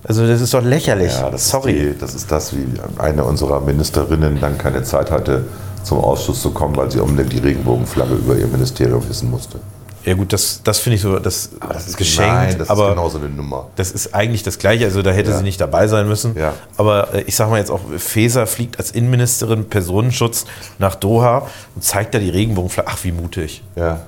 [0.05, 1.13] Also das ist doch lächerlich.
[1.13, 1.73] Ja, das Sorry.
[1.73, 2.67] Ist die, das ist das, wie
[2.99, 5.45] eine unserer Ministerinnen dann keine Zeit hatte,
[5.83, 9.59] zum Ausschuss zu kommen, weil sie unbedingt die Regenbogenflagge über ihr Ministerium hissen musste.
[10.05, 12.89] Ja gut, das, das finde ich so, das, Aber das ist geschenkt, Nein, das aber
[12.89, 13.67] ist genauso eine Nummer.
[13.77, 15.37] das ist eigentlich das Gleiche, also da hätte Ja.
[15.37, 16.35] sie nicht dabei sein müssen.
[16.37, 16.55] Ja.
[16.77, 20.47] Aber äh, ich sage mal jetzt auch, Faeser fliegt als Innenministerin Personenschutz
[20.79, 22.89] nach Doha und zeigt da die Regenbogenflagge.
[22.91, 23.63] Ach, wie mutig.
[23.77, 24.01] Ja.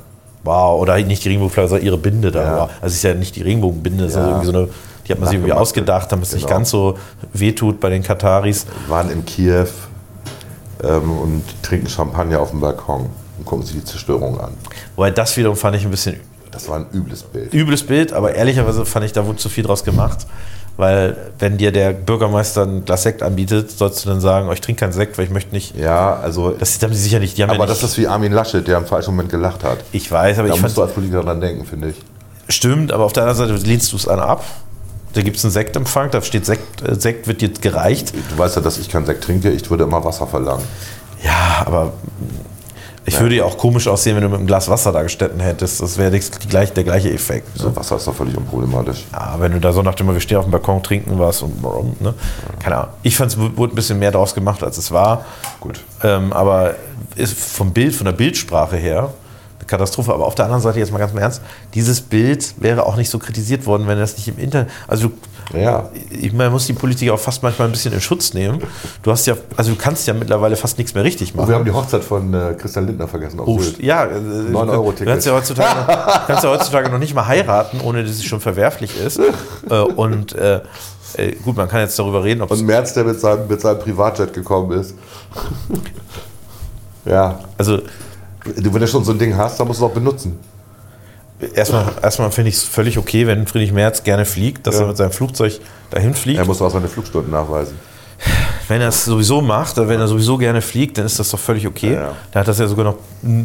[0.44, 2.42] Wow, oder nicht die Regenbogenflagge, sondern ihre Binde da.
[2.42, 2.62] Ja.
[2.80, 4.08] Also es ist ja nicht die Regenbogenbinde, Ja.
[4.08, 4.68] also irgendwie so eine,
[5.06, 6.56] die hat man sich irgendwie ausgedacht, damit es nicht Genau.
[6.56, 6.96] ganz so
[7.34, 8.64] wehtut bei den Kataris.
[8.86, 9.66] Wir waren in Kiew
[10.82, 13.10] ähm, und trinken Champagner auf dem Balkon
[13.40, 14.52] und gucken sich die Zerstörung an.
[14.96, 16.16] Wobei das wiederum fand ich ein bisschen
[16.52, 17.52] Das war ein übles Bild.
[17.52, 20.26] übles Bild, aber ehrlicherweise fand ich, da wurde zu viel draus gemacht.
[20.76, 24.62] Weil, wenn dir der Bürgermeister ein Glas Sekt anbietet, sollst du dann sagen, oh, ich
[24.62, 25.76] trinke keinen Sekt, weil ich möchte nicht.
[25.76, 26.50] Ja, also.
[26.52, 27.38] Das haben sie sicher nicht.
[27.42, 29.78] Aber ja das nicht, ist wie Armin Laschet, der im falschen Moment gelacht hat.
[29.92, 31.96] Ich weiß, aber Da ich musst du als Politiker dran denken, finde ich.
[32.48, 34.42] Stimmt, aber auf der anderen Seite lehnst du es an ab.
[35.12, 38.14] Da gibt es einen Sektempfang, da steht Sekt, äh, Sekt wird dir gereicht.
[38.30, 40.64] Du weißt ja, dass ich keinen Sekt trinke, ich würde immer Wasser verlangen.
[41.22, 41.92] Ja, aber
[43.06, 45.80] ich würde ja auch komisch aussehen, wenn du mit einem Glas Wasser da gestanden hättest.
[45.80, 47.48] Das wäre gleich, der gleiche Effekt.
[47.54, 49.06] Also Wasser ist doch völlig unproblematisch.
[49.12, 52.00] Ja, wenn du da so nach dem wir stehen auf dem Balkon, trinken was und
[52.00, 52.14] ne?
[52.58, 52.90] keine Ahnung.
[53.02, 55.24] Ich fand, es wurde ein bisschen mehr draus gemacht, als es war.
[55.60, 55.80] Gut.
[56.02, 56.74] Ähm, aber
[57.16, 59.12] ist vom Bild, von der Bildsprache her,
[59.58, 60.12] eine Katastrophe.
[60.12, 61.40] Aber auf der anderen Seite, jetzt mal ganz im Ernst,
[61.74, 64.70] dieses Bild wäre auch nicht so kritisiert worden, wenn das nicht im Internet.
[64.86, 65.14] Also du,
[65.52, 65.88] Ja.
[66.10, 68.62] ich meine, man muss die Politiker auch fast manchmal ein bisschen in Schutz nehmen.
[69.02, 71.48] Du hast ja, also du kannst ja mittlerweile fast nichts mehr richtig machen.
[71.48, 73.40] wir haben die Hochzeit von äh, Christian Lindner vergessen.
[73.40, 76.50] Auf Oh, ja, äh, 9 du Euro kannst- Du kannst ja, heutzutage noch, kannst ja
[76.50, 79.20] heutzutage noch nicht mal heiraten, ohne dass es schon verwerflich ist.
[79.68, 80.60] Äh, und äh,
[81.16, 83.78] äh, gut, man kann jetzt darüber reden, ob Und Merz, der mit seinem, mit seinem
[83.80, 84.94] Privatjet gekommen ist.
[87.04, 87.38] ja.
[87.58, 87.78] also
[88.56, 90.38] Du, wenn du schon so ein Ding hast, dann musst du es auch benutzen.
[91.54, 94.82] Erstmal, erstmal finde ich es völlig okay, wenn Friedrich Merz gerne fliegt, dass Ja.
[94.82, 95.60] er mit seinem Flugzeug
[95.90, 96.38] dahin fliegt.
[96.38, 97.78] Er muss auch seine Flugstunden nachweisen.
[98.68, 101.66] Wenn er es sowieso macht, wenn er sowieso gerne fliegt, dann ist das doch völlig
[101.66, 101.94] okay.
[101.94, 102.12] Ja, ja.
[102.30, 102.96] Da hat das ja sogar noch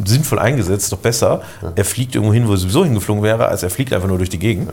[0.06, 1.40] sinnvoll eingesetzt, doch besser.
[1.74, 4.28] Er fliegt irgendwo hin, wo er sowieso hingeflogen wäre, als er fliegt einfach nur durch
[4.30, 4.70] die Gegend.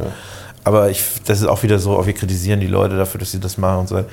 [0.65, 3.57] Aber ich, das ist auch wieder so, wir kritisieren die Leute dafür, dass sie das
[3.57, 4.03] machen und so.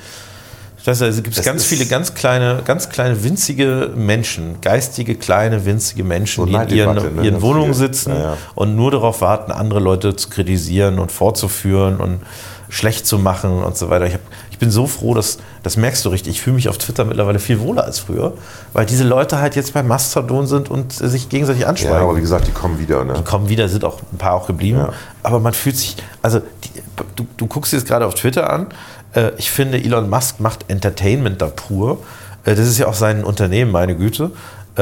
[0.85, 5.65] Das heißt, es gibt Das ganz viele ganz kleine, ganz kleine winzige Menschen, geistige, kleine,
[5.65, 7.23] winzige Menschen, So die in ihren, ne?
[7.23, 8.37] ihren Wohnungen sitzen Ja, ja.
[8.55, 12.21] und nur darauf warten, andere Leute zu kritisieren und vorzuführen und
[12.69, 14.05] schlecht zu machen und so weiter.
[14.05, 16.35] Ich, hab, ich bin so froh, dass das merkst du richtig.
[16.35, 18.33] Ich fühle mich auf Twitter mittlerweile viel wohler als früher,
[18.73, 21.97] weil diese Leute halt jetzt bei Mastodon sind und sich gegenseitig Ja, anschreiben.
[21.97, 23.03] aber wie gesagt, die kommen wieder.
[23.03, 23.13] Ne?
[23.17, 24.77] Die kommen wieder, sind auch ein paar auch geblieben.
[24.79, 24.93] Ja.
[25.21, 26.81] Aber man fühlt sich, also die,
[27.17, 28.67] du, du guckst dir jetzt gerade auf Twitter an.
[29.15, 31.99] Äh, ich finde, Elon Musk macht Entertainment da pur.
[32.45, 34.31] Äh, das ist ja auch sein Unternehmen, meine Güte.
[34.75, 34.81] Äh,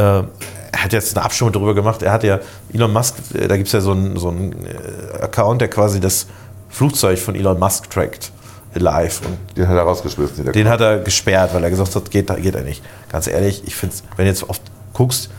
[0.71, 2.01] er hat jetzt eine Abstimmung darüber gemacht.
[2.03, 2.39] Er hat ja,
[2.73, 6.27] Elon Musk, äh, da gibt es ja so einen, so äh, Account, der quasi das
[6.69, 8.31] Flugzeug von Elon Musk trackt.
[8.75, 9.21] Live.
[9.25, 10.51] Und Den hat er rausgeschmissen.
[10.51, 12.83] Den hat er gesperrt, weil er gesagt hat, geht, geht er nicht.
[13.11, 14.61] Ganz ehrlich, ich finde wenn du jetzt oft
[14.93, 15.31] guckst,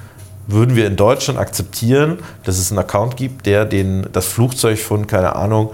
[0.48, 5.06] würden wir in Deutschland akzeptieren, dass es einen Account gibt, der den, das Flugzeug von,
[5.06, 5.70] keine Ahnung,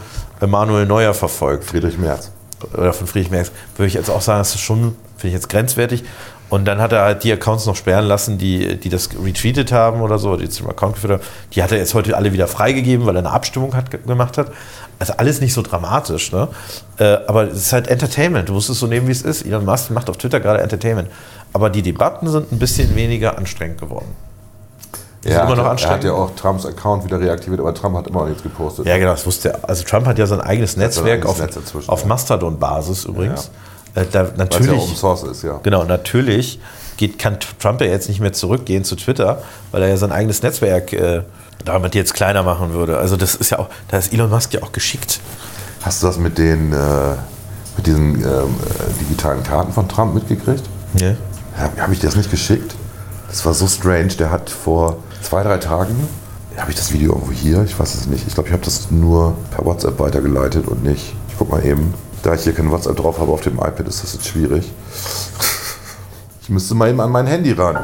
[0.46, 2.30] Manuel Neuer verfolgt Friedrich Merz.
[2.72, 5.48] Oder von Friedrich Merz, würde ich jetzt auch sagen, das ist schon, finde ich jetzt
[5.48, 6.04] grenzwertig.
[6.48, 10.00] Und dann hat er halt die Accounts noch sperren lassen, die, die das retweetet haben
[10.00, 11.22] oder so, die zum Account geführt haben.
[11.52, 14.38] Die hat er jetzt heute alle wieder freigegeben, weil er eine Abstimmung hat, ge- gemacht
[14.38, 14.52] hat.
[15.00, 16.46] Also alles nicht so dramatisch, ne?
[16.98, 18.48] Äh, aber es ist halt Entertainment.
[18.48, 19.44] Du musst es so nehmen, wie es ist.
[19.44, 21.08] Elon Musk macht auf Twitter gerade Entertainment.
[21.52, 24.14] Aber die Debatten sind ein bisschen weniger anstrengend geworden.
[25.28, 25.96] Ja, immer noch er, er anstrengend?
[25.96, 28.86] hat ja auch Trumps Account wieder reaktiviert, aber Trump hat immer noch nichts gepostet.
[28.86, 29.68] Ja, genau, das wusste er.
[29.68, 32.06] Also Trump hat ja sein eigenes sein Netzwerk eigenes auf, Netz auf ja.
[32.06, 33.50] Mastodon-Basis übrigens.
[33.94, 35.60] Äh, da, Weil natürlich, ja Open Source ist, ja.
[35.62, 36.60] Genau, natürlich
[36.96, 40.42] geht, kann Trump ja jetzt nicht mehr zurückgehen zu Twitter, weil er ja sein eigenes
[40.42, 41.22] Netzwerk äh,
[41.64, 42.98] damit jetzt kleiner machen würde.
[42.98, 45.20] Also das ist ja auch, da ist Elon Musk ja auch geschickt.
[45.82, 46.76] Hast du das mit den äh,
[47.76, 50.64] mit diesen ähm, äh, digitalen Karten von Trump mitgekriegt?
[50.98, 51.14] Ja.
[51.58, 52.74] Habe hab ich dir das nicht geschickt?
[53.28, 54.08] Das war so strange.
[54.18, 55.96] Der hat vor zwei, drei Tagen,
[56.56, 57.62] habe ich das Video irgendwo hier?
[57.64, 58.26] Ich weiß es nicht.
[58.26, 61.14] Ich glaube, ich habe das nur per WhatsApp weitergeleitet und nicht.
[61.28, 61.92] Ich guck mal eben.
[62.22, 64.72] Da ich hier kein WhatsApp drauf habe auf dem iPad, ist das jetzt schwierig.
[66.42, 67.76] Ich müsste mal eben an mein Handy ran.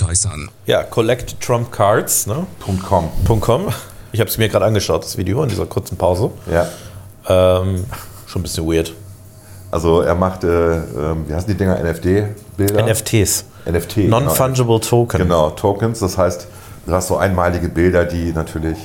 [0.00, 0.48] Unter Klugscheißern.
[0.66, 2.46] Ja, Collect Trump Cards, ne?
[3.40, 3.68] .com.
[4.12, 6.30] Ich habe es mir gerade angeschaut, das Video, in dieser kurzen Pause.
[6.50, 6.66] Ja.
[7.28, 7.84] Ähm,
[8.26, 8.92] schon ein bisschen weird.
[9.70, 12.86] Also er macht, äh, ähm, wie heißen die Dinger, NFD-Bilder?
[12.86, 13.44] NFTs.
[13.70, 13.96] NFT.
[14.08, 15.18] Non-Fungible Token.
[15.18, 15.98] Genau, Tokens.
[15.98, 16.46] Das heißt,
[16.86, 18.78] du hast so einmalige Bilder, die natürlich,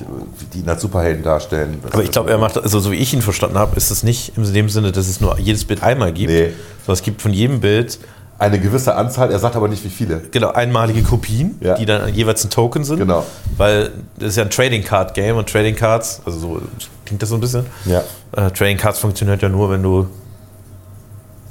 [0.53, 1.79] die ihn als Superhelden darstellen.
[1.83, 4.03] Das Aber ich glaube, er macht, also so wie ich ihn verstanden habe, ist es
[4.03, 6.51] nicht in dem Sinne, dass es nur jedes Bild einmal gibt, Nee.
[6.85, 7.99] sondern es gibt von jedem Bild
[8.39, 10.19] eine gewisse Anzahl, er sagt aber nicht wie viele.
[10.31, 11.75] genau einmalige Kopien, Ja.
[11.75, 12.97] die dann jeweils ein Token sind.
[12.97, 13.25] Genau.
[13.57, 16.61] Weil das ist ja ein Trading Card Game und Trading Cards, also so
[17.05, 17.65] klingt das so ein bisschen.
[17.85, 18.01] Ja.
[18.35, 20.07] Äh, Trading Cards funktioniert ja nur, wenn du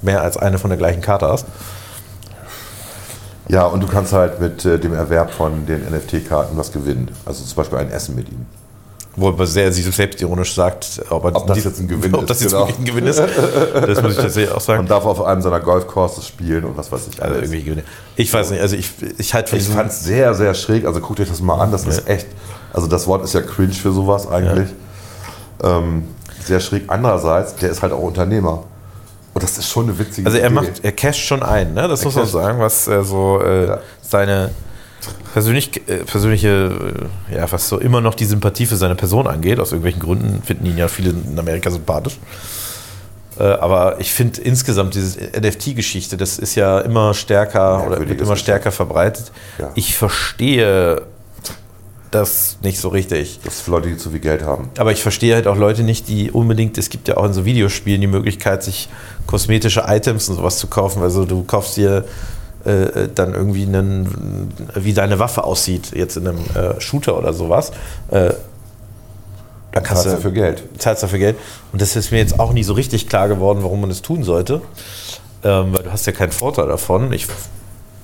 [0.02, 1.46] mehr als eine von der gleichen Karte hast.
[3.48, 7.10] Ja, und du kannst halt mit äh, dem Erwerb von den NFT-Karten was gewinnen.
[7.26, 8.46] Also zum Beispiel ein Essen mit ihm.
[9.14, 12.22] Wo er sehr sich selbstironisch sagt, ob, er Ob das die- jetzt ein Gewinn ob
[12.22, 12.62] ist, das jetzt genau.
[12.66, 13.18] wirklich ein Gewinn ist.
[13.86, 14.80] Das muss ich tatsächlich auch sagen.
[14.80, 17.50] Und darf auf einem seiner Golfcourses spielen und was weiß ich Also alles.
[17.50, 17.82] irgendwie Gewinne.
[18.16, 20.86] Ich weiß nicht, also ich, ich halte von Ich fand es sehr, sehr schräg.
[20.86, 21.70] Also guckt euch das mal an.
[21.70, 22.26] Das ist echt.
[22.72, 24.70] Also das Wort ist ja cringe für sowas eigentlich.
[25.62, 26.04] Ähm,
[26.44, 26.84] sehr schräg.
[26.88, 28.64] Andererseits, der ist halt auch Unternehmer.
[29.34, 30.54] Und das ist schon eine witzige Also er Idee.
[30.54, 31.86] macht, er casht schon ein, ne?
[31.88, 33.78] Das Er muss man sagen, was er so äh, Ja.
[34.02, 34.50] seine
[35.32, 39.58] persönlich, äh, persönliche, äh, ja, was so immer noch die Sympathie für seine Person angeht.
[39.58, 42.18] Aus irgendwelchen Gründen finden ihn ja viele in Amerika sympathisch.
[43.38, 48.36] Äh, aber ich finde insgesamt diese NFT-Geschichte, das ist ja immer stärker oder wird immer
[48.36, 49.32] stärker verbreitet.
[49.58, 49.70] Ja.
[49.74, 51.02] Ich verstehe
[52.10, 53.40] das nicht so richtig.
[53.42, 54.70] Das für Leute, die zu viel Geld haben.
[54.78, 57.44] Aber ich verstehe halt auch Leute nicht, die unbedingt, es gibt ja auch in so
[57.44, 58.88] Videospielen die Möglichkeit, sich
[59.26, 61.02] kosmetische Items und sowas zu kaufen.
[61.02, 62.04] Also du kaufst dir
[62.64, 67.72] äh, dann irgendwie einen, wie deine Waffe aussieht, jetzt in einem äh, Shooter oder sowas.
[68.10, 68.30] Äh,
[69.72, 70.62] dann kannst Zahlst du dafür Geld.
[70.78, 71.36] zahlst dafür Geld.
[71.72, 74.22] Und das ist mir jetzt auch nie so richtig klar geworden, warum man das tun
[74.22, 74.60] sollte.
[75.44, 77.10] Ähm, weil du hast ja keinen Vorteil davon.
[77.14, 77.26] Ich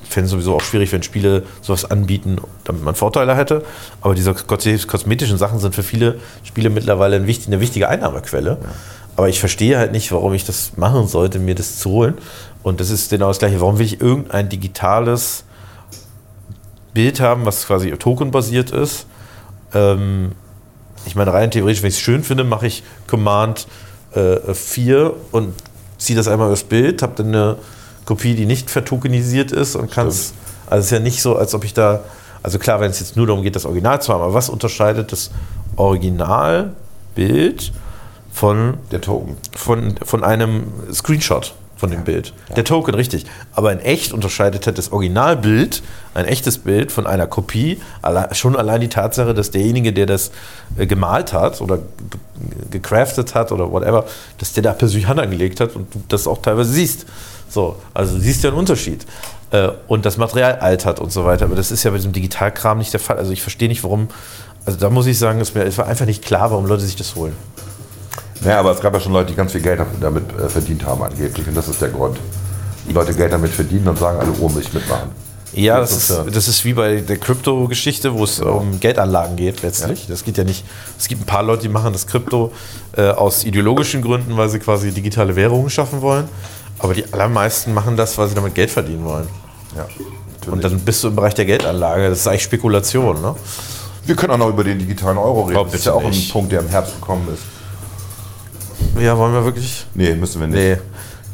[0.09, 3.65] fände es sowieso auch schwierig, wenn Spiele sowas anbieten, damit man Vorteile hätte.
[4.01, 7.27] Aber diese kos- kosmetischen Sachen sind für viele Spiele mittlerweile eine
[7.61, 8.57] wichtige Einnahmequelle.
[9.17, 12.15] Aber ich verstehe halt nicht, warum ich das machen sollte, mir das zu holen.
[12.69, 13.63] Und das ist genau das Gleiche.
[13.63, 15.45] Warum will ich irgendein digitales
[16.93, 19.07] Bild haben, was quasi tokenbasiert ist?
[19.73, 20.33] Ähm,
[21.07, 23.67] ich meine, rein theoretisch, wenn ich es schön finde, mache ich Command
[24.15, 25.55] äh, 4 und
[25.97, 27.57] ziehe das einmal übers Bild, habe dann eine
[28.05, 30.35] Kopie, die nicht vertokenisiert ist und kann es.
[30.67, 32.01] Also es ist ja nicht so, als ob ich da.
[32.43, 35.11] Also klar, wenn es jetzt nur darum geht, das Original zu haben, aber was unterscheidet
[35.11, 35.31] das
[35.77, 37.73] Originalbild
[38.31, 39.39] von Der Token.
[39.57, 42.35] von, von einem Screenshot von dem Bild.
[42.57, 43.25] Der Token, richtig.
[43.53, 47.81] Aber in echt unterscheidet halt das Originalbild, ein echtes Bild von einer Kopie,
[48.33, 50.33] schon allein die Tatsache, dass derjenige, der das
[50.77, 51.85] äh, gemalt hat oder ge-
[52.73, 54.05] gecraftet hat oder whatever,
[54.39, 57.07] dass der da persönlich Hand angelegt hat und du das auch teilweise siehst.
[57.49, 59.07] So, also du siehst ja einen Unterschied.
[59.53, 61.45] Äh, und das Material altert und so weiter.
[61.47, 63.17] Aber das ist ja bei diesem Digitalkram nicht der Fall.
[63.17, 64.09] Also ich verstehe nicht, warum.
[64.67, 66.97] Also da muss ich sagen, es mir es war einfach nicht klar, warum Leute sich
[66.97, 67.35] das holen.
[68.41, 71.03] Naja, aber es gab ja schon Leute, die ganz viel Geld damit äh, verdient haben
[71.03, 71.47] angeblich.
[71.49, 72.19] Und das ist der Grund.
[72.89, 75.11] Die Leute Geld damit verdienen und sagen alle, oh, ich mitmachen.
[75.55, 79.37] Ja, Das das ist ja- das ist wie bei der Krypto-Geschichte, wo es um Geldanlagen
[79.37, 80.07] geht letztlich.
[80.09, 80.65] Das geht ja nicht.
[80.99, 82.53] Es gibt ein paar Leute, die machen das Krypto
[82.97, 86.29] äh, aus ideologischen Gründen, weil sie quasi digitale Währungen schaffen wollen.
[86.79, 89.27] Aber die allermeisten machen das, weil sie damit Geld verdienen wollen.
[89.75, 89.87] Ja,
[90.53, 92.09] Und dann bist du im Bereich der Geldanlage.
[92.11, 93.21] Das ist eigentlich Spekulation.
[93.21, 93.35] Ne?
[94.07, 95.59] Wir können auch noch über den digitalen Euro reden.
[95.61, 96.31] Oh, das ist ja auch ein nicht.
[96.33, 97.43] Punkt, der im Herbst gekommen ist.
[99.01, 99.87] Ja, wollen wir wirklich?
[99.95, 100.57] Nee, müssen wir nicht.
[100.59, 100.77] Nee.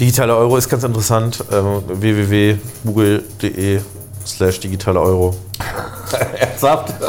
[0.01, 1.45] Digitaler Euro ist ganz interessant.
[1.53, 3.81] Ähm, www.google.de
[4.27, 5.37] slash digitaler Euro.
[6.39, 6.95] Ernsthaft?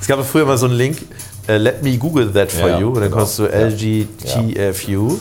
[0.00, 0.98] Es gab ja früher mal so einen Link,
[1.48, 2.88] äh, let me google that for Ja, you.
[2.88, 3.16] Und dann genau.
[3.16, 5.18] konntest du LGTFU.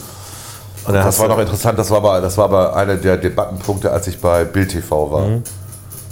[0.88, 3.90] Und dann Das war noch interessant, das war aber, das war aber einer der Debattenpunkte,
[3.92, 5.42] als ich bei Bild TV war.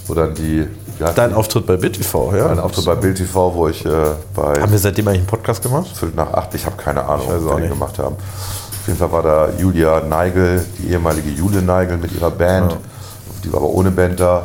[0.08, 0.66] Wo dann die.
[1.02, 1.34] Heißt Dein?
[1.34, 2.48] Auftritt bei BitTV, ja?
[2.50, 3.90] Ein Auftritt bei Bild TV, wo ich äh,
[4.36, 5.88] bei Haben wir seitdem eigentlich einen Podcast gemacht?
[5.98, 8.16] Viertel nach acht, ich habe keine Ahnung, was wir den gemacht haben.
[8.16, 12.76] Auf jeden Fall war da Julia Neigel, die ehemalige Jule Neigel mit ihrer Band.
[13.44, 14.44] Die war aber ohne Band da.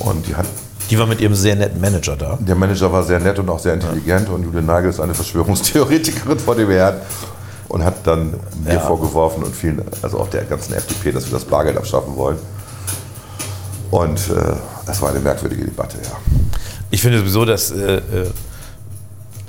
[0.00, 0.46] Und die hat,
[0.90, 2.36] Die war mit ihrem sehr netten Manager da.
[2.40, 4.28] der Manager war sehr nett und auch sehr intelligent.
[4.28, 6.96] Und Julia Neigel ist eine Verschwörungstheoretikerin vor dem Herrn.
[7.68, 8.34] Und hat dann
[8.64, 8.80] mir Ja.
[8.80, 12.38] vorgeworfen und vielen, also auch der ganzen FDP, dass wir das Bargeld abschaffen wollen.
[13.94, 14.56] Und äh,
[14.86, 16.16] das war eine merkwürdige Debatte, ja.
[16.90, 18.00] Ich finde sowieso, dass äh, äh,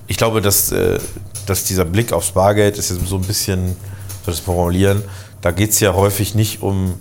[0.05, 0.99] ich glaube, dass, äh,
[1.47, 3.75] dass dieser Blick aufs Bargeld ist jetzt so ein bisschen,
[4.23, 5.01] soll ich das formulieren,
[5.41, 6.93] da geht es ja häufig nicht um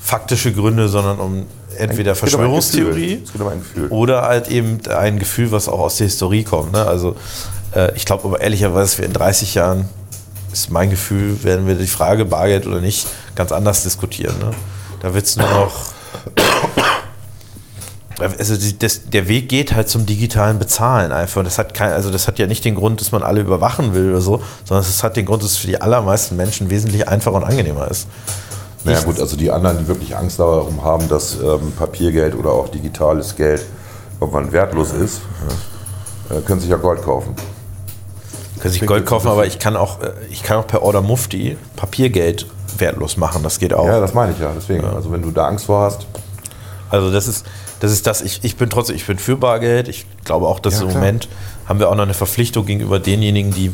[0.00, 1.46] faktische Gründe, sondern um
[1.78, 6.72] entweder Verschwörungstheorie um oder halt eben ein Gefühl, was auch aus der Historie kommt.
[6.72, 6.84] Ne?
[6.84, 7.16] Also
[7.74, 9.88] äh, ich glaube aber ehrlicherweise, wir in 30 Jahren,
[10.52, 14.34] ist mein Gefühl, werden wir die Frage Bargeld oder nicht ganz anders diskutieren.
[14.40, 14.50] Ne?
[15.00, 15.72] Da wird es nur noch
[18.18, 21.42] Also die, das, der Weg geht halt zum digitalen Bezahlen einfach.
[21.42, 24.10] Das hat kein, also das hat ja nicht den Grund, dass man alle überwachen will
[24.10, 27.36] oder so, sondern es hat den Grund, dass es für die allermeisten Menschen wesentlich einfacher
[27.36, 28.08] und angenehmer ist.
[28.84, 32.50] Naja Nicht- gut, also die anderen, die wirklich Angst darum haben, dass ähm, Papiergeld oder
[32.50, 33.64] auch digitales Geld
[34.20, 35.22] irgendwann wertlos ist,
[36.28, 37.34] äh, können sich ja Gold kaufen.
[38.58, 41.56] Können sich Gold kaufen, aber ich kann auch, äh, ich kann auch per Order Mufti
[41.76, 42.44] Papiergeld
[42.80, 43.42] wertlos machen.
[43.42, 43.86] Das geht auch.
[43.86, 44.50] Ja, das meine ich ja.
[44.54, 46.06] Deswegen, also wenn du da Angst vor hast,
[46.90, 47.46] Also das ist,
[47.80, 48.20] das ist das.
[48.20, 49.88] Ich, ich bin trotzdem, ich bin für Bargeld.
[49.88, 50.92] Ich glaube auch, dass Ja, im.
[50.92, 51.28] Moment
[51.66, 53.70] haben wir auch noch eine Verpflichtung gegenüber denjenigen, die,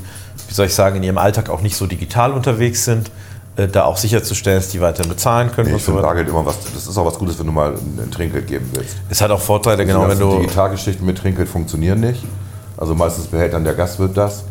[0.49, 3.11] wie soll ich sagen, in ihrem Alltag auch nicht so digital unterwegs sind,
[3.57, 5.70] äh, da auch sicherzustellen, dass die weiter bezahlen können.
[5.70, 6.03] nee, ich finde.
[6.03, 8.97] Bargeld immer was, das ist auch was Gutes, wenn du mal ein, Trinkgeld geben willst.
[9.09, 10.41] Es hat auch Vorteile, Die genau, wenn du.
[10.41, 12.23] Digitalgeschichten mit Trinkgeld funktionieren nicht.
[12.77, 14.45] Also meistens behält dann der Gastwirt das.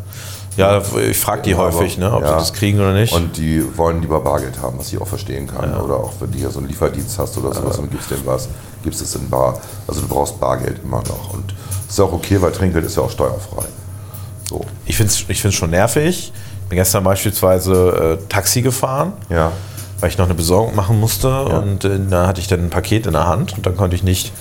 [0.56, 2.28] Ja, ich frage die Ja, häufig, ne, ob ja.
[2.28, 3.12] sie das kriegen oder nicht.
[3.12, 5.74] Und die wollen lieber Bargeld haben, was ich auch verstehen kann.
[5.80, 8.48] Oder auch wenn du hier so einen Lieferdienst hast oder sowas und gibst denen was,
[8.82, 9.60] gibst es in Bar.
[9.86, 11.34] Also du brauchst Bargeld immer noch.
[11.34, 11.54] Und
[11.88, 13.66] ist ja auch okay, weil Trinkgeld ist ja auch steuerfrei.
[14.48, 16.32] So, ich finde es ich find's schon nervig.
[16.62, 19.12] Ich bin gestern beispielsweise äh, Taxi gefahren.
[19.28, 19.52] ja.
[20.00, 23.06] weil ich noch eine Besorgung machen musste und äh, da hatte ich dann ein Paket
[23.06, 24.32] in der Hand und dann konnte ich nicht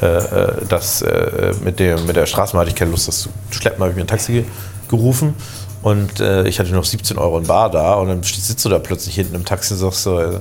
[0.00, 3.28] äh, äh, das äh, mit, dem, mit der Straßenbahn hatte ich keine Lust, das zu
[3.50, 4.46] schleppen, habe ich mir ein Taxi
[4.90, 5.34] gerufen
[5.82, 8.78] und äh, ich hatte noch 17 Euro in Bar da und dann sitzt du da
[8.78, 10.40] plötzlich hinten im Taxi und sagst so, äh,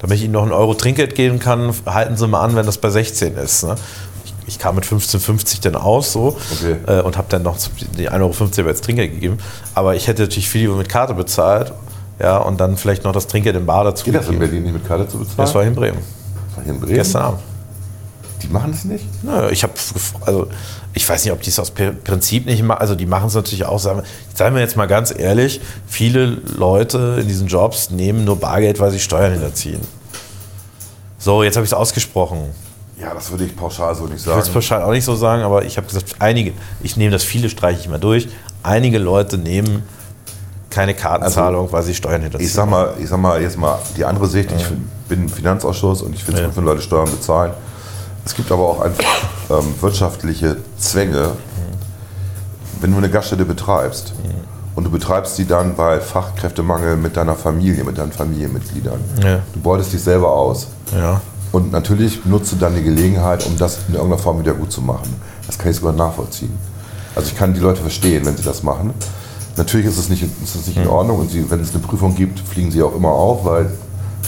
[0.00, 2.78] damit ich Ihnen noch einen Euro Trinkgeld geben kann, halten Sie mal an, wenn das
[2.78, 3.62] bei 16 ist.
[3.62, 3.76] Ne?
[4.24, 6.76] Ich, ich kam mit 15,50 dann aus so Okay.
[6.88, 7.56] äh, und habe dann noch
[7.96, 9.38] die 1,50 Euro als Trinkgeld gegeben.
[9.74, 11.72] Aber ich hätte natürlich viel lieber mit Karte bezahlt
[12.18, 14.50] ja, und dann vielleicht noch das Trinkgeld im Bar dazu Geht das in gegeben.
[14.50, 15.36] Berlin nicht mit Karte zu bezahlen?
[15.38, 15.98] Das war in Bremen.
[16.56, 16.94] war hier in Bremen?
[16.96, 17.40] Gestern Abend.
[18.42, 19.04] Die machen das nicht?
[19.22, 19.72] Nö, ich habe,
[20.26, 20.48] also
[20.94, 22.80] ich weiß nicht, ob die es aus Prinzip nicht machen.
[22.80, 23.78] Also die machen es natürlich auch.
[23.78, 24.02] Sagen
[24.34, 28.90] seien wir jetzt mal ganz ehrlich: Viele Leute in diesen Jobs nehmen nur Bargeld, weil
[28.90, 29.80] sie Steuern hinterziehen.
[31.18, 32.50] So, jetzt habe ich es ausgesprochen.
[33.00, 34.40] Ja, das würde ich pauschal so nicht Ich will sagen.
[34.42, 36.52] es pauschal auch nicht so sagen, aber ich habe gesagt, einige,
[36.82, 38.28] ich nehme das viele, streiche ich mal durch.
[38.62, 39.82] Einige Leute nehmen
[40.70, 42.46] keine Kartenzahlung, weil sie Steuern hinterziehen.
[42.48, 44.50] Ich sag mal, ich sag mal jetzt mal die andere Sicht.
[44.56, 44.64] Ich
[45.08, 46.48] bin im Finanzausschuss und ich finde es Ja.
[46.48, 47.52] gut, wenn Leute Steuern bezahlen.
[48.24, 49.04] Es gibt aber auch einfach
[49.50, 51.32] ähm, wirtschaftliche Zwänge,
[52.80, 54.12] wenn du eine Gaststätte betreibst
[54.74, 59.00] und du betreibst sie dann bei Fachkräftemangel mit deiner Familie, mit deinen Familienmitgliedern.
[59.22, 59.40] Ja.
[59.52, 60.68] Du beutest dich selber aus.
[60.96, 61.20] ja.
[61.52, 64.80] Und natürlich nutzt du dann die Gelegenheit, um das in irgendeiner Form wieder gut zu
[64.80, 65.20] machen.
[65.46, 66.56] Das kann ich sogar nachvollziehen.
[67.14, 68.94] Also ich kann die Leute verstehen, wenn sie das machen.
[69.58, 72.14] Natürlich ist es nicht, ist es nicht in Ordnung und sie, wenn es eine Prüfung
[72.14, 73.70] gibt, fliegen sie auch immer auf, weil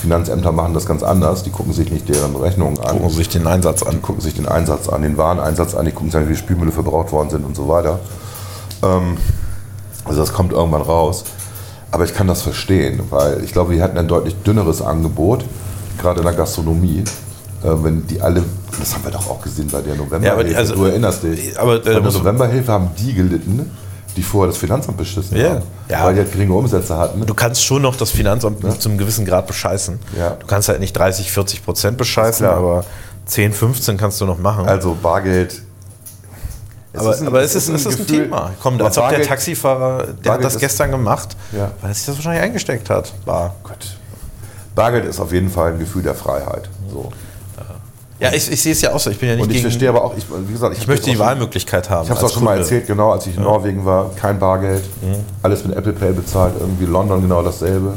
[0.04, 1.42] Finanzämter machen das ganz anders.
[1.42, 2.98] Die gucken sich nicht deren Rechnungen an.
[2.98, 4.02] Gucken sich den Einsatz Die an.
[4.02, 6.72] gucken sich den Einsatz an, den Wareneinsatz an, die gucken sich an, wie die Spülmülle
[6.72, 8.00] verbraucht worden sind und so weiter.
[8.82, 9.16] Ähm,
[10.04, 11.24] also das kommt irgendwann raus.
[11.90, 15.44] Aber ich kann das verstehen, weil ich glaube, wir hatten ein deutlich dünneres Angebot,
[15.98, 17.04] gerade in der Gastronomie.
[17.62, 18.42] Äh, wenn die alle,
[18.78, 21.58] das haben wir doch auch gesehen bei der Novemberhilfe, Ja, die- also- du erinnerst dich.
[21.58, 23.70] aber, äh, bei der Novemberhilfe haben die gelitten,
[24.16, 25.50] die vorher das Finanzamt beschissen Ja.
[25.50, 26.04] haben, Ja.
[26.04, 27.24] weil die halt geringe Umsätze hatten.
[27.26, 29.98] Du kannst schon noch das Finanzamt zu einem gewissen Grad bescheißen.
[30.18, 30.30] Ja.
[30.30, 32.84] Du kannst halt nicht 30, 40 Prozent bescheißen, aber
[33.26, 34.66] 10, 15 kannst du noch machen.
[34.66, 35.62] Also Bargeld.
[36.96, 38.50] aber, aber es ist, es ist ein Gefühl- Thema.
[38.62, 41.70] Komm, als ob der Taxifahrer, der hat Bargeld das ist- gestern gemacht, Ja.
[41.80, 43.12] weil er sich das wahrscheinlich eingesteckt hat.
[43.24, 43.54] War.
[43.64, 43.96] Gott.
[44.74, 46.68] Bargeld ist auf jeden Fall ein Gefühl der Freiheit.
[46.92, 47.10] So.
[48.24, 49.10] Ja, ich, ich sehe es ja auch so.
[49.10, 49.68] Ich bin ja nicht Und ich gegen.
[49.68, 52.04] verstehe aber auch, ich, wie gesagt, ich möchte die Wahlmöglichkeit haben.
[52.04, 54.82] Ich habe es auch schon mal erzählt, genau, als ich in Norwegen war, kein Bargeld,
[55.42, 57.94] alles mit Apple Pay bezahlt, irgendwie London genau dasselbe.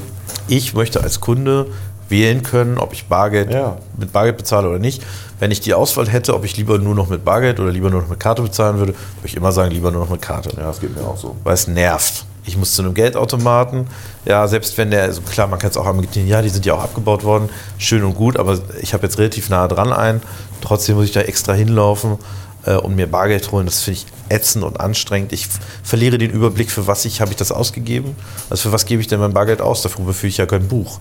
[0.47, 1.67] Ich möchte als Kunde
[2.09, 3.77] wählen können, ob ich Bargeld Ja.
[3.97, 5.03] mit Bargeld bezahle oder nicht.
[5.39, 8.01] Wenn ich die Auswahl hätte, ob ich lieber nur noch mit Bargeld oder lieber nur
[8.01, 10.49] noch mit Karte bezahlen würde, würde ich immer sagen, lieber nur noch mit Karte.
[10.57, 11.35] Ja, das geht mir auch so.
[11.43, 12.25] weil es nervt.
[12.47, 13.87] Ich muss zu einem Geldautomaten.
[14.25, 16.73] Ja, selbst wenn der, also klar, man kann es auch amortisieren, ja, die sind ja
[16.73, 20.21] auch abgebaut worden, schön und gut, aber ich habe jetzt relativ nah dran ein.
[20.61, 22.17] Trotzdem muss ich da extra hinlaufen
[22.65, 23.65] äh, und mir Bargeld holen.
[23.65, 25.33] Das finde ich ätzend und anstrengend.
[25.33, 25.47] Ich
[25.83, 28.15] verliere den Überblick, für was ich habe ich das ausgegeben.
[28.49, 29.81] Also für was gebe ich denn mein Bargeld aus?
[29.81, 30.99] Dafür führe ich ja kein Buch.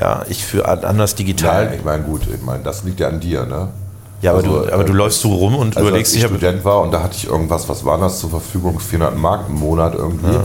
[0.00, 1.66] Ja, ich für anders digital.
[1.66, 3.68] Ja, ich meine, gut, ich meine, das liegt ja an dir, ne?
[4.20, 6.22] Ja, aber, Also, du, aber du äh, läufst so rum und Also überlegst als ich
[6.22, 9.16] dich, ja, Student war und da hatte ich irgendwas, was war das zur Verfügung, 400
[9.16, 10.38] Mark im Monat irgendwie.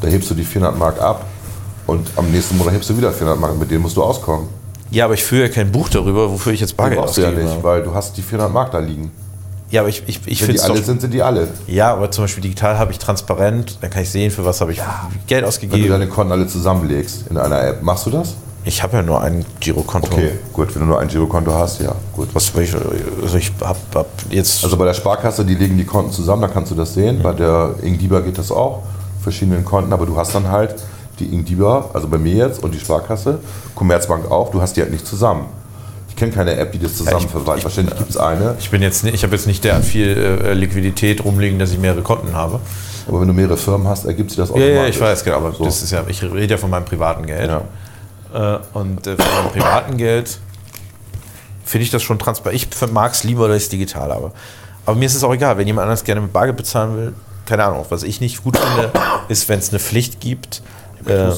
[0.00, 1.24] Da hebst du die 400 Mark ab
[1.86, 4.48] und am nächsten Monat hebst du wieder 400 Mark, mit denen musst du auskommen.
[4.90, 7.22] ja, aber ich führe ja kein Buch darüber, wofür ich jetzt Die Bargeld brauchst du
[7.22, 7.46] ja ausgebe.
[7.48, 9.10] nicht, weil du hast die 400 Mark da liegen.
[9.70, 11.48] Ja, aber ich, ich, ich Wenn finde die es alle doch sind, sind die alle.
[11.66, 14.72] Ja, aber zum Beispiel digital habe ich transparent, dann kann ich sehen, für was habe
[14.72, 14.88] ich Geld
[15.28, 15.88] Wenn du ausgegeben.
[15.90, 18.34] deine Konten alle zusammenlegst in einer App, machst du das?
[18.64, 20.10] Ich habe ja nur ein Girokonto.
[20.12, 22.28] Okay, gut, wenn du nur ein Girokonto hast, ja, gut.
[22.34, 22.74] Was ich,
[23.22, 24.64] also ich habe hab jetzt.
[24.64, 27.20] Also bei der Sparkasse, die legen die Konten zusammen, da kannst du das sehen.
[27.22, 28.82] Bei der Ingdiba geht das auch,
[29.30, 30.74] verschiedenen Konten, aber du hast dann halt
[31.18, 33.40] die Ingdiba, also bei mir jetzt und die Sparkasse,
[33.74, 35.46] Commerzbank auch, du hast die halt nicht zusammen.
[36.08, 37.64] Ich kenne keine App, die das zusammenverwaltet.
[37.64, 38.56] Wahrscheinlich gibt es eine.
[38.58, 40.08] Ich bin jetzt nicht, ich habe jetzt nicht derart viel
[40.44, 42.58] äh, Liquidität rumliegen, dass ich mehrere Konten habe.
[43.06, 44.76] Aber wenn du mehrere Firmen hast, ergibt sich das Ja, automatisch.
[44.76, 45.64] ja, ich weiß, genau, aber So.
[45.64, 47.48] das ist ja, ich rede ja von meinem privaten Geld.
[47.50, 48.56] Ja.
[48.56, 50.38] Äh, und äh, von meinem privaten Geld
[51.64, 52.60] finde ich das schon transparent.
[52.62, 54.32] Ich mag es lieber, dass ich es digital habe.
[54.86, 57.12] Aber mir ist es auch egal, wenn jemand anders gerne mit Bargeld bezahlen will,
[57.48, 57.84] keine Ahnung.
[57.88, 58.90] Was ich nicht gut finde,
[59.28, 60.62] ist, wenn es eine Pflicht gibt,
[61.06, 61.32] äh, äh,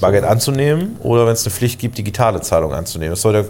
[0.00, 3.10] Bargeld anzunehmen oder wenn es eine Pflicht gibt, digitale Zahlungen anzunehmen.
[3.12, 3.44] Das soll der,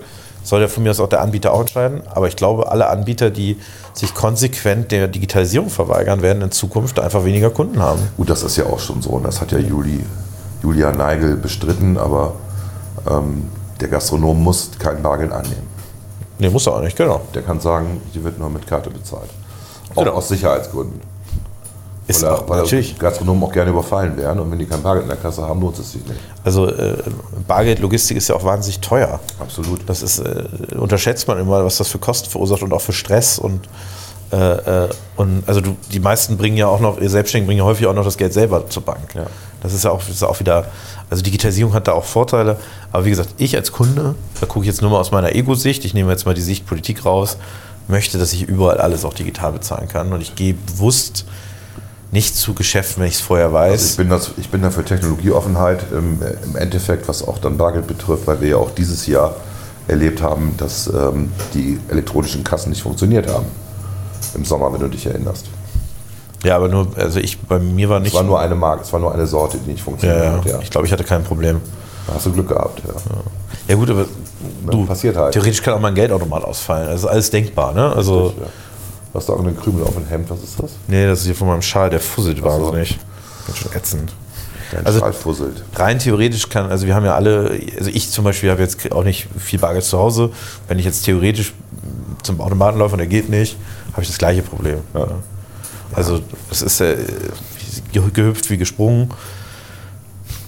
[0.44, 2.02] soll der von mir aus auch der Anbieter auch entscheiden.
[2.14, 3.58] Aber ich glaube, alle Anbieter, die
[3.92, 8.00] sich konsequent der Digitalisierung verweigern, werden in Zukunft einfach weniger Kunden haben.
[8.16, 9.10] Gut, das ist ja auch schon so.
[9.10, 10.04] Und das hat ja Juli,
[10.62, 12.34] Julia Neigel bestritten, aber
[13.10, 13.48] ähm,
[13.80, 15.66] der Gastronom muss kein Bargeld annehmen.
[16.38, 17.20] Nee, muss er auch nicht, genau.
[17.34, 19.30] Der kann sagen, die wird nur mit Karte bezahlt.
[19.94, 20.12] Auch Genau.
[20.16, 21.00] aus Sicherheitsgründen.
[22.16, 22.98] Ist weil, auch, weil natürlich.
[22.98, 25.78] Gastronomen auch gerne überfallen werden und wenn die kein Bargeld in der Kasse haben, lohnt
[25.78, 26.20] es sich nicht.
[26.44, 26.96] Also äh,
[27.46, 29.20] Bargeldlogistik ist ja auch wahnsinnig teuer.
[29.38, 29.80] Absolut.
[29.86, 30.44] Das ist, äh,
[30.76, 33.68] unterschätzt man immer, was das für Kosten verursacht und auch für Stress und
[34.32, 37.64] äh, äh, und also du, die meisten bringen ja auch noch, ihr Selbstständigen bringen ja
[37.64, 39.14] häufig auch noch das Geld selber zur Bank.
[39.14, 39.26] Ja.
[39.62, 40.66] Das ist ja auch, das ist auch wieder,
[41.10, 42.56] also Digitalisierung hat da auch Vorteile,
[42.90, 45.84] aber wie gesagt, ich als Kunde, da gucke ich jetzt nur mal aus meiner Ego-Sicht,
[45.84, 47.36] ich nehme jetzt mal die Sicht Politik raus,
[47.88, 51.26] möchte, dass ich überall alles auch digital bezahlen kann und ich gehe bewusst
[52.12, 53.72] nicht zu Geschäften, wenn ich es vorher weiß.
[53.72, 57.56] Also ich, bin das, ich bin da für Technologieoffenheit im, im Endeffekt, was auch dann
[57.56, 59.34] Bargeld betrifft, weil wir ja auch dieses Jahr
[59.88, 63.46] erlebt haben, dass ähm, die elektronischen Kassen nicht funktioniert haben.
[64.34, 65.46] Im Sommer, wenn du dich erinnerst.
[66.44, 68.14] ja, aber nur, also ich, bei mir war Es nicht.
[68.14, 70.32] war nur eine Marke, es war nur eine Sorte, die nicht ja, funktioniert ja.
[70.32, 70.44] hat.
[70.44, 70.58] Ja.
[70.60, 71.60] Ich glaube, ich hatte kein Problem.
[72.06, 72.82] Da hast du Glück gehabt.
[72.86, 72.94] Ja.
[73.68, 74.04] Ja gut, aber
[74.70, 75.32] du, passiert halt.
[75.32, 76.88] theoretisch kann auch mein Geldautomat ausfallen.
[76.88, 77.92] Also alles denkbar, ne?
[77.94, 78.46] Also, Ja.
[79.12, 80.70] Du hast da auch einen Krümel auf dem Hemd, was ist das?
[80.88, 82.44] nee, das ist hier von meinem Schal, der fusselt so.
[82.44, 82.98] wahnsinnig.
[83.46, 84.12] Ganz schön ätzend.
[84.70, 85.64] Dein Also- Schal fusselt.
[85.74, 89.04] Rein theoretisch kann, also wir haben ja alle, also ich zum Beispiel habe jetzt auch
[89.04, 90.30] nicht viel Bargeld zu Hause.
[90.66, 91.52] Wenn ich jetzt theoretisch
[92.22, 93.56] zum Automaten laufe und der geht nicht,
[93.92, 94.78] habe ich das gleiche Problem.
[94.94, 95.08] Ja.
[95.92, 96.20] Also
[96.50, 96.96] es ist äh,
[97.92, 99.10] ge- gehüpft wie gesprungen.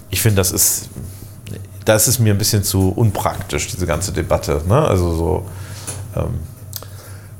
[0.09, 0.89] Ich finde, das ist,
[1.85, 4.63] das ist mir ein bisschen zu unpraktisch, diese ganze Debatte.
[4.67, 4.79] Ne?
[4.81, 5.47] Also so,
[6.17, 6.39] ähm,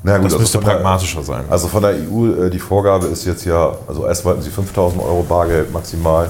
[0.07, 1.45] Na gut, das also müsste von der- pragmatischer sein.
[1.49, 5.01] Also von der EU, äh, die Vorgabe ist jetzt ja, also erst wollten sie 5000
[5.01, 6.29] Euro Bargeld maximal,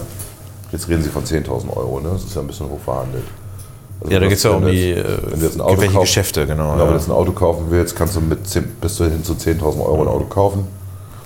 [0.72, 2.10] jetzt reden sie von 10.000 Euro, ne?
[2.14, 3.26] das ist ja ein bisschen hoch verhandelt.
[4.00, 5.70] Also ja, da geht es ja um die jetzt- äh, wenn du jetzt ein Auto
[5.72, 6.64] irgendwelche kaufst, Geschäfte, genau.
[6.64, 6.98] Genau, wenn du ja.
[7.00, 10.02] jetzt ein Auto kaufen willst, kannst du mit 10, bis zu hin zu 10.000 Euro
[10.04, 10.68] ein Auto kaufen.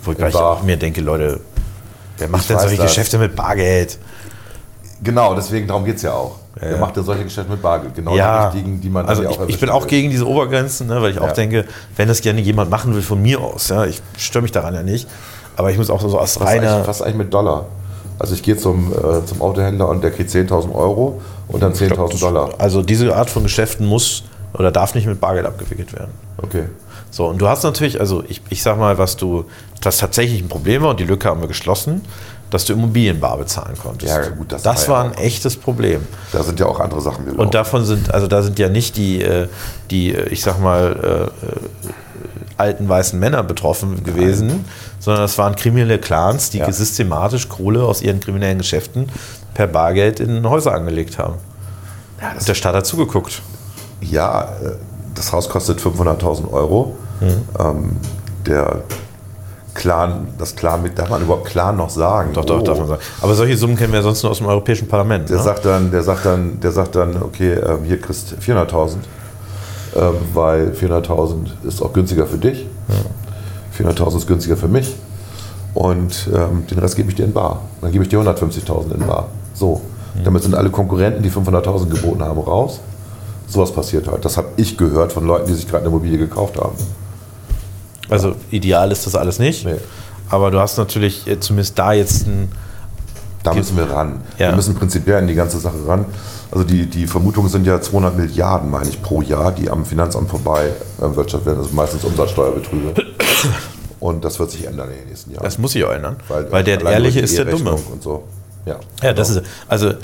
[0.03, 1.39] Wo ich auch mir denke, Leute,
[2.17, 2.85] wer Ich macht denn weiß solche das.
[2.87, 3.99] Geschäfte mit Bargeld?
[5.03, 6.38] Genau, deswegen darum geht es ja auch.
[6.61, 6.77] Ja.
[6.77, 7.95] macht denn solche Geschäfte mit Bargeld?
[7.95, 9.89] Genau ja, die richtigen, die man also ja ich, auch ich bin auch will.
[9.89, 11.33] gegen diese Obergrenzen, ne, weil ich auch Ja.
[11.33, 11.65] denke,
[11.95, 14.83] wenn das gerne jemand machen will von mir aus, ja, ich störe mich daran ja
[14.83, 15.07] nicht,
[15.55, 17.65] aber ich muss auch so aus Was reiner, was ist eigentlich mit Dollar?
[18.17, 22.19] Also ich gehe zum, äh, zum Autohändler und der kriegt 10.000 Euro und dann 10.000
[22.19, 22.49] Dollar.
[22.57, 24.23] also diese Art von Geschäften muss
[24.53, 26.11] oder darf nicht mit Bargeld abgewickelt werden.
[26.41, 26.63] Okay.
[27.11, 29.45] So, und du hast natürlich, also ich, ich sag mal, was du,
[29.81, 32.01] das tatsächlich ein Problem war und die Lücke haben wir geschlossen,
[32.49, 34.11] dass du Immobilien bar bezahlen konntest.
[34.13, 36.01] Ja, gut, das das war war ja ein auch- echtes Problem.
[36.31, 37.39] Da sind ja auch andere Sachen gelaufen.
[37.41, 39.47] Und davon sind, also da sind ja nicht die, äh,
[39.91, 41.59] die äh, ich sag mal, äh, äh,
[42.57, 44.65] alten weißen Männer betroffen gewesen,
[44.99, 46.71] sondern das waren kriminelle Clans, die Ja.
[46.71, 49.09] systematisch Kohle aus ihren kriminellen Geschäften
[49.53, 51.35] per Bargeld in Häuser angelegt haben.
[52.37, 53.41] Und der Staat hat zugeguckt.
[54.01, 54.49] Ja,
[55.15, 56.97] das Haus kostet 500.000 Euro.
[57.21, 57.27] Mhm.
[57.57, 57.97] Ähm,
[58.45, 58.83] der
[59.79, 62.33] Clan, das Clan, darf man überhaupt Clan noch sagen?
[62.33, 62.63] Doch, doch, Oh.
[62.63, 63.01] darf man sagen.
[63.21, 65.29] Aber solche Summen kennen wir sonst nur aus dem Europäischen Parlament.
[65.29, 65.43] Der ne?
[65.43, 68.97] sagt dann, der sagt dann, der sagt dann, okay, ähm, hier kriegst du 400.000,
[69.95, 72.67] ähm, weil 400.000 ist auch günstiger für dich.
[73.77, 74.93] 400.000 ist günstiger für mich.
[75.73, 77.61] Und ähm, den Rest gebe ich dir in Bar.
[77.79, 79.29] Dann gebe ich dir 150.000 in Bar.
[79.53, 79.81] So.
[80.25, 82.81] Damit sind alle Konkurrenten, die 500.000 geboten haben, raus.
[83.47, 84.25] Sowas passiert halt.
[84.25, 86.75] Das habe ich gehört von Leuten, die sich gerade eine Immobilie gekauft haben.
[88.09, 89.65] Also ideal ist das alles nicht.
[89.65, 89.75] Nee.
[90.29, 92.51] Aber du hast natürlich äh, zumindest da jetzt ein.
[93.43, 94.21] Da müssen wir ran.
[94.37, 94.49] Ja.
[94.49, 96.05] Wir müssen prinzipiell an die ganze Sache ran.
[96.51, 100.29] Also die, die Vermutungen sind ja 200 Milliarden, meine ich, pro Jahr, die am Finanzamt
[100.29, 101.59] vorbei äh, wirtschaftet werden.
[101.59, 102.93] Das sind meistens Umsatzsteuerbetrüge.
[103.99, 105.43] Und das wird sich ändern in den nächsten Jahren.
[105.43, 106.15] Das muss sich auch ändern.
[106.27, 107.77] Weil, Weil, der Ehrliche ist der Dumme.
[107.99, 108.23] So.
[108.65, 109.41] Ja, Ja, das genau.
[109.41, 109.47] ist.
[109.67, 109.95] Also, äh,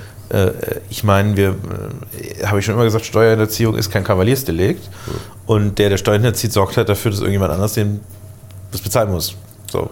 [0.90, 4.90] ich meine, wir, äh, habe ich schon immer gesagt, Steuerhinterziehung ist kein Kavaliersdelikt.
[5.46, 8.00] Und der, der Steuern hinterzieht, sorgt halt dafür, dass irgendjemand anders den,
[8.72, 9.36] das bezahlen muss.
[9.72, 9.90] So.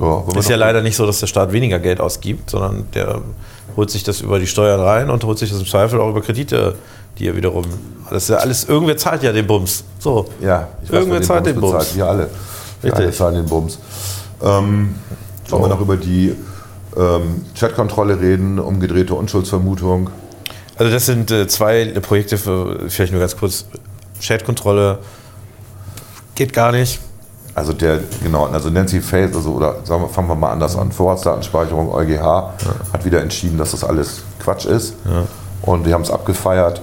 [0.00, 3.20] Ja, Ist ja leider nicht so, dass der Staat weniger Geld ausgibt, sondern der
[3.76, 6.22] holt sich das über die Steuern rein und holt sich das im Zweifel auch über
[6.22, 6.74] Kredite,
[7.18, 7.64] die er wiederum.
[8.10, 9.84] Das ist ja alles, irgendwer zahlt ja den Bums.
[9.98, 10.26] So.
[10.40, 11.84] Ja, ich Irgendwer wer zahlt den bezahlt.
[11.84, 11.96] Bums.
[11.96, 12.30] Wir alle.
[12.80, 13.78] Wir alle zahlen den Bums.
[14.42, 14.94] Ähm,
[15.48, 16.34] wollen wir noch über die
[16.96, 20.10] ähm, Chatkontrolle reden, umgedrehte Unschuldsvermutung?
[20.76, 23.66] Also das sind äh, zwei Projekte, für, vielleicht nur ganz kurz.
[24.20, 24.98] Chat-Kontrolle
[26.34, 27.00] geht gar nicht.
[27.54, 30.90] Also der, genau, also Nancy Faith, also oder sagen wir, fangen wir mal anders an.
[30.90, 32.22] Vorratsdatenspeicherung EuGH
[32.92, 34.94] hat wieder entschieden, dass das alles Quatsch ist.
[35.62, 36.80] Und wir haben es abgefeiert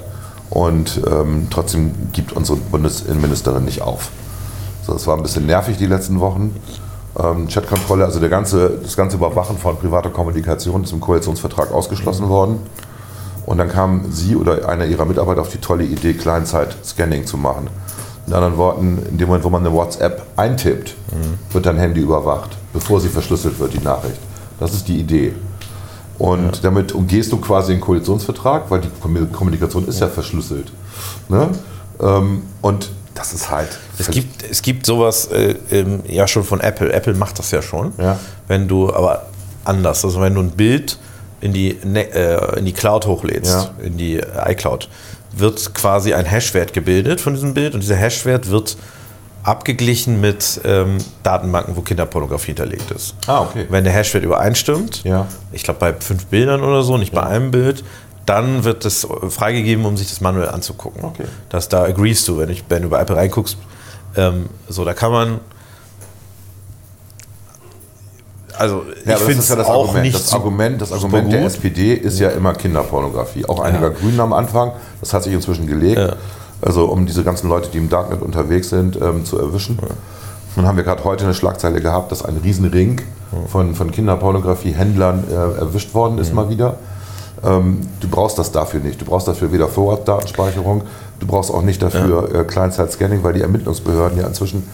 [0.49, 4.09] und ähm, trotzdem gibt unsere Bundesinnenministerin nicht auf.
[4.85, 6.55] So, das war ein bisschen nervig die letzten Wochen.
[7.17, 12.29] Ähm, Chatkontrolle, also der ganze, das ganze Überwachen von privater Kommunikation ist im Koalitionsvertrag ausgeschlossen
[12.29, 12.59] worden.
[13.45, 17.67] Und dann kam sie oder einer ihrer Mitarbeiter auf die tolle Idee, Kleinzeit-Scanning zu machen.
[18.27, 20.95] In anderen Worten, in dem Moment, wo man eine WhatsApp eintippt,
[21.51, 24.19] wird dein Handy überwacht, bevor sie verschlüsselt wird, die Nachricht.
[24.59, 25.33] Das ist die Idee.
[26.19, 30.71] Und damit umgehst du quasi den Koalitionsvertrag, weil die Kom- Kommunikation ist ja, verschlüsselt.
[31.27, 31.49] Ne?
[32.01, 33.67] Ähm, und das ist halt.
[33.99, 36.91] Es gibt, es gibt sowas äh, ähm, ja schon von Apple.
[36.93, 37.91] Apple macht das ja schon.
[37.97, 38.17] Ja.
[38.47, 39.27] Wenn du, aber
[39.65, 40.03] anders.
[40.05, 40.97] Also wenn du ein Bild
[41.41, 43.85] in die, Ne- äh, in die Cloud hochlädst, Ja.
[43.85, 44.89] in die iCloud,
[45.33, 48.77] wird quasi ein Hashwert gebildet von diesem Bild und dieser Hashwert wird
[49.43, 53.15] abgeglichen mit ähm, Datenbanken, wo Kinderpornografie hinterlegt ist.
[53.27, 53.65] Ah, okay.
[53.69, 55.27] Wenn der Hashwert übereinstimmt, Ja.
[55.51, 57.83] ich glaube bei fünf Bildern oder so, nicht bei einem Bild,
[58.29, 61.03] dann wird es freigegeben, um sich das manuell anzugucken.
[61.03, 61.25] Okay.
[61.49, 63.57] Das da agreest du, wenn, ich, wenn du bei Apple reinguckst.
[64.15, 65.39] Ähm, so, da kann man.
[68.55, 70.03] Also, Ja, ich das finde es ja das auch Argument.
[70.03, 71.45] nicht Das Argument, das Argument der.
[71.45, 73.45] SPD ist ja immer Kinderpornografie.
[73.45, 74.73] Auch einiger Grünen am Anfang.
[74.99, 75.97] Das hat sich inzwischen gelegt.
[75.97, 76.15] Ja.
[76.61, 79.79] Also um diese ganzen Leute, die im Darknet unterwegs sind, ähm, zu erwischen.
[80.55, 83.01] Nun haben wir gerade heute eine Schlagzeile gehabt, dass ein Riesenring
[83.47, 86.77] von, von Kinderpornografie-Händlern äh, erwischt worden ist mal wieder.
[87.43, 88.99] Ähm, du brauchst das dafür nicht.
[89.01, 90.83] Du brauchst dafür weder Vorratsdatenspeicherung,
[91.19, 94.67] du brauchst auch nicht dafür äh, Kleinzeit-Scanning, weil die Ermittlungsbehörden ja inzwischen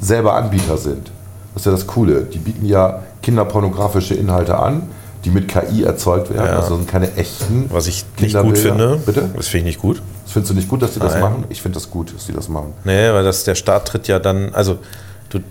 [0.00, 1.10] selber Anbieter sind.
[1.54, 2.22] Das ist ja das Coole.
[2.22, 4.82] Die bieten ja kinderpornografische Inhalte an,
[5.24, 6.46] die mit KI erzeugt werden.
[6.46, 6.58] Ja.
[6.58, 9.00] Also sind keine echten Was ich nicht gut finde.
[9.04, 9.30] Bitte?
[9.34, 10.02] Das finde ich nicht gut.
[10.24, 11.22] Das findest du nicht gut, dass die das Nein.
[11.22, 11.44] machen?
[11.48, 12.72] Ich finde das gut, dass die das machen.
[12.84, 14.78] Nee, weil das, der Staat tritt ja dann, also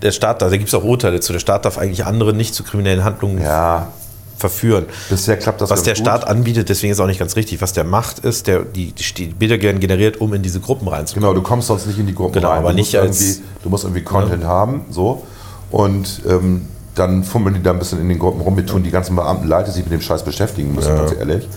[0.02, 2.62] der Staat, da gibt es auch Urteile zu, der Staat darf eigentlich andere nicht zu
[2.62, 3.88] kriminellen Handlungen Ja,
[4.36, 4.86] verführen.
[5.08, 6.02] bisher klappt das Was der gut.
[6.02, 7.60] Staat anbietet, deswegen ist auch nicht ganz richtig.
[7.62, 11.28] Was der macht, ist, der, die, die Bilder werden generiert, um in diese Gruppen reinzukommen.
[11.28, 12.58] Genau, du kommst sonst nicht in die Gruppen Genau, rein.
[12.58, 15.22] aber du nicht musst als- irgendwie, Du musst irgendwie Content haben, so.
[15.70, 18.54] Und ähm, dann fummeln die da ein bisschen in den Gruppen rum.
[18.54, 21.48] Mir tun die ganzen Beamten leid, die sich mit dem Scheiß beschäftigen müssen, ganz ehrlich.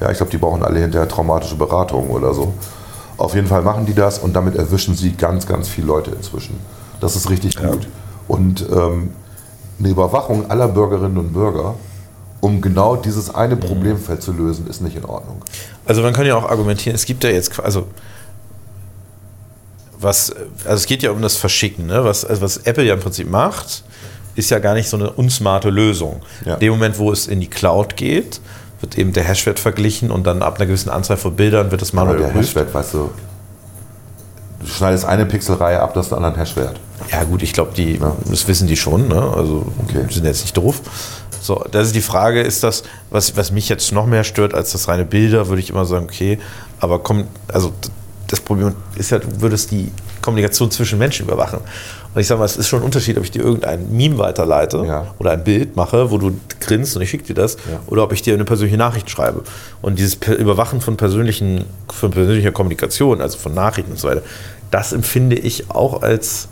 [0.00, 2.52] Ja, ich glaube, die brauchen alle hinterher traumatische Beratung oder so.
[3.16, 6.58] Auf jeden Fall machen die das und damit erwischen sie ganz, ganz viele Leute inzwischen.
[7.00, 7.86] Das ist richtig gut.
[8.28, 9.10] Und ähm,
[9.78, 11.74] eine Überwachung aller Bürgerinnen und Bürger,
[12.44, 15.42] um genau dieses eine Problemfeld zu lösen, ist nicht in Ordnung.
[15.86, 17.86] Also man kann ja auch argumentieren, es gibt ja jetzt, also
[19.98, 20.30] was,
[20.64, 22.04] also es geht ja um das Verschicken, ne?
[22.04, 23.82] was, also was Apple ja im Prinzip macht,
[24.34, 26.20] ist ja gar nicht so eine unsmarte Lösung.
[26.44, 26.54] Ja.
[26.54, 28.42] In dem Moment, wo es in die Cloud geht,
[28.82, 31.92] wird eben der Hashwert verglichen und dann ab einer gewissen Anzahl von Bildern wird das
[31.92, 32.50] Aber manuell der überprüft.
[32.50, 33.10] Hashwert, weißt du,
[34.60, 36.78] du schneidest eine Pixelreihe ab, das ist einen anderen Hashwert.
[37.10, 37.98] Ja gut, ich glaube, die,
[38.28, 39.32] das wissen die schon, ne?
[39.34, 40.04] also Okay.
[40.10, 40.82] die sind jetzt nicht doof.
[41.44, 44.72] So, das ist die Frage, ist das, was, was mich jetzt noch mehr stört als
[44.72, 46.38] das reine Bilder, würde ich immer sagen, okay,
[46.80, 47.70] aber komm, also
[48.28, 49.92] das Problem ist ja, du würdest die
[50.22, 51.58] Kommunikation zwischen Menschen überwachen.
[52.14, 54.84] Und ich sage mal, es ist schon ein Unterschied, ob ich dir irgendein Meme weiterleite
[54.86, 55.14] Ja.
[55.18, 57.80] oder ein Bild mache, wo du grinst und ich schicke dir das, Ja.
[57.88, 59.42] oder ob ich dir eine persönliche Nachricht schreibe.
[59.82, 64.22] Und dieses Überwachen von, persönlichen, von persönlicher Kommunikation, also von Nachrichten und so weiter,
[64.70, 66.48] das empfinde ich auch als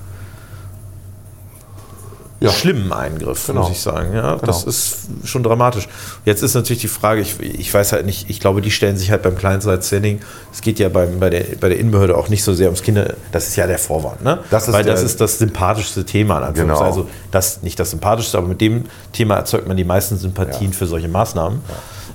[2.42, 2.50] Ja.
[2.50, 3.60] schlimmen Eingriff, Genau.
[3.62, 4.14] muss ich sagen.
[4.14, 4.68] Ja, das Genau.
[4.70, 5.88] ist schon dramatisch.
[6.24, 9.10] Jetzt ist natürlich die Frage, ich, ich weiß halt nicht, ich glaube, die stellen sich
[9.10, 10.20] halt beim Kleinzeit-Sending,
[10.52, 13.14] es geht ja beim, bei, der, bei der Innenbehörde auch nicht so sehr ums Kinder,
[13.32, 14.38] das ist ja der Vorwand, ne?
[14.50, 16.54] Das ist Weil das ist das sympathischste Thema, in.
[16.54, 16.80] Genau.
[16.80, 20.76] Also das, nicht das sympathischste, aber mit dem Thema erzeugt man die meisten Sympathien Ja.
[20.78, 21.60] für solche Maßnahmen.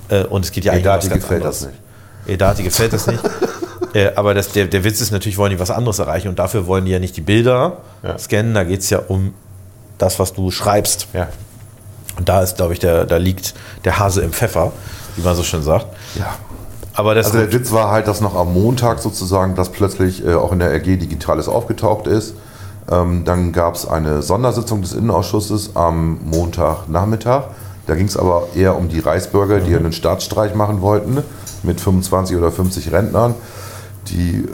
[0.10, 1.60] Äh, Und es geht ja eigentlich um Edati was ganz gefällt anderes.
[1.62, 1.80] das nicht.
[2.34, 3.20] Edati gefällt das nicht.
[3.94, 6.68] Äh, aber das, der, der Witz ist natürlich, wollen die was anderes erreichen und dafür
[6.68, 8.18] wollen die ja nicht die Bilder Ja.
[8.20, 9.34] scannen, da geht es ja um
[9.98, 11.07] das, was du schreibst.
[11.14, 11.28] Ja.
[12.18, 13.53] Und da ist, glaube ich, der, da liegt
[13.86, 14.72] der Hase im Pfeffer,
[15.15, 15.88] wie man so schön sagt.
[16.15, 16.36] ja.
[16.94, 20.34] Aber das Also der Witz war halt, dass noch am Montag sozusagen das plötzlich äh,
[20.34, 22.34] auch in der RG Digitales aufgetaucht ist.
[22.90, 27.44] Ähm, dann gab es eine Sondersitzung des Innenausschusses am Montagnachmittag.
[27.86, 31.19] Da ging es aber eher um die Reichsbürger, die einen Staatsstreich machen wollten
[31.61, 33.36] mit 25 oder 50 Rentnern.
[34.07, 34.48] Die,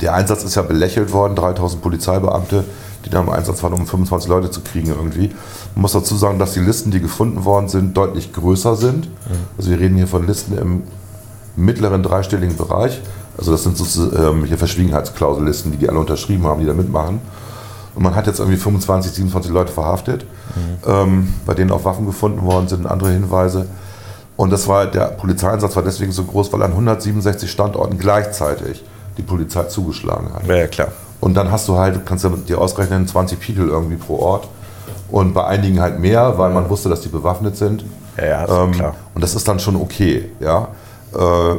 [0.00, 2.64] der Einsatz ist ja belächelt worden, 3000 Polizeibeamte,
[3.06, 5.28] die da im Einsatz waren, um 25 Leute zu kriegen irgendwie.
[5.74, 9.08] Man muss dazu sagen, dass die Listen, die gefunden worden sind, deutlich größer sind.
[9.56, 10.82] Also wir reden hier von Listen im
[11.54, 13.00] mittleren dreistelligen Bereich.
[13.38, 17.20] Also das sind sozusagen ähm, hier Verschwiegenheitsklausellisten, die die alle unterschrieben haben, die da mitmachen.
[17.94, 20.26] Und man hat jetzt irgendwie 25, 27 Leute verhaftet,
[20.86, 23.66] ähm, bei denen auch Waffen gefunden worden sind und andere Hinweise.
[24.36, 28.84] Und das war, der Polizeieinsatz war deswegen so groß, weil an 167 Standorten gleichzeitig
[29.16, 30.46] die Polizei zugeschlagen hat.
[30.46, 30.88] Ja, ja, klar.
[31.20, 34.48] Und dann hast du halt, kannst du dir ausrechnen, 20 People irgendwie pro Ort.
[35.10, 37.84] Und bei einigen halt mehr, weil man wusste, dass die bewaffnet sind.
[38.16, 38.94] Ja, ja, Ähm, klar.
[39.14, 40.68] Und das ist dann schon okay, ja.
[41.14, 41.56] Äh,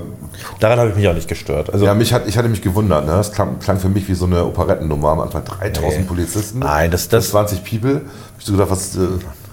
[0.59, 1.71] Daran habe ich mich auch nicht gestört.
[1.73, 3.11] Also, ja, mich hat, ich hatte mich gewundert, ne?
[3.13, 5.43] Das klang, klang für mich wie so eine Operettennummer am Anfang.
[5.45, 6.07] 3000 Nee.
[6.07, 6.59] Polizisten.
[6.59, 8.01] Nein, das- das- 20 People.
[8.39, 8.99] Ich so gedacht, was, äh,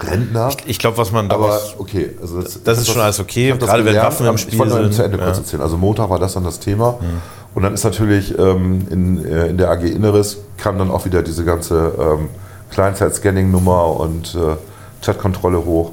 [0.06, 0.50] Rentner?
[0.66, 1.74] ich glaube, was man Aber daraus.
[1.78, 2.10] okay.
[2.20, 4.54] Also Das ist schon alles okay, ich das gerade wenn gelernt, Waffen im aber Spiel
[4.54, 5.42] Ich wollte sind, zu Ende kurz ja.
[5.42, 5.62] erzählen.
[5.62, 6.98] Also Montag war das dann das Thema.
[7.54, 11.22] Und dann ist natürlich ähm, in, äh, in der AG Inneres kam dann auch wieder
[11.22, 12.28] diese ganze ähm,
[12.70, 14.56] Kleinzeit-Scanning-Nummer und äh,
[15.04, 15.92] Chatkontrolle hoch.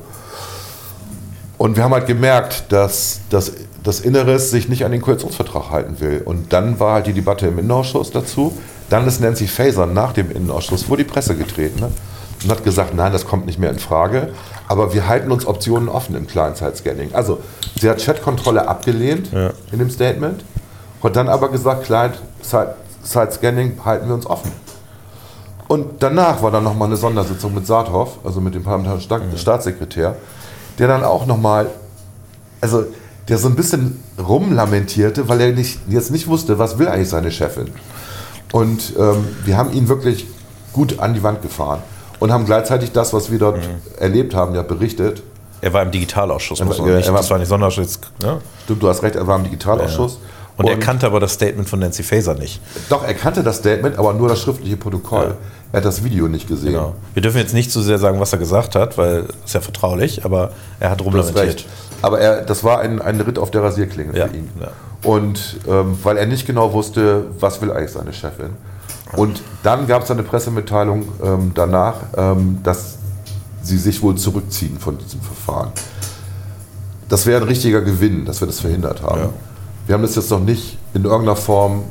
[1.58, 3.52] Und wir haben halt gemerkt, dass das,
[3.84, 6.22] das Inneres sich nicht an den Koalitionsvertrag halten will.
[6.24, 8.58] Und dann war halt die Debatte im Innenausschuss dazu.
[8.90, 11.92] Dann ist Nancy Faeser nach dem Innenausschuss vor die Presse getreten ne?
[12.44, 14.30] und hat gesagt, nein, das kommt nicht mehr in Frage.
[14.68, 17.14] Aber wir halten uns Optionen offen im Client-Side-Scanning.
[17.14, 17.40] Also
[17.80, 19.32] sie hat Chatkontrolle abgelehnt
[19.72, 20.44] in dem Statement,
[21.04, 24.52] hat dann aber gesagt, Client-Side-Scanning halten wir uns offen.
[25.68, 30.18] Und danach war dann nochmal eine Sondersitzung mit Saathoff, also mit dem parlamentarischen Sta Staatssekretär,
[30.78, 31.68] der dann auch nochmal,
[32.60, 32.84] also
[33.32, 37.32] der so ein bisschen rumlamentierte, weil er nicht, jetzt nicht wusste, was will eigentlich seine
[37.32, 37.70] Chefin.
[38.52, 40.28] Und ähm, wir haben ihn wirklich
[40.74, 41.80] gut an die Wand gefahren
[42.20, 43.60] und haben gleichzeitig das, was wir dort
[44.00, 45.24] erlebt haben, ja berichtet.
[45.62, 47.08] Er war im Digitalausschuss, muss war- man ja, nicht.
[47.08, 48.00] er war- Das war nicht Sonderausschuss.
[48.22, 48.40] Ne?
[48.66, 50.20] Stimmt, du hast recht, er war im Digitalausschuss.
[50.58, 52.60] Und, er kannte aber das Statement von Nancy Faeser nicht.
[52.90, 55.36] Doch, er kannte das Statement, aber nur das schriftliche Protokoll.
[55.72, 56.74] Er hat das Video nicht gesehen.
[56.74, 56.96] Genau.
[57.14, 60.26] Wir dürfen jetzt nicht zu sehr sagen, was er gesagt hat, weil es ja vertraulich,
[60.26, 60.52] aber
[60.82, 61.66] er hat rumlamentiert.
[62.02, 64.50] Aber er, das war ein, ein Ritt auf der Rasierklinge Ja, für ihn.
[64.60, 64.70] ja.
[65.04, 68.52] Und ähm, weil er nicht genau wusste, was will eigentlich seine Chefin.
[69.18, 72.98] Und dann gab es eine Pressemitteilung ähm, danach, ähm, dass
[73.62, 75.72] sie sich wohl zurückziehen von diesem Verfahren.
[77.10, 79.22] Das wäre ein richtiger Gewinn, dass wir das verhindert haben.
[79.22, 79.30] Ja.
[79.88, 81.84] Wir haben das jetzt noch nicht in irgendeiner Form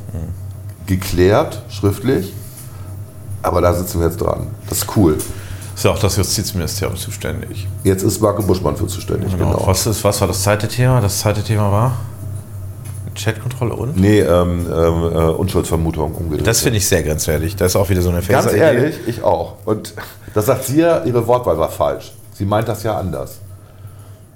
[0.86, 2.32] geklärt, schriftlich,
[3.42, 4.46] aber da sitzen wir jetzt dran.
[4.68, 5.18] Das ist cool.
[5.80, 7.66] Ist ja auch das Justizministerium zuständig.
[7.84, 9.52] Jetzt ist Marco Buschmann für zuständig, Genau.
[9.52, 9.66] genau.
[9.66, 11.00] Was, ist, was war das zweite Thema?
[11.00, 11.96] Das zweite Thema war
[13.14, 13.96] Chatkontrolle und?
[13.96, 16.46] Nee, ähm, ähm, äh, Unschuldsvermutung umgedreht.
[16.46, 17.56] Das finde ich sehr grenzwertig.
[17.56, 18.60] Da ist auch wieder so eine Ganz Faeser-Idee.
[18.60, 19.54] ehrlich, ich auch.
[19.64, 19.94] Und
[20.34, 22.12] das sagt sie ja, ihre Wortwahl war falsch.
[22.34, 23.38] Sie meint das ja anders.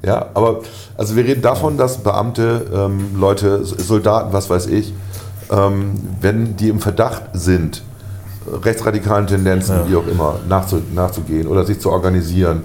[0.02, 0.60] Ja, aber
[0.96, 4.94] also wir reden davon, dass Beamte, ähm, Leute, Soldaten, was weiß ich,
[5.50, 5.92] ähm,
[6.22, 7.82] wenn die im Verdacht sind,
[8.62, 12.62] rechtsradikalen Tendenzen, wie auch immer, nachzu, nachzugehen oder sich zu organisieren,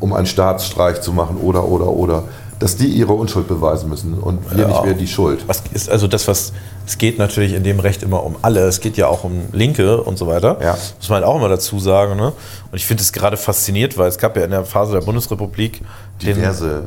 [0.00, 2.24] um einen Staatsstreich zu machen oder, oder, oder,
[2.58, 4.68] dass die ihre Unschuld beweisen müssen und wir Ja.
[4.68, 5.44] nicht mehr die Schuld.
[5.46, 6.52] Was ist also das, was
[6.86, 8.60] es geht natürlich in dem Recht immer um alle.
[8.60, 10.56] Es geht ja auch um Linke und so weiter.
[10.62, 10.78] Ja.
[10.98, 12.16] Muss man halt auch immer dazu sagen.
[12.16, 12.28] Ne?
[12.28, 15.82] Und ich finde es gerade fasziniert, weil es gab ja in der Phase der Bundesrepublik
[16.22, 16.38] den,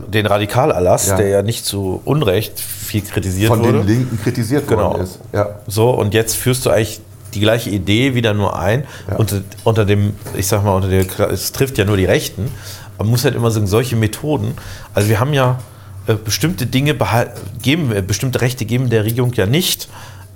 [0.08, 1.18] den Radikalerlass, Ja.
[1.18, 3.80] der ja nicht zu Unrecht viel kritisiert Von wurde.
[3.80, 4.92] den Linken kritisiert Genau.
[4.94, 5.20] worden ist.
[5.34, 5.50] Ja.
[5.68, 7.02] So, und jetzt führst du eigentlich
[7.34, 8.84] die gleiche Idee wieder nur ein.
[9.10, 9.16] Ja.
[9.18, 12.52] Unter, unter dem, ich sag mal, unter der, es trifft ja nur die Rechten.
[12.98, 14.54] Man muss halt immer sagen, solche Methoden.
[14.94, 15.60] Also wir haben ja
[16.08, 16.96] äh, bestimmte Dinge
[17.62, 19.88] geben, äh, bestimmte Rechte geben der Regierung ja nicht.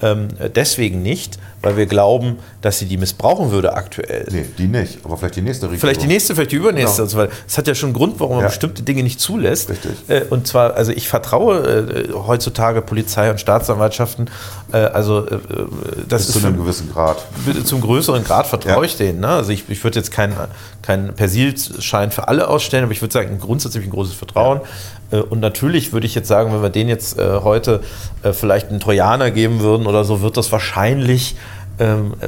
[0.02, 4.28] Ähm, äh, deswegen nicht, weil wir glauben, dass sie die missbrauchen würde aktuell.
[4.32, 5.80] Nee, die nicht, aber vielleicht die nächste Regierung.
[5.80, 6.98] Vielleicht die nächste, vielleicht die übernächste.
[6.98, 7.04] Genau.
[7.04, 8.50] Also, weil es hat ja schon einen Grund, warum man Ja.
[8.50, 9.70] bestimmte Dinge nicht zulässt.
[9.70, 9.92] Richtig.
[10.10, 14.30] Äh, und zwar, also ich vertraue äh, heutzutage Polizei und Staatsanwaltschaften,
[14.78, 15.38] also äh,
[16.10, 17.18] das Bis ist zu für, einem gewissen Grad.
[17.66, 18.84] zum größeren Grad vertraue Ja.
[18.84, 19.20] ich denen.
[19.20, 19.28] Ne?
[19.28, 20.36] Also ich, ich würde jetzt keinen
[20.82, 24.62] keinen Persilschein für alle ausstellen, aber ich würde sagen, grundsätzlich ein großes Vertrauen.
[25.12, 27.82] Äh, Und natürlich würde ich jetzt sagen, wenn wir denen jetzt äh, heute
[28.24, 31.36] äh, vielleicht einen Trojaner geben würden oder so, wird das wahrscheinlich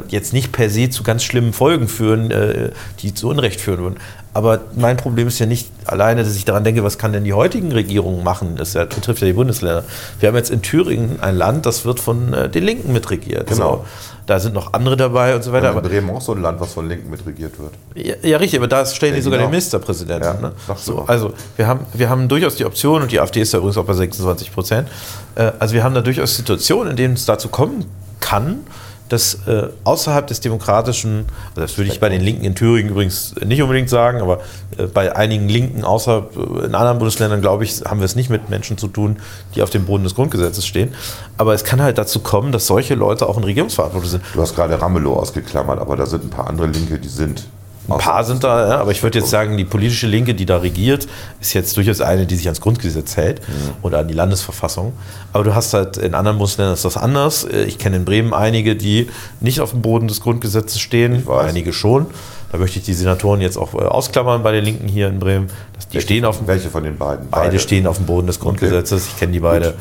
[0.10, 3.96] jetzt nicht per se zu ganz schlimmen Folgen führen, äh, die zu Unrecht führen würden.
[4.34, 7.32] Aber mein Problem ist ja nicht alleine, dass ich daran denke, was kann denn die
[7.32, 8.58] heutigen Regierungen machen?
[8.58, 9.86] Das ja, betrifft ja die Bundesländer.
[10.20, 13.48] Wir haben jetzt in Thüringen ein Land, das wird von äh, den Linken mitregiert.
[13.48, 13.78] Genau.
[13.78, 13.86] So.
[14.26, 15.70] Da sind noch andere dabei und so Wir weiter.
[15.70, 17.72] haben in Bremen auch so ein Land, was von Linken mitregiert wird.
[17.94, 19.50] ja, ja, richtig, aber da stellen die sogar genau.
[19.50, 20.26] den Ministerpräsidenten.
[20.26, 20.52] Ja, ne?
[20.76, 23.78] so, also wir haben, wir haben durchaus die Option, und die AfD ist ja übrigens
[23.78, 24.90] auch bei 26 Prozent,
[25.36, 27.86] äh, also wir haben da durchaus Situationen, in denen es dazu kommen
[28.20, 28.62] kann,
[29.10, 33.36] dass äh, außerhalb des demokratischen, also das würde ich bei den Linken in Thüringen übrigens
[33.46, 34.40] nicht unbedingt sagen, aber
[34.78, 38.30] äh, bei einigen Linken außerhalb, äh, in anderen Bundesländern, glaube ich, haben wir es nicht
[38.30, 39.18] mit Menschen zu tun,
[39.54, 40.94] die auf dem Boden des Grundgesetzes stehen.
[41.38, 44.24] Aber es kann halt dazu kommen, dass solche Leute auch in Regierungsverantwortung sind.
[44.34, 47.46] Du hast gerade Ramelow ausgeklammert, aber da sind ein paar andere Linke, die sind.
[47.88, 50.58] Ein paar sind da, ja, aber ich würde jetzt sagen, die politische Linke, die da
[50.58, 51.08] regiert,
[51.40, 53.42] ist jetzt durchaus eine, die sich ans Grundgesetz hält
[53.82, 54.94] oder an die Landesverfassung.
[55.34, 57.44] Aber du hast halt in anderen Bundesländern ist das anders.
[57.44, 59.08] Äh, Ich kenne in Bremen einige, die
[59.40, 62.08] nicht auf dem Boden des Grundgesetzes stehen, einige schon.
[62.52, 65.50] Da möchte ich die Senatoren jetzt auch äh, ausklammern bei den Linken hier in Bremen.
[65.74, 67.28] Dass die stehen auf dem Welche von den beiden?
[67.30, 69.08] Beide stehen auf dem Boden des Grundgesetzes.
[69.08, 69.72] Ich kenne die beide.
[69.72, 69.76] Gut.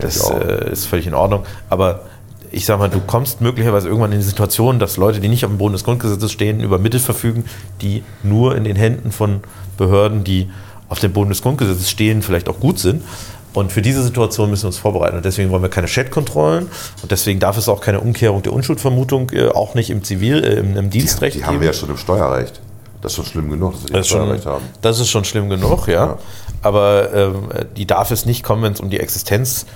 [0.00, 1.44] Das äh, ist völlig in Ordnung.
[1.70, 2.02] Aber
[2.52, 5.50] ich sag mal, du kommst möglicherweise irgendwann in die Situation, dass Leute, die nicht auf
[5.50, 7.44] dem Boden des Grundgesetzes stehen, über Mittel verfügen,
[7.80, 9.40] die nur in den Händen von
[9.76, 10.50] Behörden, die
[10.88, 13.02] auf dem Boden des Grundgesetzes stehen, vielleicht auch gut sind.
[13.52, 15.16] Und für diese Situation müssen wir uns vorbereiten.
[15.16, 16.68] Und deswegen wollen wir keine Chat-Kontrollen.
[17.02, 20.54] Und deswegen darf es auch keine Umkehrung der Unschuldsvermutung, äh, auch nicht im Zivil, äh,
[20.54, 22.60] im, im Dienstrecht Die haben wir ja schon im Steuerrecht.
[23.02, 24.64] Das ist schon schlimm genug, dass wir das ist, schon, Steuerrecht haben.
[24.82, 26.06] das ist schon schlimm genug, ja.
[26.06, 26.18] Ja.
[26.62, 29.66] Aber ähm, die darf es nicht kommen, wenn es um die Existenz,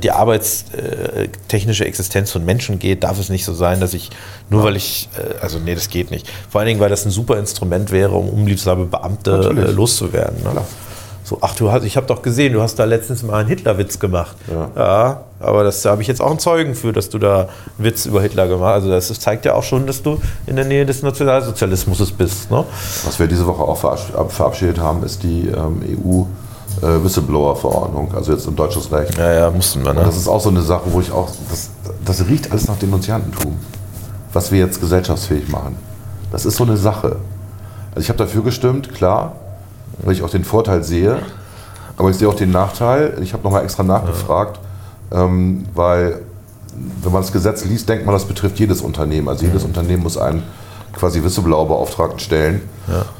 [0.00, 4.10] die arbeitstechnische Existenz von Menschen geht, darf es nicht so sein, dass ich,
[4.48, 6.26] nur weil ich, äh, also nee, das geht nicht.
[6.50, 9.68] Vor allen Dingen, weil das ein super Instrument wäre, um unliebsame Beamte Natürlich.
[9.68, 10.42] äh, loszuwerden.
[10.42, 10.62] Ne?
[11.24, 13.98] So, ach du hast, ich habe doch gesehen, du hast da letztens mal einen Hitlerwitz
[14.00, 14.36] gemacht.
[14.50, 15.20] Ja.
[15.38, 17.48] aber das da habe ich jetzt auch einen Zeugen für, dass du da einen
[17.78, 18.82] Witz über Hitler gemacht hast.
[18.84, 22.50] Also das zeigt ja auch schon, dass du in der Nähe des Nationalsozialismus bist.
[22.50, 22.64] Ne?
[23.04, 25.82] Was wir diese Woche auch verabsch- verabschiedet haben, ist die ähm,
[26.82, 29.16] EU-Whistleblower-Verordnung, also jetzt im deutsches Recht.
[29.16, 29.94] Ja, ja, mussten wir.
[29.94, 30.02] Ne?
[30.04, 31.70] Das ist auch so eine Sache, wo ich auch, das,
[32.04, 33.56] das riecht alles nach Denunziantentum,
[34.32, 35.76] was wir jetzt gesellschaftsfähig machen.
[36.30, 37.16] Das ist so eine Sache.
[37.90, 39.36] Also ich habe dafür gestimmt, klar,
[40.02, 41.18] weil ich auch den Vorteil sehe,
[41.96, 43.18] aber ich sehe auch den Nachteil.
[43.22, 44.58] Ich habe nochmal extra nachgefragt,
[45.12, 46.22] ähm, weil
[47.02, 49.28] wenn man das Gesetz liest, denkt man, das betrifft jedes Unternehmen.
[49.28, 50.42] Also jedes Unternehmen muss einen
[50.92, 52.62] quasi Whistleblower-Beauftragten stellen,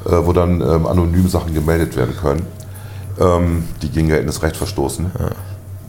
[0.05, 2.45] äh, wo dann ähm, anonym Sachen gemeldet werden können,
[3.19, 5.11] ähm, die gegen geltendes Recht verstoßen.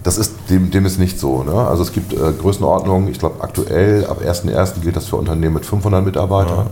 [0.02, 1.42] Das ist, dem, dem ist nicht so.
[1.42, 1.52] Ne?
[1.54, 4.80] Also es gibt äh, Größenordnungen, ich glaube aktuell ab 1.1.
[4.82, 6.66] gilt das für Unternehmen mit 500 Mitarbeitern.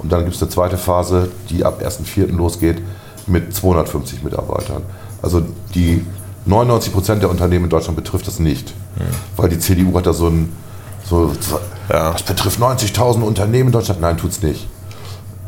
[0.00, 2.30] Und dann gibt es eine zweite Phase, die ab 1.4.
[2.36, 2.82] losgeht
[3.26, 4.82] mit 250 Mitarbeitern.
[5.22, 5.40] Also
[5.74, 6.04] die
[6.44, 8.74] 99 Prozent der Unternehmen in Deutschland betrifft das nicht.
[9.36, 10.52] Weil die CDU hat da so ein,
[11.08, 11.58] so, so
[11.88, 12.12] Ja.
[12.12, 14.02] das betrifft 90.000 Unternehmen in Deutschland.
[14.02, 14.68] Nein, tut's nicht.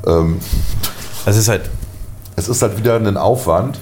[0.07, 0.39] Ähm,
[1.27, 1.69] Es ist halt,
[2.37, 3.79] es ist halt wieder ein Aufwand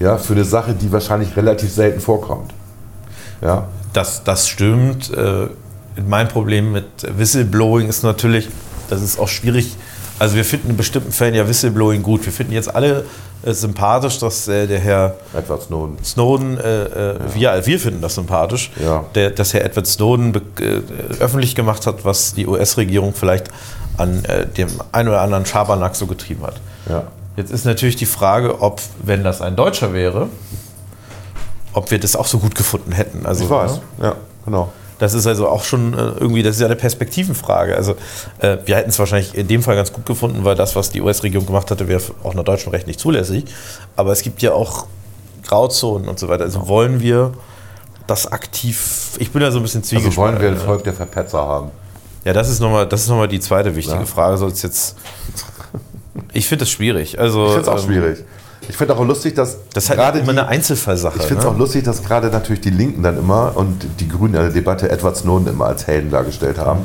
[0.00, 2.52] ja, für eine Sache, die wahrscheinlich relativ selten vorkommt.
[3.40, 5.12] Ja, das, das stimmt.
[5.14, 5.46] Äh,
[6.06, 8.48] Mein Problem mit Whistleblowing ist natürlich,
[8.90, 9.76] das ist auch schwierig.
[10.20, 12.24] Also wir finden in bestimmten Fällen ja Whistleblowing gut.
[12.24, 13.04] Wir finden jetzt alle
[13.44, 15.96] äh, sympathisch, dass äh, der Herr Edward Snowden.
[16.04, 19.04] Snowden, äh, äh, wir, wir finden das sympathisch, Ja.
[19.14, 20.80] der, dass Herr Edward Snowden äh,
[21.20, 23.48] öffentlich gemacht hat, was die US-Regierung vielleicht
[23.96, 26.56] an äh, dem einen oder anderen Schabernack so getrieben hat.
[26.88, 27.04] Ja.
[27.38, 30.28] Jetzt ist natürlich die Frage, ob, wenn das ein Deutscher wäre,
[31.72, 33.26] ob wir das auch so gut gefunden hätten.
[33.26, 33.72] Also, Ich weiß.
[33.76, 33.80] ne?
[34.02, 34.72] Ja, genau.
[34.98, 37.76] Das ist also auch schon äh, irgendwie, das ist ja eine Perspektivenfrage.
[37.76, 37.94] Also
[38.40, 41.00] äh, wir hätten es wahrscheinlich in dem Fall ganz gut gefunden, weil das, was die
[41.00, 43.44] US-Regierung gemacht hatte, wäre auch nach deutschem Recht nicht zulässig.
[43.94, 44.86] Aber es gibt ja auch
[45.46, 46.42] Grauzonen und so weiter.
[46.42, 47.32] Also wollen wir
[48.08, 50.40] das aktiv, ich bin da so ein bisschen Also zwiegespalten.
[50.40, 51.70] wollen wir ein Volk der Verpetzer haben.
[52.24, 54.04] Ja, das ist nochmal noch die zweite wichtige Ja.
[54.04, 54.36] Frage.
[54.36, 54.96] Soll es jetzt,
[56.32, 57.18] ich finde das schwierig.
[57.18, 58.24] Also, Ich finde es auch ähm, schwierig.
[58.68, 61.18] Ich finde auch lustig, dass Das ist halt gerade immer die, eine Einzelfallsache.
[61.18, 61.50] Ich finde es ne?
[61.50, 64.90] auch lustig, dass gerade natürlich die Linken dann immer und die Grünen in der Debatte
[64.90, 66.80] Edward Snowden immer als Helden dargestellt haben.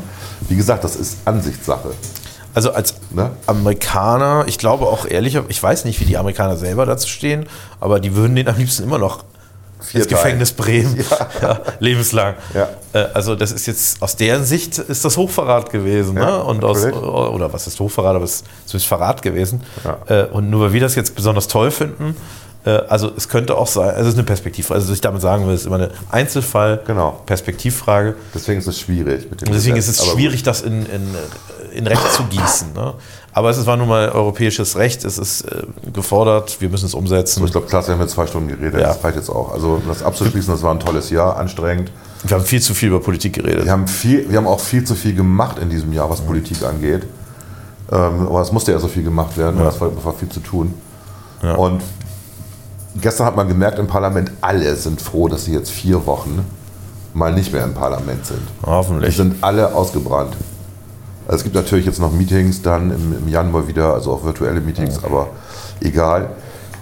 [0.47, 1.89] Wie gesagt, das ist Ansichtssache.
[2.53, 3.31] Also als Ne?
[3.47, 7.45] Amerikaner, ich glaube auch ehrlich, ich weiß nicht, wie die Amerikaner selber dazu stehen,
[7.79, 9.23] aber die würden den am liebsten immer noch
[9.83, 10.97] Vier ins Gefängnis bremen.
[11.09, 11.27] Ja.
[11.41, 12.35] Ja, lebenslang.
[12.53, 12.69] Ja.
[12.93, 16.15] Äh, Also das ist jetzt, aus deren Sicht ist das Hochverrat gewesen.
[16.17, 16.43] Ja, ne?
[16.43, 19.61] Und aus, oder was ist Hochverrat, aber es ist Verrat gewesen.
[20.07, 22.15] Äh, Und nur weil wir das jetzt besonders toll finden,
[22.71, 25.45] also es könnte auch sein, also es ist eine Perspektivfrage, also was ich damit sagen
[25.45, 27.21] will, es ist immer eine Einzelfall, Genau.
[27.25, 28.15] Perspektivfrage.
[28.33, 29.29] Deswegen ist es schwierig.
[29.29, 29.95] Mit dem deswegen Gesetz.
[29.99, 31.01] ist es schwierig, das in, in,
[31.73, 32.73] in Recht zu gießen.
[32.73, 32.93] Ne?
[33.33, 37.39] Aber es war nun mal europäisches Recht, es ist äh, gefordert, wir müssen es umsetzen.
[37.39, 38.79] So, ich glaube, Klaas, wir haben jetzt zwei Stunden geredet.
[38.79, 38.87] Ja.
[38.87, 39.51] Das reicht jetzt auch.
[39.51, 41.91] Also, um das abzuschließen, das war ein tolles Jahr, anstrengend.
[42.25, 43.65] Wir haben viel zu viel über Politik geredet.
[43.65, 46.63] Wir haben, viel, wir haben auch viel zu viel gemacht in diesem Jahr, was Politik
[46.63, 47.03] angeht.
[47.91, 49.67] Ähm, aber es musste ja so viel gemacht werden, Ja.
[49.67, 50.73] es war, war viel zu tun.
[51.41, 51.55] Ja.
[51.55, 51.81] Und
[53.01, 56.45] gestern hat man gemerkt im Parlament, alle sind froh, dass sie jetzt vier Wochen
[57.13, 58.41] mal nicht mehr im Parlament sind.
[58.61, 59.15] Die Hoffentlich.
[59.15, 60.35] sind alle ausgebrannt.
[61.27, 64.59] Also es gibt natürlich jetzt noch Meetings dann im, im Januar wieder, also auch virtuelle
[64.61, 65.27] Meetings, aber
[65.81, 66.29] egal.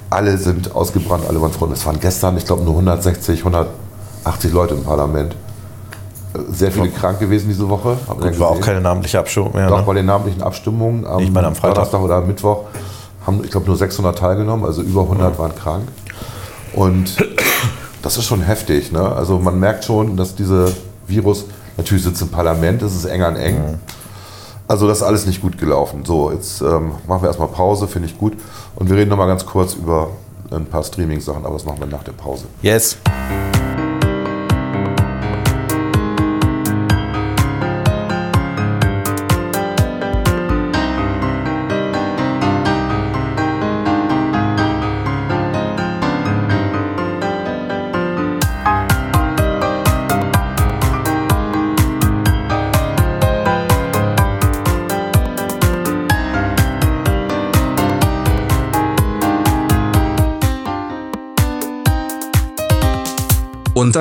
[0.09, 1.65] Alle sind ausgebrannt, alle waren froh.
[1.65, 5.35] Und Es waren gestern, ich glaube, nur 160, 180 Leute im Parlament.
[6.49, 7.97] Sehr viele krank gewesen diese Woche.
[8.07, 8.65] Gut, war auch gesehen.
[8.65, 9.67] keine namentliche Abstimmung mehr.
[9.69, 9.83] Doch Ne?
[9.85, 11.75] bei den namentlichen Abstimmungen am Ich meine, am Freitag.
[11.75, 12.63] Donnerstag oder am Mittwoch
[13.27, 15.83] haben, ich glaube, nur 600 teilgenommen, also über 100 waren krank.
[16.73, 17.17] Und
[18.01, 18.91] das ist schon heftig.
[18.91, 19.01] Ne?
[19.01, 20.73] Also man merkt schon, dass diese
[21.07, 21.45] Virus,
[21.77, 23.79] natürlich sitzt im Parlament, es ist eng an eng.
[24.67, 26.05] Also das ist alles nicht gut gelaufen.
[26.05, 28.33] So, jetzt ähm, machen wir erstmal Pause, finde ich gut.
[28.75, 30.11] Und wir reden nochmal ganz kurz über
[30.49, 32.45] ein paar Streaming-Sachen, aber das machen wir nach der Pause.
[32.61, 32.97] Yes.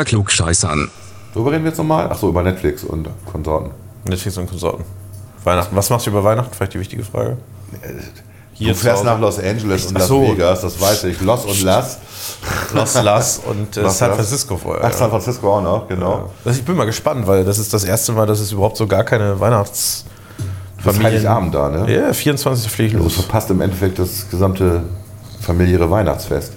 [0.00, 0.90] Unter Klugscheißern.
[1.34, 2.10] Worüber reden wir jetzt nochmal?
[2.10, 3.70] Achso, über Netflix und Konsorten.
[4.06, 4.82] Netflix und Konsorten.
[5.44, 5.76] Weihnachten.
[5.76, 6.54] Was machst du über Weihnachten?
[6.54, 7.36] Vielleicht die wichtige Frage.
[8.58, 10.22] Du zu fährst nach Los Angeles und Las so.
[10.22, 11.20] Vegas, das weiß ich.
[11.20, 11.98] Los und Las.
[12.74, 14.14] Los Las und äh, Los San.
[14.14, 14.82] Francisco vorher.
[14.86, 16.30] Ach, San Francisco auch noch, genau.
[16.46, 18.86] Also ich bin mal gespannt, weil das ist das erste Mal, dass es überhaupt so
[18.86, 20.06] gar keine Weihnachts...
[20.82, 21.94] Das ist Heiligabend da, ne?
[21.94, 22.72] Ja, 24.
[22.72, 23.14] fliege ich Also los.
[23.26, 24.82] verpasst im Endeffekt das gesamte
[25.42, 26.54] familiäre Weihnachtsfest.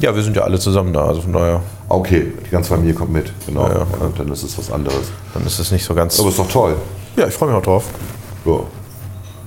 [0.00, 1.60] Ja, wir sind ja alle zusammen da, also von daher,
[1.90, 3.66] Okay, die ganze Familie kommt mit, genau.
[3.66, 3.86] Ja, ja.
[3.98, 5.10] Und dann ist es was anderes.
[5.34, 6.18] dann ist es nicht so ganz...
[6.20, 6.76] Aber ist doch toll.
[7.16, 7.84] Ja, ich freue mich auch drauf.
[8.44, 8.60] Ja.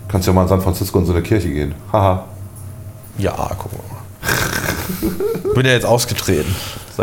[0.10, 1.74] Kannst ja mal in San Francisco in so eine Kirche gehen.
[1.92, 2.26] Haha.
[3.18, 5.54] Ja, gucken wir mal.
[5.56, 6.54] bin ja jetzt ausgetreten.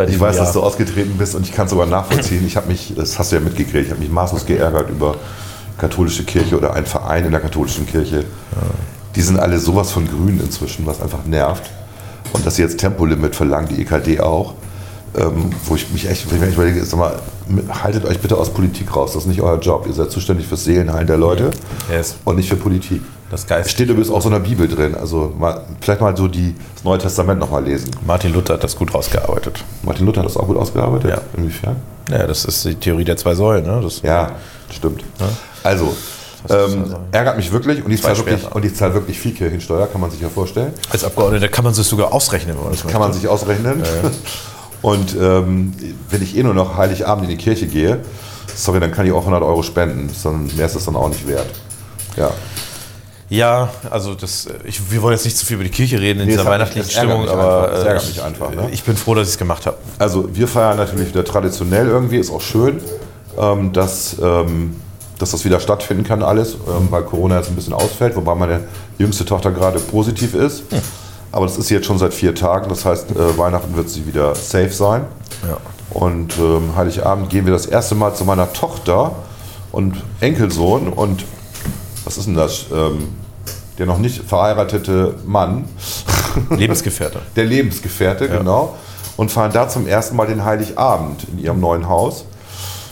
[0.09, 0.45] Ich weiß, Jahr.
[0.45, 2.47] dass du ausgetreten bist und ich kann es sogar nachvollziehen.
[2.47, 5.17] Ich habe mich, das hast du ja mitgekriegt, ich habe mich maßlos geärgert über
[5.79, 8.25] katholische Kirche oder einen Verein in der katholischen Kirche.
[9.17, 11.69] Die sind alle sowas von grün inzwischen, was einfach nervt.
[12.32, 14.55] Und dass sie jetzt Tempolimit verlangen, die EKD auch.
[15.19, 17.19] Ähm, wo ich mich echt, wenn ich mir überlege, sag mal,
[17.82, 19.15] haltet euch bitte aus Politik raus.
[19.15, 19.85] Das ist nicht euer Job.
[19.89, 21.51] Ihr seid zuständig fürs Seelenheilen der Leute
[21.90, 22.15] Yes.
[22.24, 23.02] und nicht für Politik.
[23.28, 23.70] Das Geist.
[23.73, 24.94] Steht übrigens auch so in der Bibel drin.
[24.94, 27.90] Also mal, vielleicht mal so die, das Neue Testament nochmal lesen.
[28.07, 29.65] Martin Luther hat das gut rausgearbeitet.
[29.82, 31.11] Martin Luther hat das auch gut ausgearbeitet.
[31.11, 31.20] Ja.
[31.36, 31.74] Inwiefern?
[32.09, 33.65] Ja, das ist die Theorie der zwei Säulen.
[33.66, 33.81] Ne?
[33.82, 34.31] Das, Ja,
[34.73, 35.02] stimmt.
[35.65, 35.98] Also, Was ist
[36.49, 38.57] ähm, das ärgert mich wirklich und ich zahle wirklich, Schwerter.
[38.57, 40.73] und ich zahle wirklich viel Kirchensteuer, kann man sich ja vorstellen.
[40.91, 43.83] Als Abgeordneter kann man sich sogar ausrechnen, wenn man das Kann man sich ausrechnen.
[44.83, 45.75] Und ähm,
[46.09, 47.99] wenn ich eh nur noch Heiligabend in die Kirche gehe,
[48.57, 50.09] sorry, dann kann ich auch 100 Euro spenden.
[50.09, 51.49] Sondern mehr ist es dann auch nicht wert.
[52.17, 52.31] Ja.
[53.29, 56.25] Ja, also das, ich, wir wollen jetzt nicht zu viel über die Kirche reden in
[56.27, 57.79] Nee, dieser mich- weihnachtlichen Stimmung, aber einfach.
[57.79, 58.69] Es äh, ärgert mich einfach, ne?
[58.73, 59.77] ich bin froh, dass ich es gemacht habe.
[59.99, 62.81] Also wir feiern natürlich wieder traditionell irgendwie, ist auch schön,
[63.39, 64.75] ähm, dass, ähm,
[65.21, 68.65] dass das wieder stattfinden kann alles, ähm, weil Corona jetzt ein bisschen ausfällt, wobei meine
[68.99, 70.65] jüngste Tochter gerade positiv ist.
[71.31, 74.35] Aber das ist jetzt schon seit vier Tagen, das heißt äh, Weihnachten wird sie wieder
[74.35, 75.05] safe sein.
[75.47, 75.59] Ja.
[75.91, 79.13] Und ähm, Heiligabend gehen wir das erste Mal zu meiner Tochter
[79.73, 81.25] und Enkelsohn und
[82.05, 82.67] was ist denn das?
[82.73, 83.09] Ähm,
[83.79, 85.65] der noch nicht verheiratete Mann,
[86.51, 87.21] Lebensgefährte.
[87.37, 88.77] der Lebensgefährte, genau.
[89.17, 92.25] Und fahren da zum ersten Mal den Heiligabend in ihrem neuen Haus.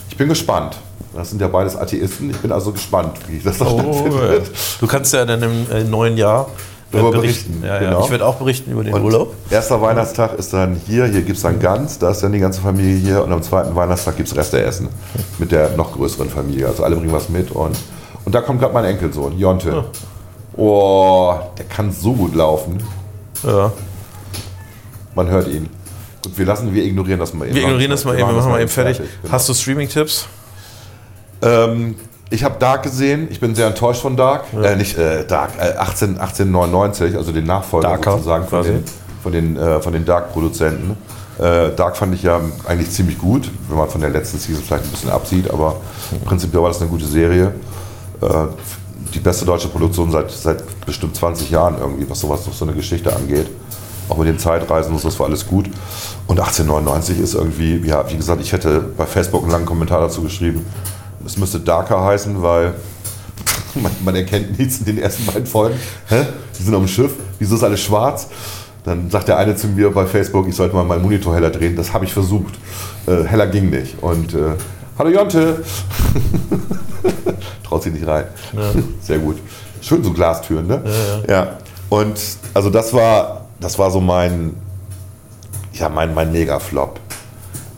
[0.09, 0.77] Ich bin gespannt.
[1.15, 2.29] Das sind ja beides Atheisten.
[2.29, 4.21] Ich bin also gespannt, wie das Oh, stattfinden ja.
[4.29, 4.51] wird.
[4.79, 6.47] Du kannst ja dann im äh, neuen Jahr
[6.91, 7.79] Darüber berichten, Ja, ja.
[7.81, 8.03] genau.
[8.05, 9.35] Ich werde auch berichten über den Und Urlaub.
[9.51, 12.61] erster Weihnachtstag ist dann hier, hier gibt es dann Gans, da ist dann die ganze
[12.61, 14.89] Familie hier und am zweiten Weihnachtstag gibt es Resteessen
[15.37, 16.65] mit der noch größeren Familie.
[16.67, 17.77] Also alle bringen was mit und,
[18.25, 19.83] und da kommt gerade mein Enkelsohn, Jonte.
[20.57, 22.81] Oh, der kann so gut laufen.
[23.43, 23.71] Ja.
[25.13, 25.69] Man hört ihn.
[26.23, 27.55] Gut, wir lassen, wir ignorieren das mal eben.
[27.55, 28.97] Wir ignorieren das mal eben, wir machen mal eben fertig.
[29.21, 29.31] genau.
[29.33, 30.27] Hast du Streaming-Tipps?
[31.41, 31.95] Ähm,
[32.29, 33.27] ich habe Dark gesehen.
[33.31, 34.45] Ich bin sehr enttäuscht von Dark.
[34.53, 38.71] Äh, nicht äh, Dark, äh, 18, 1899, also den Nachfolger Darker, sozusagen von quasi.
[38.71, 38.83] den,
[39.23, 40.95] von den, äh, von den Dark-Produzenten.
[41.39, 44.83] Äh, Dark fand ich ja eigentlich ziemlich gut, wenn man von der letzten Season vielleicht
[44.83, 45.77] ein bisschen absieht, aber
[46.25, 47.53] prinzipiell war das eine gute Serie.
[48.21, 48.27] Äh,
[49.13, 53.15] die beste deutsche Produktion seit, seit bestimmt 20 Jahren irgendwie, was sowas so eine Geschichte
[53.15, 53.47] angeht.
[54.07, 55.67] Auch mit den Zeitreisen und so, das war alles gut.
[56.27, 60.21] Und 1899 ist irgendwie, ja, wie gesagt, ich hätte bei Facebook einen langen Kommentar dazu
[60.21, 60.65] geschrieben,
[61.25, 62.73] es müsste Darker heißen, weil
[63.75, 65.75] man, man erkennt nichts in den ersten beiden Folgen.
[66.07, 66.25] Hä?
[66.57, 68.27] Die sind auf dem Schiff, wieso ist alles schwarz?
[68.83, 71.75] Dann sagt der eine zu mir bei Facebook, ich sollte mal meinen Monitor heller drehen.
[71.75, 72.53] Das habe ich versucht.
[73.05, 74.01] Äh, heller ging nicht.
[74.01, 74.53] Und äh,
[74.97, 75.63] hallo Jonte!
[77.63, 78.25] Traut sich nicht rein.
[79.01, 79.37] Sehr gut.
[79.81, 80.81] Schön so Glastüren, ne?
[81.27, 81.57] Ja.
[81.89, 82.19] Und
[82.53, 84.55] also das war, das war so mein,
[85.73, 86.99] ja, mein, mein Mega-Flop.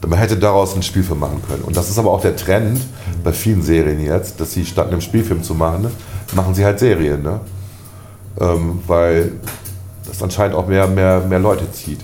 [0.07, 1.63] Man hätte daraus einen Spielfilm machen können.
[1.63, 2.81] Und das ist aber auch der Trend
[3.23, 5.91] bei vielen Serien jetzt, dass sie statt einem Spielfilm zu machen, ne,
[6.33, 7.21] machen sie halt Serien.
[7.21, 7.39] Ne?
[8.39, 9.33] Ähm, weil
[10.07, 11.99] das anscheinend auch mehr, mehr, mehr Leute zieht.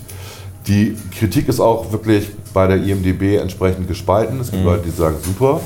[0.66, 4.38] Die Kritik ist auch wirklich bei der IMDB entsprechend gespalten.
[4.40, 5.60] Es gibt Leute, die sagen, super,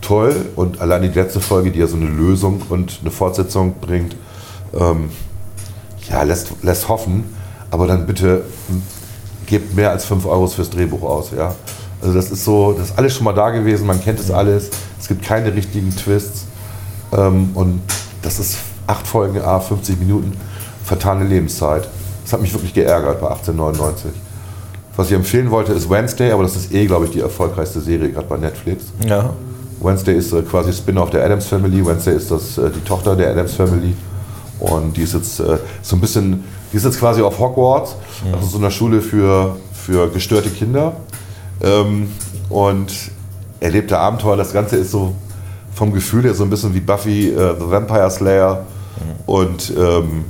[0.00, 0.34] toll.
[0.56, 4.16] Und allein die letzte Folge, die ja so eine Lösung und eine Fortsetzung bringt,
[4.74, 5.10] ähm,
[6.08, 7.24] ja, lässt, lässt hoffen.
[7.70, 8.44] Aber dann bitte
[9.46, 11.30] gebt mehr als 5 Euro fürs Drehbuch aus.
[11.36, 11.54] Ja?
[12.02, 14.70] Also das ist so, das ist alles schon mal da gewesen, man kennt es alles.
[15.00, 16.46] Es gibt keine richtigen Twists.
[17.12, 17.80] Ähm, und
[18.22, 20.32] das ist acht Folgen, a 50 Minuten,
[20.84, 21.88] vertane Lebenszeit.
[22.24, 24.10] Das hat mich wirklich geärgert bei 1899.
[24.96, 28.10] Was ich empfehlen wollte, ist Wednesday, aber das ist eh, glaube ich, die erfolgreichste Serie
[28.10, 28.84] gerade bei Netflix.
[29.06, 29.30] Ja.
[29.80, 31.84] Wednesday ist äh, quasi Spin-off der Adams Family.
[31.86, 33.94] Wednesday ist das, äh, die Tochter der Adams Family.
[34.58, 37.96] Und die ist jetzt äh, so ein bisschen, die ist jetzt quasi auf Hogwarts,
[38.32, 40.92] also so einer Schule für, für gestörte Kinder.
[41.62, 42.08] Ähm,
[42.48, 42.92] und
[43.60, 44.36] erlebt da Abenteuer.
[44.36, 45.14] Das Ganze ist so
[45.74, 48.66] vom Gefühl her so ein bisschen wie Buffy äh, the Vampire Slayer.
[49.26, 50.24] Und ähm,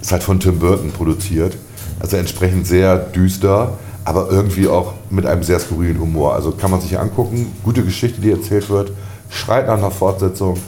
[0.00, 1.56] ist halt von Tim Burton produziert.
[2.00, 3.72] Also entsprechend sehr düster,
[4.04, 6.34] aber irgendwie auch mit einem sehr skurrilen Humor.
[6.34, 7.52] Also kann man sich angucken.
[7.62, 8.92] Gute Geschichte, die erzählt wird.
[9.30, 10.58] Schreit nach einer Fortsetzung.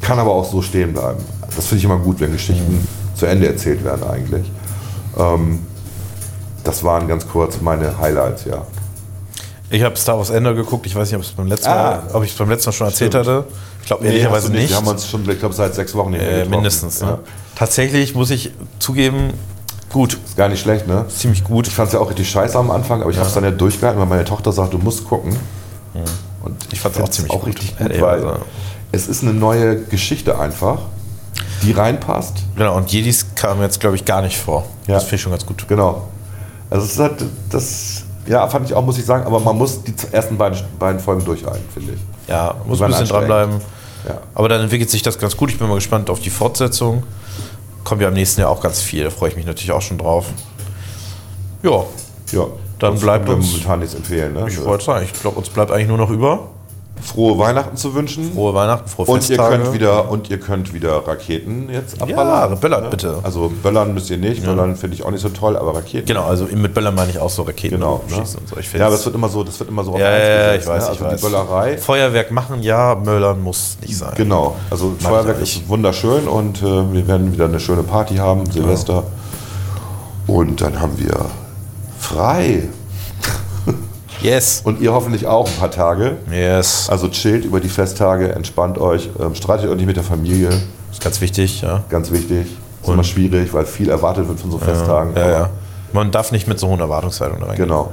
[0.00, 1.20] Kann aber auch so stehen bleiben.
[1.54, 4.50] Das finde ich immer gut, wenn Geschichten zu Ende erzählt werden eigentlich.
[5.18, 5.60] Ähm,
[6.64, 8.66] das waren ganz kurz meine Highlights, ja.
[9.72, 10.84] Ich habe Star Wars Ender geguckt.
[10.86, 12.68] Ich weiß nicht, ob ich es beim letzten Ah, Mal, ob ich es beim letzten
[12.68, 13.26] Mal schon erzählt stimmt.
[13.26, 13.44] hatte.
[13.80, 14.68] Ich glaube Nee, ehrlicherweise du nicht.
[14.68, 17.00] Wir haben uns schon, ich glaube, seit sechs Wochen nicht mehr äh, mindestens.
[17.00, 17.08] Ne?
[17.08, 17.18] Ja.
[17.56, 19.32] Tatsächlich muss ich zugeben,
[19.90, 21.06] gut, Ist gar nicht schlecht, ne?
[21.08, 21.66] ziemlich gut.
[21.68, 23.50] Ich fand es ja auch richtig scheiße am Anfang, aber ich habe es dann ja
[23.50, 25.36] durchgehalten, weil meine Tochter sagt, du musst gucken.
[26.44, 27.48] Und Ich fand's auch find's ziemlich auch gut.
[27.48, 28.40] richtig Ja, gut, ja, weil also-
[28.92, 30.80] es ist eine neue Geschichte einfach,
[31.62, 32.34] die reinpasst.
[32.56, 34.66] Genau, und Jedis kamen jetzt, glaube ich, gar nicht vor.
[34.86, 34.94] Ja.
[34.94, 35.66] Das finde ich schon ganz gut.
[35.66, 36.08] Genau.
[36.68, 39.82] Also es ist halt, das, ja, fand ich auch, muss ich sagen, aber man muss
[39.82, 42.00] die ersten beiden, beiden Folgen durchhalten, finde ich.
[42.28, 43.54] Ja, muss ein bisschen dranbleiben.
[44.08, 44.18] Ja.
[44.34, 45.50] Aber dann entwickelt sich das ganz gut.
[45.50, 47.02] Ich bin mal gespannt auf die Fortsetzung.
[47.84, 49.04] Kommt ja im nächsten Jahr auch ganz viel.
[49.04, 50.26] Da freue ich mich natürlich auch schon drauf.
[51.62, 51.84] Ja,
[52.32, 52.46] Ja.
[52.78, 54.32] Dann bleibt wir uns- momentan nichts empfehlen.
[54.34, 54.46] Ne?
[54.48, 56.48] ich wollte sagen, ich glaube, uns bleibt eigentlich nur noch über.
[57.02, 58.32] Frohe Weihnachten zu wünschen.
[58.32, 62.58] Frohe Weihnachten, frohe Und ihr, könnt wieder, und ihr könnt wieder Raketen jetzt abballern.
[62.60, 63.18] böllert bitte.
[63.22, 66.06] Also böllern müsst ihr nicht, böllern finde ich auch nicht so toll, aber Raketen.
[66.06, 68.02] Genau, also mit Böllern meine ich auch so Raketen Genau.
[68.08, 68.16] Ne?
[68.16, 68.56] schießen und so.
[68.56, 70.34] Ich ja, aber es wird immer so, das wird immer so auf ja, eins ja,
[70.34, 70.94] ja, ich weiß, ne?
[70.94, 71.20] ich Also weiß.
[71.20, 71.78] die Böllerei.
[71.78, 74.12] Feuerwerk machen, ja, Möllern muss nicht sein.
[74.16, 78.48] Genau, also ich Feuerwerk ist wunderschön und äh, wir werden wieder eine schöne Party haben,
[78.50, 79.02] Silvester.
[80.26, 81.26] Und dann haben wir
[81.98, 82.68] frei.
[84.22, 84.62] Yes.
[84.64, 86.16] Und ihr hoffentlich auch ein paar Tage.
[86.30, 86.88] Yes.
[86.88, 90.50] Also chillt über die Festtage, entspannt euch, ähm, streitet euch nicht mit der Familie,
[90.90, 91.82] ist ganz wichtig, ja.
[91.88, 92.46] ganz wichtig.
[92.82, 95.14] Ist immer schwierig, weil viel erwartet wird von so Festtagen.
[95.14, 95.50] Ja, ja.
[95.92, 97.68] Man darf nicht mit so hohen Erwartungshaltungen reingehen.
[97.68, 97.92] Genau.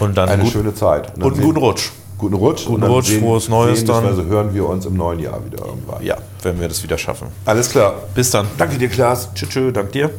[0.00, 1.16] Und dann Eine gut, schöne Zeit.
[1.16, 1.90] und einen guten Rutsch.
[2.18, 2.66] Guten Rutsch.
[2.66, 4.02] Guten und Rutsch, frohes Neues dann.
[4.02, 6.02] beziehungsweise hören wir uns im neuen Jahr wieder irgendwann.
[6.02, 7.28] Ja, wenn wir das wieder schaffen.
[7.44, 7.94] Alles klar.
[8.14, 8.46] Bis dann.
[8.58, 9.28] Danke dir, Klaas.
[9.34, 10.10] Tschüss, tschüss, dank dir.